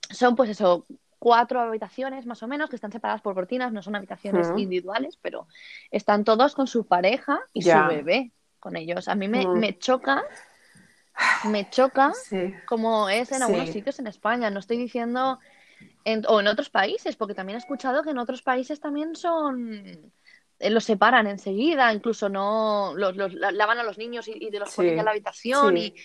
son 0.10 0.36
pues 0.36 0.50
eso, 0.50 0.86
cuatro 1.20 1.62
habitaciones 1.62 2.26
más 2.26 2.44
o 2.44 2.50
menos 2.50 2.70
que 2.70 2.76
están 2.76 2.92
separadas 2.92 3.22
por 3.22 3.34
cortinas, 3.34 3.72
no 3.72 3.82
son 3.82 3.96
habitaciones 3.96 4.50
individuales, 4.58 5.18
pero 5.22 5.48
están 5.90 6.26
todos 6.26 6.54
con 6.54 6.68
su 6.68 6.86
pareja 6.86 7.40
y 7.54 7.62
su 7.62 7.78
bebé 7.88 8.32
con 8.60 8.76
ellos. 8.76 9.08
A 9.08 9.16
mí 9.16 9.30
me, 9.30 9.48
me 9.48 9.78
choca, 9.78 10.22
me 11.46 11.70
choca 11.70 12.12
como 12.68 13.08
es 13.08 13.32
en 13.32 13.44
algunos 13.44 13.70
sitios 13.70 14.00
en 14.00 14.08
España. 14.08 14.50
No 14.50 14.60
estoy 14.60 14.76
diciendo 14.76 15.40
o 16.28 16.40
en 16.42 16.48
otros 16.48 16.70
países, 16.70 17.16
porque 17.16 17.36
también 17.36 17.56
he 17.56 17.60
escuchado 17.60 18.04
que 18.04 18.10
en 18.10 18.18
otros 18.18 18.42
países 18.42 18.82
también 18.82 19.16
son 19.16 20.12
los 20.70 20.84
separan 20.84 21.28
enseguida, 21.28 21.94
incluso 21.94 22.30
no 22.30 22.94
los, 22.96 23.16
lavan 23.34 23.80
a 23.80 23.84
los 23.84 23.98
niños 23.98 24.28
y, 24.28 24.50
de 24.50 24.60
los 24.60 24.74
ponen 24.76 25.00
en 25.00 25.06
la 25.06 25.12
habitación 25.12 25.78
y, 25.78 25.96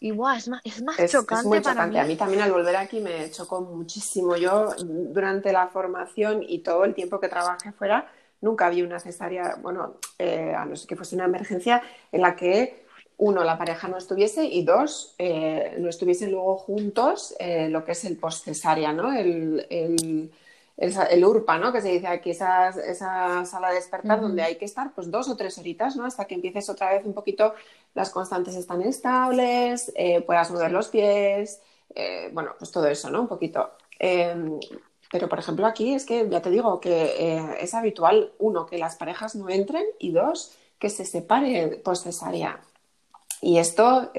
y 0.00 0.10
es 0.10 0.48
más, 0.48 0.60
es 0.64 0.82
más 0.82 0.96
chocante. 1.10 1.42
Es 1.42 1.44
muy 1.44 1.60
chocante. 1.60 1.98
A 1.98 2.04
mí 2.04 2.16
también 2.16 2.40
al 2.40 2.52
volver 2.52 2.76
aquí 2.76 3.00
me 3.00 3.30
chocó 3.30 3.60
muchísimo. 3.60 4.36
Yo 4.36 4.74
durante 4.78 5.52
la 5.52 5.68
formación 5.68 6.42
y 6.46 6.60
todo 6.60 6.84
el 6.84 6.94
tiempo 6.94 7.20
que 7.20 7.28
trabajé 7.28 7.72
fuera, 7.72 8.10
nunca 8.40 8.70
vi 8.70 8.80
una 8.82 8.98
cesárea, 8.98 9.56
bueno, 9.60 9.96
eh, 10.18 10.54
a 10.56 10.64
no 10.64 10.74
ser 10.74 10.88
que 10.88 10.96
fuese 10.96 11.16
una 11.16 11.26
emergencia, 11.26 11.82
en 12.10 12.22
la 12.22 12.34
que 12.34 12.86
uno, 13.18 13.44
la 13.44 13.58
pareja 13.58 13.88
no 13.88 13.98
estuviese 13.98 14.46
y 14.46 14.64
dos, 14.64 15.14
eh, 15.18 15.76
no 15.78 15.90
estuviesen 15.90 16.30
luego 16.30 16.56
juntos 16.56 17.34
lo 17.68 17.84
que 17.84 17.92
es 17.92 18.04
el 18.06 18.16
post 18.16 18.46
cesárea, 18.46 18.94
¿no? 18.94 19.12
el 19.12 19.66
el, 19.68 20.32
URPA, 20.80 21.58
¿no? 21.58 21.72
Que 21.72 21.82
se 21.82 21.88
dice 21.88 22.06
aquí, 22.06 22.30
esa, 22.30 22.68
esa 22.68 23.44
sala 23.44 23.68
de 23.68 23.74
despertar 23.74 24.20
donde 24.20 24.42
hay 24.42 24.56
que 24.56 24.64
estar 24.64 24.94
pues 24.94 25.10
dos 25.10 25.28
o 25.28 25.36
tres 25.36 25.58
horitas, 25.58 25.96
¿no? 25.96 26.04
Hasta 26.04 26.24
que 26.24 26.34
empieces 26.34 26.68
otra 26.70 26.92
vez 26.92 27.04
un 27.04 27.12
poquito, 27.12 27.54
las 27.94 28.10
constantes 28.10 28.54
están 28.54 28.82
estables, 28.82 29.92
eh, 29.94 30.22
puedas 30.22 30.50
mover 30.50 30.72
los 30.72 30.88
pies, 30.88 31.60
eh, 31.94 32.30
bueno, 32.32 32.54
pues 32.58 32.70
todo 32.70 32.86
eso, 32.86 33.10
¿no? 33.10 33.22
Un 33.22 33.28
poquito. 33.28 33.72
Em, 33.98 34.58
pero, 35.12 35.28
por 35.28 35.38
ejemplo, 35.38 35.66
aquí 35.66 35.94
es 35.94 36.06
que 36.06 36.28
ya 36.30 36.40
te 36.40 36.50
digo 36.50 36.80
que 36.80 37.14
eh, 37.18 37.56
es 37.60 37.74
habitual, 37.74 38.32
uno, 38.38 38.66
que 38.66 38.78
las 38.78 38.96
parejas 38.96 39.34
no 39.34 39.48
entren 39.50 39.84
y 39.98 40.12
dos, 40.12 40.56
que 40.78 40.88
se 40.88 41.04
separe 41.04 41.80
post 41.84 42.04
cesárea. 42.04 42.60
Y 43.42 43.58
esto, 43.58 44.12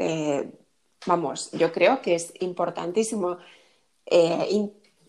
vamos, 1.05 1.51
yo 1.51 1.71
creo 1.71 2.01
que 2.01 2.15
es 2.15 2.33
importantísimo 2.39 3.37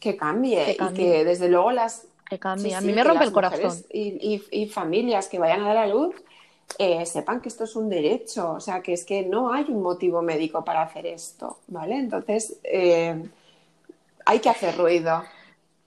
que 0.02 0.16
cambie, 0.16 0.72
y 0.72 0.94
que 0.94 1.24
desde 1.24 1.48
luego 1.48 1.70
las... 1.70 2.08
Que 2.28 2.38
cambie, 2.38 2.74
a 2.74 2.80
mí 2.80 2.92
me 2.92 3.04
rompe 3.04 3.24
el 3.24 3.32
corazón. 3.32 3.72
Y, 3.92 4.66
familias 4.66 5.28
que 5.28 5.38
vayan 5.38 5.62
a 5.62 5.68
dar 5.68 5.76
a 5.76 5.86
luz 5.86 6.16
eh, 6.78 7.06
sepan 7.06 7.40
que 7.40 7.48
esto 7.48 7.64
es 7.64 7.76
un 7.76 7.88
derecho, 7.88 8.52
o 8.52 8.60
sea, 8.60 8.82
que 8.82 8.94
es 8.94 9.04
que 9.04 9.22
no 9.22 9.52
hay 9.52 9.66
un 9.68 9.82
motivo 9.82 10.20
médico 10.22 10.64
para 10.64 10.82
hacer 10.82 11.06
esto, 11.06 11.58
¿vale? 11.68 11.96
Entonces, 11.96 12.58
eh, 12.64 13.22
hay 14.24 14.38
que 14.40 14.48
hacer 14.48 14.76
ruido. 14.76 15.22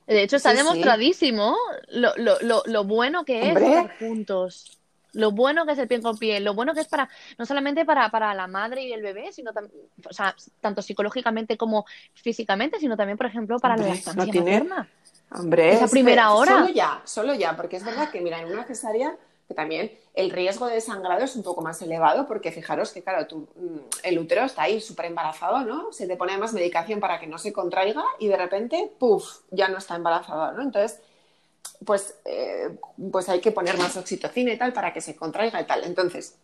De 0.08 0.21
hecho, 0.21 0.38
está 0.38 0.54
demostradísimo 0.54 1.58
lo, 1.89 2.12
lo, 2.15 2.63
lo, 2.65 2.84
bueno 2.84 3.25
que 3.25 3.49
es 3.49 3.58
estar 3.58 3.97
juntos 3.97 4.78
lo 5.15 5.32
bueno 5.32 5.65
que 5.65 5.71
es 5.71 5.80
el 5.80 5.88
piel 5.88 6.01
con 6.01 6.17
piel, 6.17 6.43
lo 6.43 6.54
bueno 6.54 6.73
que 6.73 6.82
es 6.82 6.88
para, 6.88 7.10
no 7.38 7.45
solamente 7.45 7.86
para, 7.86 8.10
para 8.10 8.34
la 8.34 8.47
madre 8.47 8.84
y 8.84 8.93
el 8.93 9.01
bebé, 9.01 9.32
sino 9.32 9.51
o 9.51 10.13
sea, 10.13 10.36
tanto 10.62 10.82
psicológicamente 10.82 11.58
como 11.58 11.86
físicamente, 12.13 12.80
sino 12.80 12.95
también, 12.95 13.17
por 13.17 13.28
ejemplo, 13.28 13.58
para 13.60 13.78
la 13.78 13.88
lactancia 13.88 14.25
no 14.25 14.25
materna. 14.25 14.88
Hombre, 15.32 15.73
esa 15.73 15.88
primera 15.88 16.34
hora. 16.34 16.60
Solo 16.60 16.69
ya, 16.69 17.01
solo 17.04 17.34
ya, 17.34 17.56
porque 17.56 17.78
es 17.78 17.86
verdad 17.86 18.10
que, 18.12 18.21
mira, 18.21 18.39
en 18.39 18.51
una 18.51 18.63
cesárea 18.63 19.17
que 19.47 19.54
también 19.54 19.91
el 20.15 20.32
riesgo 20.32 20.67
de 20.67 20.82
sangrado 20.82 21.23
es 21.23 21.36
un 21.36 21.43
poco 21.43 21.62
más 21.62 21.82
elevado 21.82 22.28
porque 22.28 22.51
fijaros 22.51 22.91
que, 22.91 23.04
claro, 23.04 23.28
tu, 23.28 23.47
mm, 23.56 23.80
el 24.04 24.17
útero 24.17 24.43
está 24.43 24.63
ahí 24.63 24.82
súper 24.82 25.06
embarazado, 25.06 25.62
¿no? 25.62 25.91
Se 25.91 26.08
te 26.08 26.15
pone 26.15 26.38
más 26.38 26.54
medicación 26.54 26.99
para 26.99 27.19
que 27.19 27.28
no 27.28 27.38
se 27.38 27.54
contraiga 27.54 28.04
y 28.19 28.28
de 28.28 28.38
repente, 28.38 28.91
puff, 28.97 29.41
ya 29.51 29.67
no 29.67 29.78
está 29.78 29.95
embarazado, 29.95 30.51
¿no? 30.54 30.63
Entonces, 30.63 30.99
pues, 31.84 32.15
eh, 32.25 32.78
pues 33.12 33.30
hay 33.30 33.41
que 33.41 33.51
poner 33.51 33.78
más 33.78 33.97
oxitocina 33.97 34.54
y 34.54 34.58
tal 34.58 34.73
para 34.73 34.93
que 34.93 35.01
se 35.01 35.15
contraiga 35.15 35.62
y 35.62 35.65
tal. 35.65 35.84
Entonces, 35.84 36.36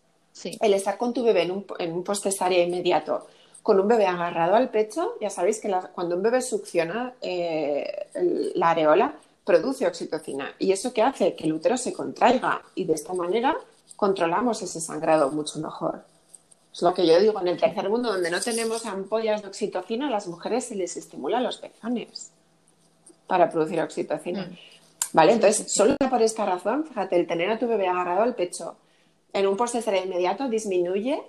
el 0.59 0.73
estar 0.73 0.97
con 0.97 1.13
tu 1.13 1.23
bebé 1.23 1.43
en 1.43 1.51
un, 1.51 1.65
en 1.79 1.91
un 1.91 2.03
postcesárea 2.03 2.63
inmediato, 2.63 3.27
con 3.63 3.79
un 3.79 3.87
bebé 3.87 4.07
agarrado 4.07 4.55
al 4.55 4.69
pecho, 4.69 5.15
ya 5.21 5.29
sabéis 5.29 5.59
que 5.59 5.71
cuando 5.93 6.15
un 6.15 6.23
bebé 6.23 6.41
succiona 6.41 7.13
eh, 7.21 8.07
la 8.55 8.71
areola, 8.71 9.15
produce 9.43 9.87
oxitocina. 9.87 10.53
¿Y 10.59 10.71
eso 10.71 10.93
qué 10.93 11.01
hace? 11.01 11.35
Que 11.35 11.45
el 11.45 11.53
útero 11.53 11.77
se 11.77 11.93
contraiga 11.93 12.61
y 12.75 12.85
de 12.85 12.93
esta 12.93 13.13
manera 13.13 13.55
controlamos 13.95 14.61
ese 14.61 14.79
sangrado 14.81 15.29
mucho 15.31 15.59
mejor. 15.59 16.03
Es 16.73 16.81
lo 16.81 16.93
que 16.93 17.05
yo 17.05 17.19
digo, 17.19 17.39
en 17.41 17.49
el 17.49 17.59
tercer 17.59 17.89
mundo, 17.89 18.13
donde 18.13 18.31
no 18.31 18.39
tenemos 18.39 18.85
ampollas 18.85 19.41
de 19.41 19.49
oxitocina, 19.49 20.07
a 20.07 20.11
las 20.11 20.27
mujeres 20.27 20.65
se 20.65 20.75
les 20.75 20.95
estimulan 20.95 21.43
los 21.43 21.57
pezones 21.57 22.31
para 23.27 23.49
producir 23.49 23.81
oxitocina. 23.81 24.43
Mm. 24.45 24.57
¿Vale? 25.13 25.33
Entonces, 25.33 25.71
solo 25.71 25.95
por 26.09 26.21
esta 26.21 26.45
razón, 26.45 26.85
fíjate, 26.85 27.19
el 27.19 27.27
tener 27.27 27.49
a 27.49 27.59
tu 27.59 27.67
bebé 27.67 27.87
agarrado 27.87 28.21
al 28.23 28.35
pecho 28.35 28.77
en 29.33 29.47
un 29.47 29.57
postcesárea 29.57 30.03
inmediato 30.03 30.49
disminuye 30.49 31.21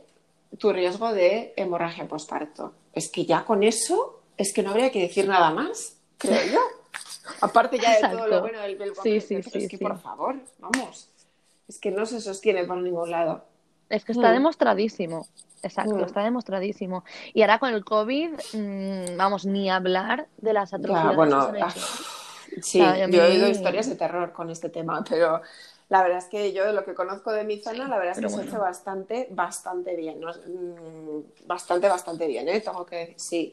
tu 0.58 0.72
riesgo 0.72 1.12
de 1.12 1.52
hemorragia 1.56 2.06
postparto. 2.06 2.74
Es 2.92 3.08
que 3.08 3.24
ya 3.24 3.44
con 3.44 3.62
eso, 3.62 4.22
es 4.36 4.52
que 4.52 4.62
no 4.62 4.70
habría 4.70 4.90
que 4.90 5.00
decir 5.00 5.28
nada 5.28 5.50
más, 5.50 5.96
creo 6.18 6.40
yo. 6.52 6.60
Aparte 7.40 7.78
ya 7.78 7.96
de 7.96 8.16
todo 8.16 8.26
lo 8.26 8.40
bueno 8.40 8.60
del, 8.60 8.78
del 8.78 8.94
sí, 9.02 9.20
sí, 9.20 9.42
sí, 9.42 9.58
es 9.58 9.68
que 9.68 9.78
por 9.78 9.98
favor, 9.98 10.36
vamos, 10.58 11.08
es 11.68 11.78
que 11.78 11.90
no 11.90 12.04
se 12.04 12.20
sostiene 12.20 12.64
por 12.64 12.76
ningún 12.78 13.10
lado. 13.10 13.44
Es 13.88 14.04
que 14.04 14.12
está 14.12 14.30
mm. 14.30 14.34
demostradísimo. 14.34 15.26
Exacto, 15.62 15.94
mm. 15.94 16.04
está 16.04 16.24
demostradísimo. 16.24 17.04
Y 17.32 17.42
ahora 17.42 17.58
con 17.58 17.72
el 17.72 17.84
COVID, 17.84 18.30
mm, 18.52 19.16
vamos, 19.16 19.46
ni 19.46 19.70
hablar 19.70 20.26
de 20.38 20.52
las 20.52 20.74
atrocidades. 20.74 21.16
bueno, 21.16 21.52
Sí, 22.60 22.78
yo 22.78 23.22
he 23.22 23.30
oído 23.30 23.48
historias 23.48 23.88
de 23.88 23.94
terror 23.94 24.32
con 24.32 24.50
este 24.50 24.68
tema, 24.68 25.04
pero 25.08 25.40
la 25.92 26.02
verdad 26.02 26.18
es 26.18 26.24
que 26.24 26.54
yo 26.54 26.64
de 26.64 26.72
lo 26.72 26.86
que 26.86 26.94
conozco 26.94 27.32
de 27.32 27.44
mi 27.44 27.58
zona, 27.58 27.86
la 27.86 27.98
verdad 27.98 28.16
es 28.16 28.24
que 28.24 28.30
se 28.30 28.40
hace 28.40 28.56
bastante, 28.56 29.28
bastante 29.30 29.94
bien. 29.94 30.20
Mm, 30.20 31.46
bastante, 31.46 31.86
bastante 31.86 32.26
bien, 32.26 32.48
¿eh? 32.48 32.60
Tengo 32.60 32.86
que 32.86 32.96
decir, 32.96 33.16
sí. 33.18 33.52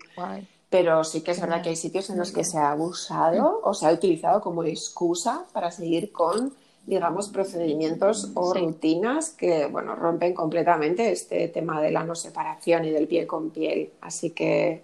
Pero 0.69 1.03
sí 1.03 1.21
que 1.21 1.31
es 1.31 1.41
verdad 1.41 1.61
que 1.61 1.69
hay 1.69 1.75
sitios 1.75 2.09
en 2.09 2.17
los 2.17 2.31
que 2.31 2.45
se 2.45 2.57
ha 2.57 2.71
abusado 2.71 3.59
o 3.63 3.73
se 3.73 3.87
ha 3.87 3.91
utilizado 3.91 4.39
como 4.39 4.63
excusa 4.63 5.43
para 5.51 5.69
seguir 5.69 6.13
con, 6.13 6.53
digamos, 6.85 7.27
procedimientos 7.27 8.31
o 8.35 8.53
rutinas 8.53 9.31
que, 9.31 9.65
bueno, 9.65 9.95
rompen 9.95 10.33
completamente 10.33 11.11
este 11.11 11.49
tema 11.49 11.81
de 11.81 11.91
la 11.91 12.05
no 12.05 12.15
separación 12.15 12.85
y 12.85 12.91
del 12.91 13.07
piel 13.07 13.27
con 13.27 13.49
piel. 13.49 13.91
Así 13.99 14.29
que 14.29 14.81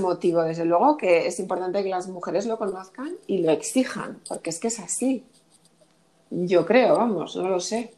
motivo, 0.00 0.42
desde 0.42 0.64
luego, 0.64 0.96
que 0.96 1.26
es 1.26 1.38
importante 1.38 1.82
que 1.82 1.90
las 1.90 2.08
mujeres 2.08 2.46
lo 2.46 2.58
conozcan 2.58 3.12
y 3.26 3.42
lo 3.42 3.50
exijan, 3.50 4.20
porque 4.28 4.50
es 4.50 4.58
que 4.58 4.68
es 4.68 4.78
así. 4.78 5.24
Yo 6.30 6.64
creo, 6.64 6.96
vamos, 6.96 7.36
no 7.36 7.48
lo 7.48 7.60
sé. 7.60 7.94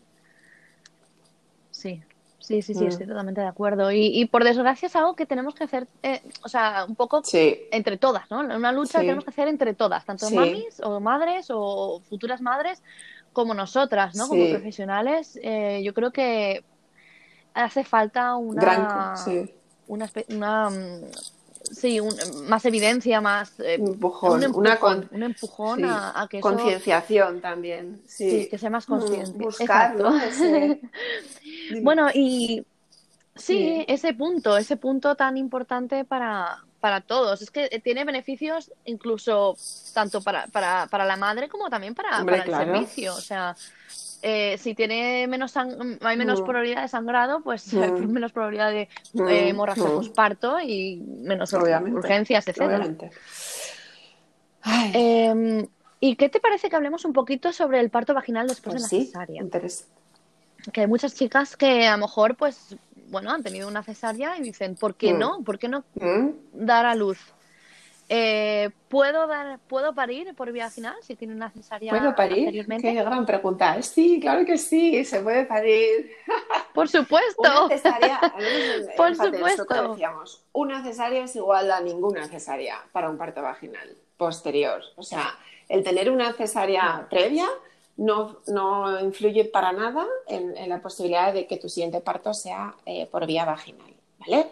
Sí, 1.70 2.02
sí, 2.38 2.62
sí, 2.62 2.74
sí, 2.74 2.84
mm. 2.84 2.88
estoy 2.88 3.06
totalmente 3.06 3.40
de 3.40 3.46
acuerdo. 3.46 3.92
Y, 3.92 4.24
por 4.26 4.44
desgracia 4.44 4.86
es 4.86 4.96
algo 4.96 5.14
que 5.14 5.26
tenemos 5.26 5.54
que 5.54 5.64
hacer, 5.64 5.86
eh, 6.02 6.22
o 6.42 6.48
sea, 6.48 6.84
un 6.88 6.96
poco 6.96 7.22
entre 7.32 7.96
todas, 7.96 8.30
¿no? 8.30 8.40
Una 8.40 8.72
lucha 8.72 9.00
que 9.00 9.06
tenemos 9.06 9.24
que 9.24 9.30
hacer 9.30 9.48
entre 9.48 9.74
todas, 9.74 10.04
tanto 10.04 10.30
mamis 10.30 10.80
o 10.82 11.00
madres 11.00 11.46
o 11.50 12.00
futuras 12.08 12.40
madres 12.40 12.82
como 13.32 13.54
nosotras, 13.54 14.16
¿no? 14.16 14.28
Como 14.28 14.48
profesionales. 14.48 15.38
Eh, 15.42 15.82
yo 15.84 15.94
creo 15.94 16.12
que 16.12 16.64
hace 17.52 17.84
falta 17.84 18.34
una, 18.36 18.60
Gran, 18.60 19.46
una, 19.86 20.10
una 20.28 20.70
mm, 21.70 21.74
sí, 21.74 22.00
más 22.46 22.64
evidencia, 22.64 23.20
más 23.20 23.58
eh, 23.60 23.76
un 23.78 23.94
empujón, 23.94 25.08
un 25.10 25.22
empujón 25.22 25.84
a, 25.84 26.26
que 26.30 26.40
concienciación 26.40 27.40
también, 27.40 28.02
sí. 28.06 28.48
que 28.50 28.58
sea 28.58 28.70
más 28.70 28.86
consciente. 28.86 29.32
Buscar, 29.32 29.96
bueno, 31.82 32.08
y 32.12 32.64
sí, 33.34 33.84
ese 33.88 34.14
punto, 34.14 34.56
ese 34.56 34.76
punto 34.76 35.14
tan 35.14 35.36
importante 35.36 36.04
para, 36.04 36.64
para 36.80 37.00
todos. 37.00 37.40
Es 37.40 37.50
que 37.50 37.68
tiene 37.82 38.04
beneficios 38.04 38.70
incluso 38.84 39.56
tanto 39.94 40.20
para, 40.20 40.46
para, 40.48 40.86
para 40.88 41.04
la 41.04 41.16
madre 41.16 41.48
como 41.48 41.70
también 41.70 41.94
para, 41.94 42.18
el 42.18 42.44
servicio. 42.44 43.14
O 43.14 43.20
sea, 43.20 43.56
eh, 44.26 44.56
si 44.56 44.74
tiene 44.74 45.26
menos 45.26 45.54
hay 45.54 46.16
menos 46.16 46.40
mm. 46.40 46.44
probabilidad 46.44 46.80
de 46.80 46.88
sangrado, 46.88 47.42
pues 47.42 47.74
hay 47.74 47.90
mm. 47.90 48.10
menos 48.10 48.32
probabilidad 48.32 48.70
de 48.70 48.88
mm. 49.12 49.28
eh, 49.28 49.48
hemorragia 49.50 49.84
posparto 49.84 50.58
y 50.60 50.96
menos 50.96 51.52
urgencias, 51.52 52.48
etc. 52.48 53.12
Em, 54.94 55.66
¿Y 56.00 56.16
qué 56.16 56.30
te 56.30 56.40
parece 56.40 56.70
que 56.70 56.76
hablemos 56.76 57.04
un 57.04 57.12
poquito 57.12 57.52
sobre 57.52 57.80
el 57.80 57.90
parto 57.90 58.14
vaginal 58.14 58.48
después 58.48 58.76
pues 58.76 58.88
de 58.88 58.98
la 58.98 59.04
cesárea? 59.04 59.42
Que 60.72 60.80
hay 60.80 60.86
muchas 60.86 61.14
chicas 61.14 61.54
que 61.54 61.86
a 61.86 61.92
lo 61.92 62.06
mejor, 62.06 62.34
pues, 62.36 62.76
bueno, 63.08 63.30
han 63.30 63.42
tenido 63.42 63.68
una 63.68 63.82
cesárea 63.82 64.38
y 64.38 64.42
dicen, 64.42 64.74
¿por 64.74 64.94
qué 64.94 65.12
no? 65.12 65.44
¿Por 65.44 65.58
qué 65.58 65.68
no 65.68 65.84
dar 66.54 66.86
a 66.86 66.94
luz? 66.94 67.18
Eh, 68.08 68.70
¿puedo, 68.88 69.26
dar, 69.26 69.58
¿Puedo 69.60 69.94
parir 69.94 70.34
por 70.34 70.52
vía 70.52 70.64
vaginal 70.64 70.94
si 71.00 71.16
tiene 71.16 71.34
una 71.34 71.50
cesárea 71.50 71.90
¿Puedo 71.90 72.14
parir? 72.14 72.66
Qué 72.80 72.92
gran 72.92 73.24
pregunta. 73.24 73.80
Sí, 73.82 74.20
claro 74.20 74.44
que 74.44 74.58
sí, 74.58 75.04
se 75.04 75.20
puede 75.20 75.46
parir. 75.46 76.10
Por 76.74 76.88
supuesto. 76.88 77.42
Una 77.42 77.68
cesárea, 77.68 78.20
por 78.96 79.14
supuesto. 79.14 79.90
decíamos, 79.90 80.44
una 80.52 80.82
cesárea 80.82 81.24
es 81.24 81.36
igual 81.36 81.70
a 81.70 81.80
ninguna 81.80 82.26
cesárea 82.26 82.84
para 82.90 83.08
un 83.08 83.16
parto 83.16 83.42
vaginal 83.42 83.96
posterior. 84.16 84.82
O 84.96 85.02
sea, 85.02 85.38
el 85.68 85.84
tener 85.84 86.10
una 86.10 86.32
cesárea 86.32 87.06
previa 87.08 87.46
no, 87.96 88.40
no 88.48 89.00
influye 89.00 89.44
para 89.44 89.72
nada 89.72 90.04
en, 90.26 90.68
la 90.68 90.82
posibilidad 90.82 91.32
de 91.32 91.46
que 91.46 91.58
tu 91.58 91.68
siguiente 91.68 92.00
parto 92.00 92.34
sea 92.34 92.74
eh, 92.86 93.06
por 93.06 93.24
vía 93.26 93.44
vaginal. 93.44 93.94
¿Vale? 94.18 94.48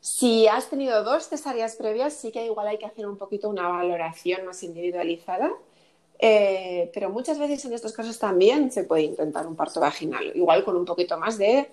Si 0.00 0.46
has 0.46 0.70
tenido 0.70 1.02
dos 1.02 1.28
cesáreas 1.28 1.76
previas, 1.76 2.12
sí 2.12 2.30
que 2.30 2.44
igual 2.44 2.68
hay 2.68 2.78
que 2.78 2.86
hacer 2.86 3.06
un 3.06 3.16
poquito 3.16 3.48
una 3.48 3.68
valoración 3.68 4.46
más 4.46 4.62
individualizada, 4.62 5.52
eh, 6.20 6.90
pero 6.94 7.10
muchas 7.10 7.38
veces 7.38 7.64
en 7.64 7.72
estos 7.72 7.92
casos 7.92 8.18
también 8.18 8.70
se 8.70 8.84
puede 8.84 9.02
intentar 9.02 9.46
un 9.46 9.56
parto 9.56 9.80
vaginal, 9.80 10.32
igual 10.34 10.64
con 10.64 10.76
un 10.76 10.84
poquito 10.84 11.18
más 11.18 11.38
de 11.38 11.68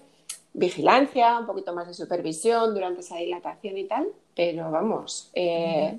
vigilancia, 0.54 1.40
un 1.40 1.46
poquito 1.46 1.74
más 1.74 1.88
de 1.88 1.94
supervisión 1.94 2.74
durante 2.74 3.02
esa 3.02 3.18
dilatación 3.18 3.78
y 3.78 3.84
tal, 3.86 4.08
pero 4.36 4.72
vamos, 4.72 5.30
eh, 5.34 5.98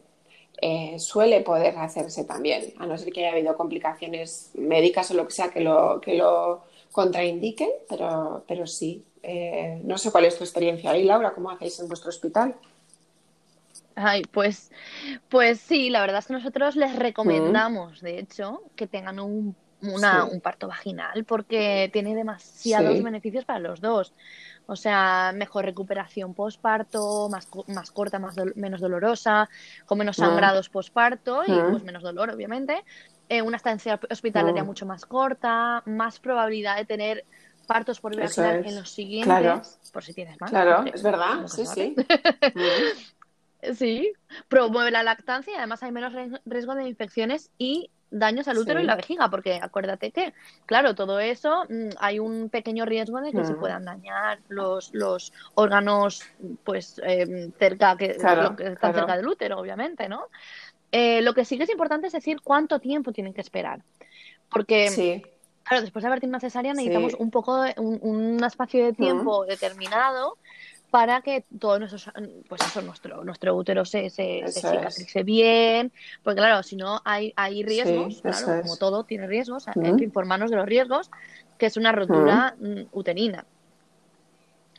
eh, 0.63 0.99
suele 0.99 1.43
poder 1.43 1.77
hacerse 1.77 2.25
también, 2.25 2.73
a 2.79 2.87
no 2.87 2.97
ser 2.97 3.13
que 3.13 3.27
haya 3.27 3.37
habido 3.37 3.57
complicaciones 3.57 4.51
médicas 4.55 5.11
o 5.11 5.15
lo 5.15 5.27
que 5.27 5.33
sea 5.33 5.51
que 5.51 5.61
lo, 5.61 6.01
que 6.01 6.15
lo 6.15 6.63
contraindiquen, 6.93 7.71
pero, 7.89 8.43
pero 8.49 8.67
sí, 8.67 9.05
eh, 9.29 9.81
no 9.83 9.99
sé 9.99 10.13
cuál 10.13 10.25
es 10.25 10.39
tu 10.39 10.45
experiencia 10.45 10.91
ahí, 10.91 11.03
Laura, 11.03 11.33
¿cómo 11.33 11.51
hacéis 11.51 11.81
en 11.81 11.89
vuestro 11.89 12.11
hospital? 12.11 12.55
Ay, 13.97 14.23
pues, 14.31 14.71
pues 15.29 15.59
sí, 15.59 15.91
la 15.91 16.01
verdad 16.01 16.19
es 16.19 16.27
que 16.27 16.35
nosotros 16.35 16.77
les 16.77 16.95
recomendamos, 16.95 18.03
de 18.03 18.21
hecho, 18.21 18.63
que 18.77 18.87
tengan 18.87 19.19
un, 19.19 19.57
un 19.81 20.41
parto 20.41 20.69
vaginal 20.69 21.25
porque 21.25 21.91
tiene 21.93 22.15
demasiados 22.15 23.03
beneficios 23.03 23.45
para 23.45 23.59
los 23.59 23.81
dos. 23.81 24.13
O 24.67 24.77
sea, 24.77 25.33
mejor 25.35 25.65
recuperación 25.65 26.35
postparto, 26.35 27.29
más, 27.29 27.49
más 27.69 27.91
corta, 27.91 28.19
más 28.19 28.37
menos 28.55 28.81
dolorosa, 28.81 29.49
con 29.87 29.99
menos 29.99 30.17
sangrados 30.17 30.69
postparto 30.69 31.43
y 31.47 31.53
pues 31.71 31.83
menos 31.83 32.03
dolor, 32.03 32.31
obviamente. 32.31 32.85
Eh, 33.29 33.43
una 33.43 33.57
estancia 33.57 33.99
hospitalaria 34.09 34.63
mucho 34.63 34.87
más 34.87 35.05
corta, 35.05 35.83
más 35.85 36.21
probabilidad 36.21 36.77
de 36.77 36.85
tener 36.85 37.25
partos 37.67 38.01
por 38.01 38.17
vía 38.17 38.29
en 38.37 38.77
los 38.77 38.91
siguientes, 38.91 39.79
por 39.93 40.03
si 40.03 40.15
tienes 40.15 40.41
más. 40.41 40.51
Claro, 40.51 40.85
es 40.93 41.03
verdad, 41.03 41.47
sí, 41.47 41.67
sí. 41.67 41.95
sí, 43.75 44.13
promueve 44.49 44.91
la 44.91 45.03
lactancia 45.03 45.53
y 45.53 45.57
además 45.57 45.83
hay 45.83 45.93
menos 45.93 46.13
riesgo 46.45 46.75
de 46.75 46.89
infecciones 46.89 47.51
y 47.59 47.91
daños 48.11 48.49
al 48.49 48.59
útero 48.59 48.81
y 48.81 48.85
la 48.85 48.97
vejiga, 48.97 49.29
porque 49.29 49.59
acuérdate 49.61 50.11
que, 50.11 50.33
claro, 50.65 50.95
todo 50.95 51.19
eso 51.19 51.65
mm, 51.69 51.91
hay 51.99 52.19
un 52.19 52.49
pequeño 52.49 52.85
riesgo 52.85 53.21
de 53.21 53.33
que 53.33 53.45
se 53.45 53.55
puedan 53.55 53.85
dañar 53.85 54.39
los, 54.49 54.95
los 54.95 55.33
órganos, 55.55 56.23
pues, 56.65 57.01
em, 57.03 57.53
cerca, 57.59 57.97
que, 57.97 58.13
están 58.13 58.95
cerca 58.95 59.17
del 59.17 59.27
útero, 59.27 59.59
obviamente, 59.59 60.09
¿no? 60.09 60.29
Eh, 60.93 61.21
lo 61.23 61.35
que 61.35 61.45
sí 61.45 61.59
que 61.59 61.65
es 61.65 61.71
importante 61.71 62.07
es 62.07 62.13
decir 62.13 62.41
cuánto 62.43 62.79
tiempo 62.79 63.13
tienen 63.13 63.35
que 63.35 63.41
esperar, 63.41 63.83
porque 64.51 64.89
sí. 64.89 65.23
Claro, 65.67 65.83
después 65.83 66.03
de 66.03 66.07
haber 66.07 66.21
tenido 66.21 66.37
una 66.37 66.41
cesárea 66.41 66.73
necesitamos 66.75 67.15
un 67.15 67.31
poco, 67.31 67.63
de, 67.63 67.75
un, 67.79 68.43
espacio 68.45 68.85
de 68.85 68.93
tiempo 68.93 69.45
determinado 69.47 70.39
para 70.91 71.23
que 71.23 71.45
todo 71.59 71.81
nuestro, 71.81 72.13
pues 72.49 72.63
eso, 72.63 72.83
nuestro, 72.83 73.25
nuestro 73.25 73.57
útero 73.57 73.85
se, 73.85 74.09
se, 74.09 74.45
cicatrice 74.47 75.25
bien, 75.25 75.93
porque 76.23 76.39
claro, 76.39 76.63
si 76.63 76.77
no 76.77 77.03
hay, 77.05 77.33
hay 77.37 77.65
riesgos, 77.65 78.23
claro, 78.23 78.63
como 78.63 78.77
todo 78.77 79.03
tiene 79.03 79.27
riesgos, 79.27 79.67
hay 79.67 79.97
que 79.97 80.05
informarnos 80.05 80.51
de 80.51 80.57
los 80.57 80.67
riesgos, 80.67 81.11
que 81.59 81.67
es 81.67 81.77
una 81.77 81.91
rotura 81.91 82.55
mm, 82.61 82.83
uterina. 82.93 83.45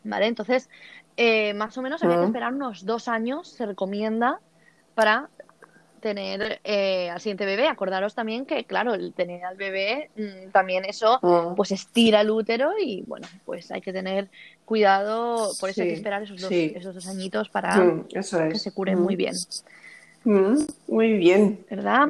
¿Vale? 0.06 0.28
Entonces, 0.28 0.70
eh, 1.18 1.54
más 1.54 1.78
o 1.78 1.82
menos 1.82 2.02
había 2.02 2.18
que 2.18 2.26
esperar 2.26 2.54
unos 2.54 2.86
dos 2.86 3.10
años, 3.10 3.50
se 3.50 3.66
recomienda, 3.66 4.40
para 4.96 5.30
tener 6.08 6.62
eh, 6.64 7.10
al 7.10 7.20
siguiente 7.20 7.46
bebé. 7.46 7.68
Acordaros 7.68 8.16
también 8.16 8.46
que, 8.46 8.64
claro, 8.64 8.94
el 8.94 9.14
tener 9.14 9.44
al 9.44 9.58
bebé 9.58 10.10
mm, 10.16 10.52
también 10.52 10.86
eso 10.86 11.20
mm. 11.22 11.56
pues 11.56 11.72
estira 11.72 12.22
el 12.22 12.30
útero 12.30 12.72
y 12.82 13.04
bueno, 13.06 13.28
pues 13.46 13.72
hay 13.72 13.82
que 13.82 13.92
tener 13.92 14.30
cuidado, 14.64 15.52
por 15.60 15.70
eso 15.70 15.82
hay 15.82 15.90
que 15.90 15.94
esperar 15.96 16.24
esos 16.24 16.40
dos, 16.40 16.52
esos 16.52 16.96
dos 16.96 17.08
añitos 17.08 17.50
para 17.50 17.76
mm, 17.78 18.08
que 18.08 18.60
se 18.60 18.72
cure 18.72 18.96
muy 18.96 19.16
bien. 19.16 19.36
muy 20.88 21.14
bien. 21.18 21.60
¿Verdad? 21.70 22.10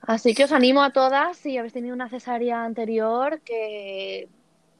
Así 0.00 0.34
que 0.34 0.44
os 0.44 0.52
animo 0.52 0.82
a 0.82 0.90
todas, 0.90 1.36
si 1.36 1.58
habéis 1.58 1.72
tenido 1.72 1.94
una 1.94 2.08
cesárea 2.08 2.64
anterior, 2.64 3.40
que 3.40 4.28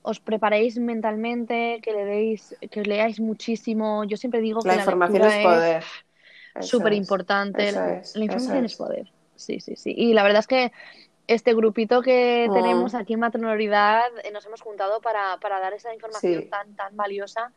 os 0.02 0.20
preparéis 0.20 0.78
mentalmente, 0.78 1.80
que 1.82 1.92
le 1.92 2.04
deis, 2.04 2.56
que 2.70 2.82
leáis 2.82 3.18
muchísimo. 3.18 4.04
Yo 4.04 4.16
siempre 4.16 4.40
digo 4.40 4.62
que 4.62 4.68
la 4.68 4.76
información 4.76 5.24
es 5.24 5.42
poder 5.42 5.84
súper 6.60 6.92
importante. 6.92 7.72
la, 7.72 8.02
información 8.14 8.64
es. 8.64 8.76
poder. 8.76 9.12
Sí, 9.34 9.60
sí, 9.60 9.76
sí. 9.76 9.94
Y 9.96 10.14
la 10.14 10.22
verdad 10.22 10.40
es 10.40 10.46
que 10.46 10.72
este 11.26 11.54
grupito 11.54 12.02
que 12.02 12.46
mm. 12.48 12.54
tenemos 12.54 12.94
aquí 12.94 13.14
en 13.14 13.20
Matronoridad 13.20 14.04
eh, 14.24 14.30
nos 14.30 14.46
hemos 14.46 14.60
juntado 14.60 15.00
para, 15.00 15.38
dar 15.40 15.72
esa 15.72 15.92
información 15.92 16.48
tan, 16.48 16.74
tan 16.76 16.96
valiosa 16.96 17.52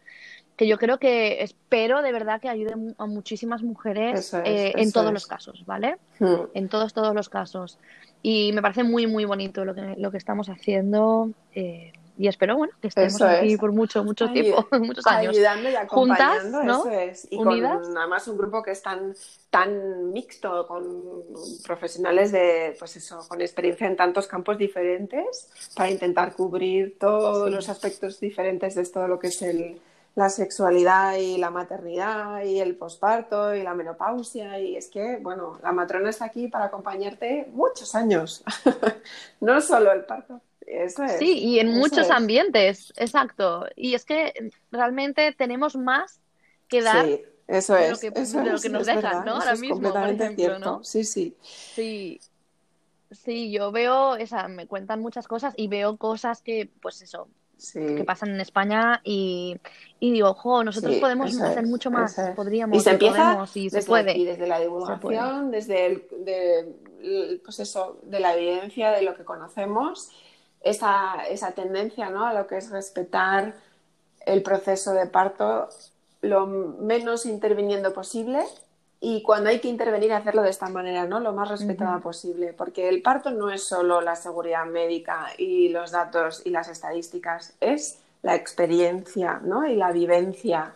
que 0.59 0.67
yo 0.67 0.77
creo 0.77 0.99
que 0.99 1.41
espero 1.41 2.01
de 2.01 2.11
verdad 2.11 2.41
que 2.41 2.49
ayude 2.49 2.73
a 2.97 3.05
muchísimas 3.05 3.63
mujeres 3.63 4.33
eh, 4.43 4.73
en 4.75 4.91
todos 4.91 5.13
los 5.13 5.25
casos, 5.25 5.65
¿vale? 5.65 5.95
Mm. 6.19 6.35
En 6.53 6.67
todos, 6.67 6.93
todos 6.93 7.15
los 7.15 7.29
casos. 7.29 7.77
Y 8.21 8.51
me 8.51 8.61
parece 8.61 8.83
muy, 8.83 9.07
muy 9.07 9.23
bonito 9.23 9.63
lo 9.63 9.73
que, 9.73 9.95
lo 9.97 10.11
que 10.11 10.17
estamos 10.17 10.49
haciendo. 10.49 11.31
Eh, 11.55 11.93
y 12.19 12.27
espero, 12.27 12.57
bueno, 12.57 12.73
que 12.81 12.89
estemos 12.89 13.21
aquí 13.21 13.55
por 13.55 13.71
mucho, 13.71 14.03
mucho 14.03 14.29
tiempo, 14.29 14.67
muchos 14.77 15.07
años. 15.07 15.33
Ayudando 15.33 15.69
y 15.69 15.75
acompañando, 15.75 16.61
eso 16.61 16.91
es. 16.91 17.27
Y 17.31 17.37
Unidas. 17.37 17.79
con 17.79 17.97
además 17.97 18.27
un 18.27 18.37
grupo 18.37 18.61
que 18.61 18.71
es 18.71 18.81
tan, 18.81 19.15
tan 19.49 20.11
mixto, 20.11 20.67
con 20.67 21.23
profesionales 21.65 22.33
de, 22.33 22.75
pues 22.77 22.97
eso, 22.97 23.25
con 23.29 23.39
experiencia 23.39 23.87
en 23.87 23.95
tantos 23.95 24.27
campos 24.27 24.57
diferentes, 24.57 25.49
para 25.73 25.89
intentar 25.89 26.33
cubrir 26.33 26.97
todos 26.99 27.49
los 27.49 27.69
aspectos 27.69 28.19
diferentes 28.19 28.75
de 28.75 28.85
todo 28.85 29.07
lo 29.07 29.17
que 29.17 29.27
es 29.27 29.41
el 29.41 29.79
la 30.15 30.27
sexualidad 30.27 31.15
y 31.15 31.37
la 31.37 31.51
maternidad 31.51 32.43
y 32.43 32.59
el 32.59 32.75
posparto 32.75 33.55
y 33.55 33.63
la 33.63 33.73
menopausia 33.73 34.59
y 34.59 34.75
es 34.75 34.89
que, 34.89 35.15
bueno, 35.17 35.57
la 35.63 35.71
matrona 35.71 36.09
está 36.09 36.25
aquí 36.25 36.49
para 36.49 36.65
acompañarte 36.65 37.47
muchos 37.53 37.95
años, 37.95 38.43
no 39.39 39.61
solo 39.61 39.93
el 39.93 40.03
parto. 40.03 40.41
Eso 40.69 41.03
es, 41.03 41.13
sí, 41.17 41.39
y 41.39 41.59
en 41.59 41.69
muchos 41.69 42.11
ambientes, 42.11 42.93
exacto. 42.95 43.65
Y 43.75 43.95
es 43.95 44.05
que 44.05 44.51
realmente 44.71 45.33
tenemos 45.33 45.75
más 45.75 46.21
que 46.67 46.83
dar 46.83 47.05
sí, 47.07 47.21
eso 47.47 47.73
de 47.73 47.85
es, 47.85 47.91
lo 47.91 47.99
que, 47.99 48.21
eso 48.21 48.41
de 48.43 48.51
lo 48.51 48.59
que 48.59 48.69
nos 48.69 48.85
dejan, 48.85 49.25
¿no? 49.25 49.33
Ahora 49.35 49.55
mismo, 49.55 49.81
por 49.81 50.09
ejemplo. 50.09 50.59
¿no? 50.59 50.83
Sí, 50.83 51.03
sí. 51.03 51.35
Sí, 51.41 52.19
Sí, 53.11 53.51
yo 53.51 53.71
veo, 53.71 54.15
esa, 54.17 54.47
me 54.47 54.67
cuentan 54.67 55.01
muchas 55.01 55.27
cosas 55.27 55.55
y 55.57 55.67
veo 55.67 55.97
cosas 55.97 56.43
que, 56.43 56.69
pues 56.81 57.01
eso, 57.01 57.27
Sí. 57.57 57.79
que 57.97 58.03
pasan 58.05 58.29
en 58.29 58.39
España 58.39 59.01
y, 59.03 59.57
y 59.99 60.11
digo, 60.11 60.29
ojo, 60.29 60.63
nosotros 60.63 60.93
Sí, 60.93 61.01
podemos 61.01 61.41
hacer 61.41 61.63
es, 61.63 61.69
mucho 61.69 61.89
más, 61.91 62.17
es. 62.17 62.29
podríamos, 62.35 62.77
Y 62.77 62.81
se 62.81 62.91
y 62.91 62.93
empieza 62.93 63.23
podemos, 63.23 63.57
y 63.57 63.69
se 63.69 63.77
desde 63.77 63.87
puede. 63.89 64.11
aquí, 64.11 64.25
desde 64.25 64.47
la 64.47 64.59
divulgación, 64.59 65.51
desde 65.51 65.85
el, 65.87 66.07
de, 66.19 66.59
el- 67.01 67.41
pues 67.43 67.59
eso, 67.59 67.99
de 68.03 68.19
la 68.19 68.35
evidencia 68.35 68.91
de 68.91 69.01
lo 69.01 69.15
que 69.15 69.25
conocemos, 69.25 70.11
esa, 70.61 71.15
esa 71.29 71.51
tendencia 71.51 72.09
¿no? 72.09 72.25
a 72.25 72.33
lo 72.33 72.47
que 72.47 72.57
es 72.57 72.69
respetar 72.69 73.53
el 74.25 74.43
proceso 74.43 74.93
de 74.93 75.05
parto 75.05 75.69
lo 76.21 76.45
menos 76.47 77.25
interviniendo 77.25 77.93
posible 77.93 78.43
y 79.01 79.21
cuando 79.21 79.49
hay 79.49 79.59
que 79.59 79.69
intervenir 79.69 80.11
hacerlo 80.11 80.41
de 80.41 80.49
esta 80.49 80.67
manera, 80.67 81.05
¿no? 81.05 81.21
Lo 81.21 81.31
más 81.31 81.47
respetada 81.47 81.93
Ujú. 81.93 82.01
posible, 82.03 82.51
porque 82.51 82.89
el 82.89 83.01
parto 83.01 83.31
no 83.31 83.49
es 83.49 83.63
solo 83.63 84.01
la 84.01 84.17
seguridad 84.17 84.65
médica 84.65 85.27
y 85.37 85.69
los 85.69 85.91
datos 85.91 86.41
y 86.45 86.49
las 86.49 86.67
estadísticas, 86.67 87.53
es 87.61 87.99
la 88.23 88.35
experiencia, 88.35 89.39
¿no? 89.41 89.65
Y 89.65 89.77
la 89.77 89.93
vivencia. 89.93 90.73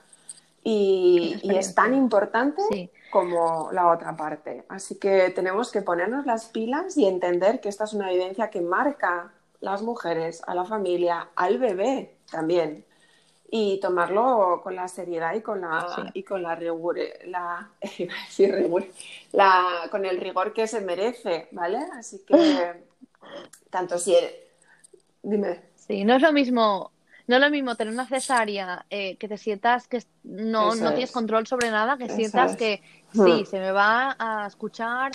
Y, 0.63 1.41
La 1.43 1.53
y 1.55 1.57
es 1.57 1.75
tan 1.75 1.93
importante 1.93 2.61
Sí. 2.71 2.89
como 3.11 3.69
la 3.73 3.89
otra 3.89 4.15
parte. 4.15 4.63
Así 4.69 4.95
que 4.95 5.29
tenemos 5.31 5.69
que 5.69 5.81
ponernos 5.81 6.25
las 6.25 6.45
pilas 6.45 6.97
y 6.97 7.05
entender 7.05 7.59
que 7.59 7.67
esta 7.67 7.83
es 7.83 7.91
una 7.91 8.09
vivencia 8.09 8.49
que 8.49 8.61
marca 8.61 9.33
las 9.63 9.81
mujeres, 9.81 10.41
a 10.45 10.53
la 10.53 10.65
familia, 10.65 11.29
al 11.35 11.57
bebé 11.57 12.17
también. 12.29 12.85
Y 13.55 13.79
tomarlo 13.79 14.61
con 14.63 14.75
la 14.75 14.87
seriedad 14.87 15.33
y 15.35 15.41
con 15.41 15.61
la, 15.61 15.85
Sí. 15.95 16.01
y 16.15 16.23
con 16.23 16.41
la, 16.43 16.55
rigor, 16.55 16.97
la, 17.25 17.69
iba 17.97 18.13
a 18.13 18.25
decir 18.25 18.53
rigor, 18.53 18.85
la- 19.31 19.87
con 19.91 20.05
el 20.05 20.17
rigor 20.19 20.53
que 20.53 20.67
se 20.67 20.81
merece, 20.81 21.47
¿vale? 21.51 21.77
Así 21.97 22.23
que 22.25 22.33
tanto 23.69 23.97
si 23.97 24.15
eres... 24.15 24.33
Dime. 25.21 25.61
Sí, 25.75 26.03
no 26.03 26.15
es 26.15 26.21
lo 26.21 26.33
mismo, 26.33 26.91
no 27.27 27.35
es 27.35 27.41
lo 27.41 27.49
mismo 27.49 27.75
tener 27.75 27.93
una 27.93 28.07
cesárea 28.07 28.85
eh, 28.89 29.15
que 29.17 29.27
te 29.27 29.37
sientas 29.37 29.87
que 29.87 30.03
no, 30.23 30.73
Eso 30.73 30.83
no 30.83 30.89
tienes 30.91 31.09
es. 31.11 31.13
control 31.13 31.47
sobre 31.47 31.71
nada, 31.71 31.97
que 31.97 32.05
Eso 32.05 32.15
sientas 32.15 32.51
es. 32.51 32.57
que 32.57 32.81
Hmm. 33.13 33.25
sí, 33.25 33.45
se 33.45 33.59
me 33.59 33.71
va 33.71 34.15
a 34.17 34.47
escuchar, 34.47 35.11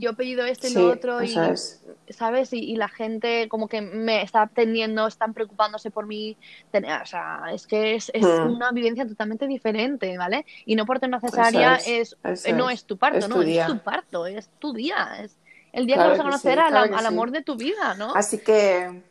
yo 0.00 0.10
he 0.10 0.14
pedido 0.14 0.44
esto 0.44 0.66
y 0.66 0.70
Sí, 0.70 0.78
lo 0.78 0.88
otro 0.90 1.22
y, 1.22 1.30
eso 1.30 1.42
es. 1.42 1.84
¿sabes? 2.08 2.52
Y, 2.52 2.58
y 2.60 2.76
la 2.76 2.88
gente 2.88 3.48
como 3.48 3.68
que 3.68 3.80
me 3.80 4.22
está 4.22 4.42
atendiendo, 4.42 5.06
están 5.06 5.34
preocupándose 5.34 5.90
por 5.90 6.06
mí, 6.06 6.38
Ten- 6.70 6.84
o 6.86 7.06
sea, 7.06 7.42
es 7.52 7.66
que 7.66 7.94
es, 7.94 8.10
es 8.14 8.26
Hmm. 8.26 8.44
una 8.44 8.72
vivencia 8.72 9.06
totalmente 9.06 9.46
diferente, 9.46 10.16
¿vale? 10.18 10.44
Y 10.64 10.76
no 10.76 10.86
por 10.86 11.00
tener 11.00 11.10
una 11.16 11.20
cesárea 11.20 11.76
es, 11.76 11.86
es, 11.86 12.16
eso 12.24 12.48
eh, 12.48 12.52
no 12.52 12.70
es. 12.70 12.84
tu 12.86 12.98
parto, 12.98 13.28
no, 13.28 13.36
tu 13.36 13.42
es 13.42 13.64
tu 13.66 13.78
parto, 13.82 14.26
es 14.26 14.50
tu 14.58 14.72
día, 14.72 15.18
es 15.22 15.38
el 15.72 15.86
día 15.86 15.96
Claro 15.96 16.12
que 16.14 16.18
vas 16.18 16.20
a 16.20 16.22
sí, 16.22 16.48
conocer 16.48 16.58
al, 16.60 16.76
al 16.76 17.06
sí. 17.06 17.06
amor 17.06 17.30
de 17.32 17.42
tu 17.42 17.56
vida, 17.56 17.94
¿no? 17.94 18.14
Así 18.14 18.38
que... 18.38 19.02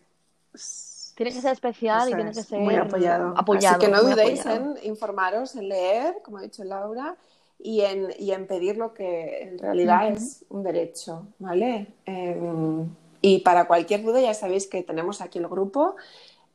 Tiene 1.16 1.32
que 1.32 1.42
ser 1.42 1.52
especial 1.54 2.10
y 2.10 2.16
tiene 2.16 2.34
que 2.34 2.44
ser 2.44 2.60
muy 2.60 2.76
apoyado. 2.76 3.36
apoyado, 3.38 3.76
Así 3.76 3.86
que 3.86 3.88
no 3.88 4.02
dudéis 4.02 4.40
apoyado. 4.40 4.76
en 4.78 4.84
informaros, 4.84 5.56
en 5.56 5.70
leer, 5.70 6.16
como 6.24 6.38
ha 6.40 6.42
dicho 6.42 6.64
Laura, 6.64 7.16
y 7.60 7.82
en, 7.82 8.10
y 8.20 8.32
en 8.32 8.46
pedir 8.48 8.78
lo 8.78 8.94
que 8.94 9.44
en 9.44 9.58
realidad 9.60 10.10
es 10.10 10.44
un 10.50 10.64
derecho, 10.64 11.28
¿vale? 11.40 11.88
Eh, 12.06 12.38
y 13.22 13.40
para 13.40 13.66
cualquier 13.68 14.04
duda 14.04 14.20
ya 14.20 14.34
sabéis 14.34 14.68
que 14.68 14.84
tenemos 14.84 15.22
aquí 15.22 15.40
el 15.40 15.48
grupo. 15.48 15.96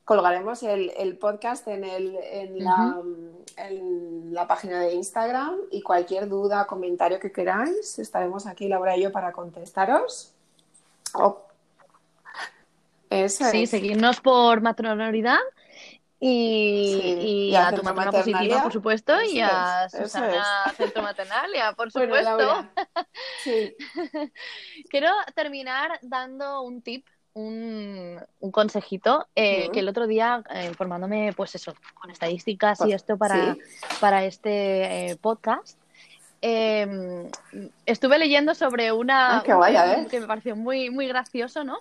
Colgaremos 0.04 0.62
el, 0.62 0.90
el 0.96 1.16
podcast 1.18 1.66
en, 1.68 1.84
el, 1.84 2.16
en, 2.30 2.64
la, 2.64 2.98
en 3.58 4.32
la 4.34 4.46
página 4.46 4.80
de 4.80 4.94
Instagram 4.94 5.54
y 5.70 5.82
cualquier 5.82 6.28
duda, 6.28 6.66
comentario 6.66 7.20
que 7.20 7.30
queráis, 7.32 7.98
estaremos 7.98 8.46
aquí 8.46 8.68
Laura 8.68 8.96
y 8.96 9.02
yo 9.02 9.12
para 9.12 9.32
contestaros. 9.32 10.32
Oh. 11.14 11.38
Eso 13.10 13.44
Sí, 13.46 13.62
es. 13.62 13.70
seguirnos 13.70 14.20
por 14.20 14.60
matronoridad 14.60 15.38
y, 16.20 16.98
Sí, 17.00 17.16
y 17.20 17.50
y 17.50 17.54
a 17.56 17.68
a 17.68 17.70
tu 17.70 17.76
Centro 17.76 17.94
matrona 17.94 18.10
positiva, 18.18 18.62
por 18.62 18.72
supuesto, 18.72 19.22
y 19.22 19.40
a 19.40 19.84
es, 19.86 19.92
Susana 19.92 20.72
Centro 20.76 21.02
Maternalia, 21.02 21.72
por 21.74 21.92
Bueno, 21.92 22.14
supuesto. 22.16 22.36
Laura, 22.38 22.72
sí. 23.44 23.74
Quiero 24.90 25.10
terminar 25.34 25.98
dando 26.02 26.62
un 26.62 26.82
tip, 26.82 27.06
un, 27.34 28.20
un 28.40 28.50
consejito, 28.50 29.28
eh, 29.36 29.70
que 29.72 29.80
el 29.80 29.88
otro 29.88 30.06
día, 30.08 30.42
eh, 30.50 30.66
informándome, 30.66 31.32
pues 31.36 31.54
eso, 31.54 31.74
con 31.94 32.10
estadísticas 32.10 32.80
y 32.80 32.84
Pues, 32.84 32.94
esto 32.94 33.16
para, 33.16 33.54
sí. 33.54 33.60
para 34.00 34.24
este 34.24 35.10
eh, 35.10 35.16
podcast, 35.16 35.78
eh, 36.42 37.30
estuve 37.86 38.18
leyendo 38.18 38.54
sobre 38.54 38.90
una 38.92 39.38
Ah, 39.38 39.42
qué 39.44 39.54
guay, 39.54 39.76
a 39.76 39.84
ver. 39.84 40.06
que 40.08 40.20
me 40.20 40.26
pareció 40.26 40.56
muy, 40.56 40.90
muy 40.90 41.06
gracioso, 41.06 41.62
¿no? 41.64 41.78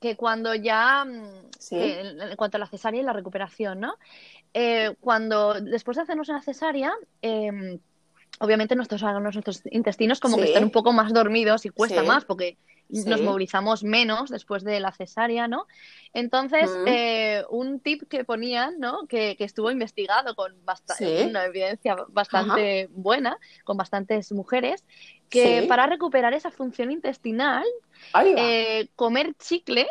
Que 0.00 0.16
cuando 0.16 0.54
ya, 0.54 1.04
mm, 1.04 1.48
Sí. 1.58 1.76
que 1.76 2.00
en, 2.00 2.20
en 2.22 2.36
cuanto 2.36 2.56
a 2.56 2.60
la 2.60 2.66
cesárea 2.68 3.00
y 3.00 3.04
la 3.04 3.12
recuperación, 3.12 3.80
¿no? 3.80 3.94
Eh, 4.54 4.94
cuando 5.00 5.54
después 5.60 5.96
de 5.96 6.04
hacernos 6.04 6.28
una 6.28 6.40
cesárea, 6.42 6.92
eh, 7.22 7.78
obviamente 8.40 8.76
nuestros 8.76 9.02
órganos, 9.02 9.34
nuestros 9.34 9.62
intestinos 9.72 10.20
como 10.20 10.36
que 10.36 10.44
están 10.44 10.64
un 10.64 10.70
poco 10.70 10.92
más 10.92 11.12
dormidos 11.12 11.66
y 11.66 11.70
cuesta 11.70 12.02
Sí. 12.02 12.06
más 12.06 12.24
porque 12.24 12.56
nos 12.90 13.20
movilizamos 13.20 13.84
menos 13.84 14.30
después 14.30 14.64
de 14.64 14.80
la 14.80 14.92
cesárea, 14.92 15.46
¿no? 15.46 15.66
Entonces, 16.14 16.70
Mm. 16.70 16.84
eh, 16.86 17.44
un 17.50 17.80
tip 17.80 18.08
que 18.08 18.24
ponían, 18.24 18.78
¿no? 18.80 19.06
Que, 19.06 19.36
que 19.36 19.44
estuvo 19.44 19.70
investigado 19.70 20.34
con 20.34 20.54
basta- 20.64 20.94
Sí. 20.94 21.04
una 21.28 21.44
evidencia 21.44 21.96
bastante 22.08 22.88
buena, 22.92 23.36
con 23.64 23.76
bastantes 23.76 24.32
mujeres, 24.32 24.84
que 25.28 25.62
Sí. 25.62 25.66
para 25.68 25.86
recuperar 25.86 26.32
esa 26.34 26.50
función 26.50 26.90
intestinal, 26.90 27.64
eh, 28.14 28.88
comer 28.96 29.34
chicle 29.38 29.86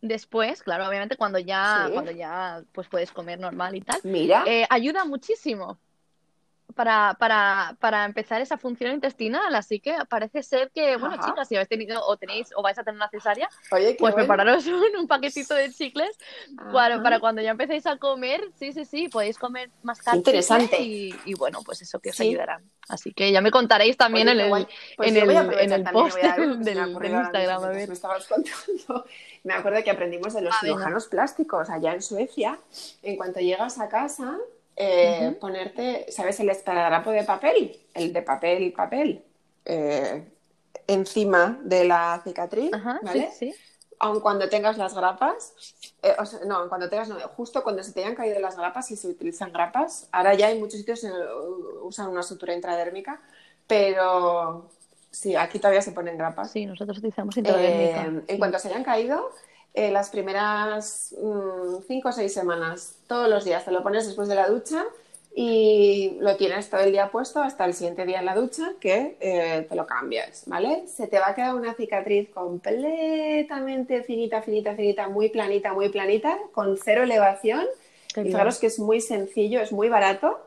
después, 0.00 0.62
claro, 0.62 0.86
obviamente 0.88 1.16
cuando 1.16 1.38
ya, 1.38 1.84
Sí. 1.86 1.92
cuando 1.92 2.10
ya 2.12 2.62
pues 2.72 2.88
puedes 2.88 3.10
comer 3.12 3.38
normal 3.40 3.74
y 3.74 3.80
tal, 3.80 4.00
Mira, 4.04 4.44
eh, 4.46 4.66
ayuda 4.70 5.04
muchísimo 5.04 5.78
para, 6.74 7.16
para, 7.18 7.76
para 7.80 8.04
empezar 8.04 8.40
esa 8.40 8.58
función 8.58 8.92
intestinal. 8.92 9.54
Así 9.54 9.80
que 9.80 9.96
parece 10.08 10.42
ser 10.42 10.70
que, 10.70 10.96
bueno, 10.96 11.16
Ajá. 11.16 11.26
chicas, 11.30 11.48
si 11.48 11.56
habéis 11.56 11.68
tenido 11.68 12.04
o 12.06 12.16
tenéis 12.16 12.50
o 12.56 12.62
vais 12.62 12.78
a 12.78 12.84
tener 12.84 12.96
una 12.96 13.08
cesárea, 13.08 13.48
oye, 13.70 13.96
pues 13.98 14.12
bueno. 14.14 14.16
prepararos 14.16 14.66
un, 14.66 14.82
un 14.98 15.06
paquetito 15.08 15.54
de 15.54 15.70
chicles 15.72 16.16
para, 16.72 17.02
para 17.02 17.20
cuando 17.20 17.42
ya 17.42 17.50
empecéis 17.52 17.86
a 17.86 17.96
comer. 17.96 18.40
Sí, 18.58 18.72
sí, 18.72 18.84
sí, 18.84 19.08
podéis 19.08 19.38
comer 19.38 19.70
más 19.82 20.00
Qué 20.00 20.16
interesante. 20.16 20.80
y, 20.82 21.14
y 21.24 21.34
bueno, 21.34 21.60
pues 21.64 21.82
eso 21.82 21.98
que 22.00 22.10
os 22.10 22.16
Sí. 22.16 22.28
ayudará. 22.28 22.60
Así 22.88 23.14
que 23.14 23.32
ya 23.32 23.40
me 23.40 23.50
contaréis 23.50 23.96
también 23.96 24.28
Oye, 24.28 24.46
en 24.46 24.54
el. 24.54 24.66
Pues 24.96 25.08
en 25.08 25.16
el- 25.16 25.30
en 25.58 25.72
el 25.72 25.84
post 25.84 26.16
del- 26.36 26.62
del 26.64 26.78
Instagram, 26.78 27.64
a 27.64 27.68
ver. 27.68 27.88
me 27.88 27.94
estabas 27.94 28.26
contando. 28.28 29.04
Me 29.42 29.54
acuerdo 29.54 29.82
que 29.82 29.90
aprendimos 29.90 30.34
de 30.34 30.42
los 30.42 30.54
Ah, 30.54 30.58
cirujanos 30.60 31.06
plásticos 31.06 31.70
allá 31.70 31.94
en 31.94 32.02
Suecia. 32.02 32.58
En 33.02 33.16
cuanto 33.16 33.40
llegas 33.40 33.78
a 33.78 33.88
casa, 33.88 34.36
eh, 34.76 35.36
ponerte, 35.40 36.06
¿sabes? 36.10 36.40
El 36.40 36.50
esparadrapo 36.50 37.10
de 37.10 37.24
papel, 37.24 37.80
el 37.94 38.12
de 38.12 38.22
papel, 38.22 38.72
papel, 38.72 39.24
eh, 39.64 40.28
encima 40.86 41.60
de 41.62 41.84
la 41.84 42.20
cicatriz, 42.24 42.72
Ajá, 42.72 42.98
¿vale? 43.02 43.30
sí, 43.32 43.52
sí. 43.52 43.58
aun 44.00 44.20
cuando 44.20 44.48
tengas 44.48 44.76
las 44.76 44.94
grapas, 44.94 45.54
eh, 46.02 46.14
o 46.18 46.26
sea, 46.26 46.40
no, 46.46 46.56
aun 46.56 46.68
cuando 46.68 46.88
tengas, 46.88 47.08
no, 47.08 47.16
justo 47.28 47.62
cuando 47.62 47.84
se 47.84 47.92
te 47.92 48.00
hayan 48.00 48.16
caído 48.16 48.40
las 48.40 48.56
grapas, 48.56 48.88
si 48.88 48.96
se 48.96 49.06
utilizan 49.08 49.52
grapas, 49.52 50.08
ahora 50.10 50.34
ya 50.34 50.48
hay 50.48 50.58
muchos 50.58 50.80
sitios 50.80 51.06
usan 51.82 52.08
una 52.08 52.24
sutura 52.24 52.52
intradérmica, 52.52 53.20
pero 53.66 54.70
sí, 55.10 55.36
aquí 55.36 55.60
todavía 55.60 55.82
se 55.82 55.92
ponen 55.92 56.18
grapas. 56.18 56.50
Sí, 56.50 56.66
nosotros 56.66 56.98
utilizamos 56.98 57.36
intradérmica. 57.36 58.24
en 58.26 58.38
cuanto 58.38 58.58
se 58.58 58.68
hayan 58.68 58.82
caído, 58.82 59.30
eh, 59.74 59.90
las 59.90 60.08
primeras 60.10 61.14
mm, 61.20 61.82
cinco 61.88 62.10
o 62.10 62.12
seis 62.12 62.32
semanas, 62.32 62.94
todos 63.08 63.28
los 63.28 63.44
días, 63.44 63.64
te 63.64 63.72
lo 63.72 63.82
pones 63.82 64.06
después 64.06 64.28
de 64.28 64.36
la 64.36 64.48
ducha 64.48 64.84
y 65.34 66.16
lo 66.20 66.36
tienes 66.36 66.70
todo 66.70 66.82
el 66.82 66.92
día 66.92 67.10
puesto 67.10 67.42
hasta 67.42 67.64
el 67.64 67.74
siguiente 67.74 68.06
día 68.06 68.20
en 68.20 68.26
la 68.26 68.36
ducha 68.36 68.74
que 68.78 69.16
eh, 69.18 69.66
te 69.68 69.74
lo 69.74 69.84
cambias, 69.84 70.44
¿vale? 70.46 70.84
Se 70.86 71.08
te 71.08 71.18
va 71.18 71.30
a 71.30 71.34
quedar 71.34 71.56
una 71.56 71.74
cicatriz 71.74 72.30
completamente 72.30 74.04
finita, 74.04 74.42
finita, 74.42 74.76
finita, 74.76 75.08
muy 75.08 75.28
planita, 75.28 75.72
muy 75.72 75.88
planita, 75.88 76.38
con 76.52 76.76
cero 76.76 77.02
elevación. 77.02 77.66
Y 78.16 78.22
fijaros 78.22 78.58
que 78.58 78.68
es 78.68 78.78
muy 78.78 79.00
sencillo, 79.00 79.60
es 79.60 79.72
muy 79.72 79.88
barato 79.88 80.38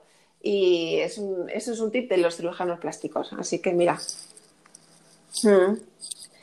y 0.42 1.00
es 1.02 1.18
un, 1.18 1.50
eso 1.50 1.74
es 1.74 1.82
un 1.82 1.92
tip 1.92 2.10
de 2.10 2.16
los 2.16 2.38
cirujanos 2.38 2.80
plásticos. 2.80 3.34
Así 3.34 3.60
que 3.60 3.74
mira. 3.74 4.00
Mm. 5.44 5.74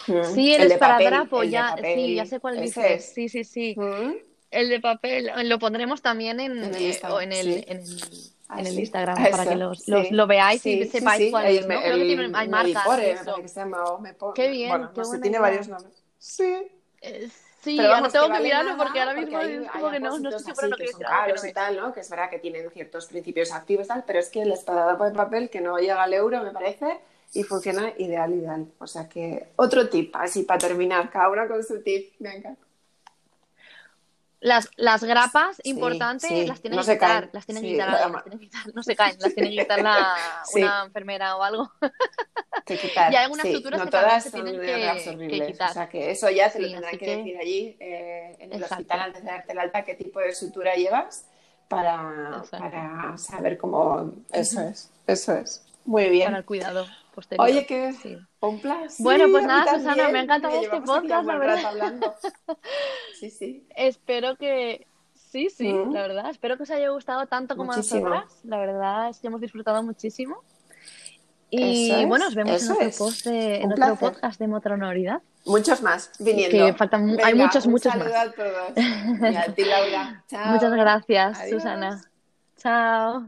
Mm. 0.06 0.34
Sí, 0.34 0.54
el, 0.54 0.72
esparadrapo, 0.72 1.42
ya, 1.44 1.76
sí, 1.82 2.14
ya 2.14 2.26
sé 2.26 2.40
cuál 2.40 2.60
dices. 2.60 3.12
Sí, 3.14 3.28
sí, 3.28 3.44
sí. 3.44 3.74
Mm. 3.76 4.12
El 4.50 4.68
de 4.68 4.80
papel, 4.80 5.30
lo 5.44 5.58
pondremos 5.58 6.00
también 6.02 6.38
en, 6.38 6.52
en 6.62 6.74
el, 6.74 6.98
en 7.20 7.32
el, 7.32 7.64
en 7.66 7.78
el 7.78 8.34
en 8.58 8.66
el 8.66 8.78
Instagram 8.78 9.16
para 9.30 9.46
que 9.46 9.54
los, 9.54 9.88
los, 9.88 10.10
lo 10.10 10.26
veáis 10.26 10.64
y 10.66 10.84
sepáis 10.86 11.30
cuál 11.30 11.46
es. 11.46 11.66
¿no? 11.66 11.80
Creo 11.80 11.96
que 11.96 12.04
tiene, 12.04 12.30
hay 12.34 12.48
marcas. 12.48 12.84
que 13.40 13.48
se 13.48 13.60
llama 13.60 13.84
Qué 14.34 14.48
bien, 14.48 14.68
bueno, 14.68 14.90
qué 14.92 15.00
no 15.00 15.04
sé, 15.04 15.18
tiene 15.18 15.38
varios 15.38 15.68
nombres. 15.68 16.04
Sí. 16.18 16.70
Eh, 17.00 17.28
sí, 17.60 17.76
Pero 17.76 17.90
vamos, 17.90 18.12
tengo 18.12 18.30
que, 18.30 18.40
mirarlo 18.40 18.76
porque 18.76 19.00
ahora 19.00 19.14
mismo 19.14 19.38
es 19.40 19.70
como 19.70 19.90
que 19.90 20.00
no, 20.00 20.18
no 20.18 20.28
estoy 20.30 20.54
segura 20.54 20.68
lo 20.68 20.76
que, 20.76 20.84
que 20.84 20.92
son 20.92 21.02
caros 21.02 21.44
y 21.44 21.52
tal, 21.52 21.76
¿no? 21.76 21.92
Que 21.92 22.00
es 22.00 22.10
verdad 22.10 22.30
que 22.30 22.38
tienen 22.38 22.70
ciertos 22.70 23.06
principios 23.06 23.52
activos 23.52 23.86
y 23.86 23.88
tal, 23.88 24.04
pero 24.06 24.18
es 24.18 24.30
que 24.30 24.42
el 24.42 24.52
esparadrapo 24.52 25.04
de 25.04 25.10
papel 25.12 25.50
que 25.50 25.60
no 25.60 25.78
llega 25.78 26.02
al 26.02 26.14
euro, 26.14 26.42
me 26.42 26.50
parece, 26.50 26.98
y 27.34 27.42
funciona 27.42 27.92
ideal, 27.98 28.32
ideal. 28.32 28.66
O 28.78 28.86
sea 28.86 29.08
que 29.08 29.48
otro 29.56 29.88
tip, 29.88 30.14
así 30.16 30.44
para 30.44 30.58
terminar, 30.58 31.10
cada 31.10 31.28
una 31.28 31.46
con 31.48 31.62
su 31.62 31.82
tip, 31.82 32.14
me 32.20 32.36
encanta. 32.36 32.60
Las, 34.40 34.68
las 34.76 35.02
grapas, 35.02 35.58
importantes 35.64 36.46
las 36.46 36.60
tienen 36.60 36.78
que 36.78 36.92
quitar, 36.92 37.30
las 37.32 37.46
tienen 37.46 37.62
que 37.64 38.38
quitar, 38.38 38.74
no 38.74 38.82
se 38.82 38.94
caen, 38.94 39.16
las 39.18 39.34
tiene 39.34 39.50
que 39.50 39.62
quitar 39.62 39.80
la, 39.82 40.14
una 40.54 40.84
enfermera 40.84 41.36
o 41.36 41.42
algo. 41.42 41.72
Que 42.66 42.76
quitar, 42.76 43.10
y 43.10 43.16
hay 43.16 43.24
algunas 43.24 43.46
suturas 43.46 43.80
no 43.80 43.86
que 43.86 43.90
todas 43.90 44.22
se 44.22 44.30
son 44.30 44.44
tienen 44.44 44.60
que, 44.60 45.28
que, 45.28 45.46
quitar. 45.46 45.70
O 45.70 45.72
sea 45.72 45.88
que 45.88 46.10
eso 46.10 46.28
ya 46.28 46.50
se 46.50 46.60
lo 46.60 46.70
tendrán 46.70 46.98
que, 46.98 47.16
decir 47.16 47.38
allí 47.38 47.76
eh, 47.80 48.36
en 48.38 48.52
el 48.52 48.62
hospital 48.62 49.00
antes 49.00 49.24
de 49.24 49.30
darte 49.30 49.52
el 49.52 49.58
alta 49.58 49.82
qué 49.82 49.94
tipo 49.94 50.20
de 50.20 50.34
sutura 50.34 50.74
llevas 50.74 51.24
para, 51.68 52.42
para 52.50 53.16
saber 53.16 53.56
cómo... 53.56 54.12
Eso 54.30 54.60
es, 54.60 54.90
eso 55.06 55.34
es. 55.34 55.64
Muy 55.86 56.10
bien. 56.10 56.26
Para 56.26 56.38
el 56.38 56.44
cuidado. 56.44 56.86
Oye, 57.38 57.66
que 57.66 57.92
sí. 57.92 58.16
un 58.40 58.60
placer. 58.60 58.96
Bueno, 58.98 59.26
pues 59.30 59.46
nada, 59.46 59.74
Susana, 59.74 60.08
me 60.08 60.18
ha 60.18 60.22
encantado 60.22 60.60
este 60.60 60.80
podcast, 60.80 61.26
la 61.26 61.38
verdad. 61.38 62.16
Sí, 63.18 63.30
sí. 63.30 63.66
Espero 63.76 64.36
que. 64.36 64.86
Sí, 65.14 65.48
sí, 65.50 65.72
mm. 65.72 65.92
la 65.92 66.02
verdad. 66.02 66.30
Espero 66.30 66.56
que 66.56 66.64
os 66.64 66.70
haya 66.70 66.90
gustado 66.90 67.26
tanto 67.26 67.56
como 67.56 67.72
a 67.72 67.76
nosotras. 67.76 68.40
La 68.44 68.58
verdad 68.58 69.08
es 69.08 69.18
que 69.18 69.28
hemos 69.28 69.40
disfrutado 69.40 69.82
muchísimo. 69.82 70.42
Y 71.50 72.04
bueno, 72.06 72.24
nos 72.24 72.34
vemos 72.34 72.62
en 72.64 72.72
otro, 72.72 72.90
post 72.98 73.26
de, 73.26 73.56
en 73.62 73.72
otro 73.72 73.96
podcast 73.96 74.40
de 74.40 74.48
Motronoridad. 74.48 75.22
Muchos 75.46 75.82
más 75.82 76.10
viniendo. 76.18 76.66
Que 76.66 76.72
faltan, 76.74 77.16
hay 77.22 77.34
muchos, 77.34 77.66
muchos 77.66 77.94
más. 77.94 78.12
A 78.12 78.32
todos. 78.32 78.72
Y 78.76 79.36
a 79.36 79.54
ti, 79.54 79.64
Laura. 79.64 80.24
Chao. 80.28 80.52
Muchas 80.52 80.72
gracias, 80.72 81.50
Susana. 81.50 82.00
Chao. 82.56 83.26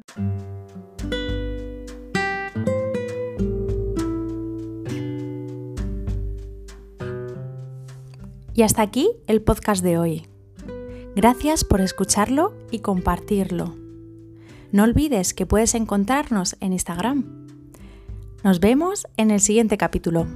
Y 8.56 8.62
hasta 8.62 8.80
aquí 8.80 9.10
el 9.26 9.42
podcast 9.42 9.84
de 9.84 9.98
hoy. 9.98 10.26
Gracias 11.14 11.62
por 11.62 11.82
escucharlo 11.82 12.54
y 12.70 12.78
compartirlo. 12.78 13.76
No 14.72 14.84
olvides 14.84 15.34
que 15.34 15.44
puedes 15.44 15.74
encontrarnos 15.74 16.56
en 16.60 16.72
Instagram. 16.72 17.46
Nos 18.42 18.58
vemos 18.60 19.06
en 19.18 19.30
el 19.30 19.40
siguiente 19.40 19.76
capítulo. 19.76 20.26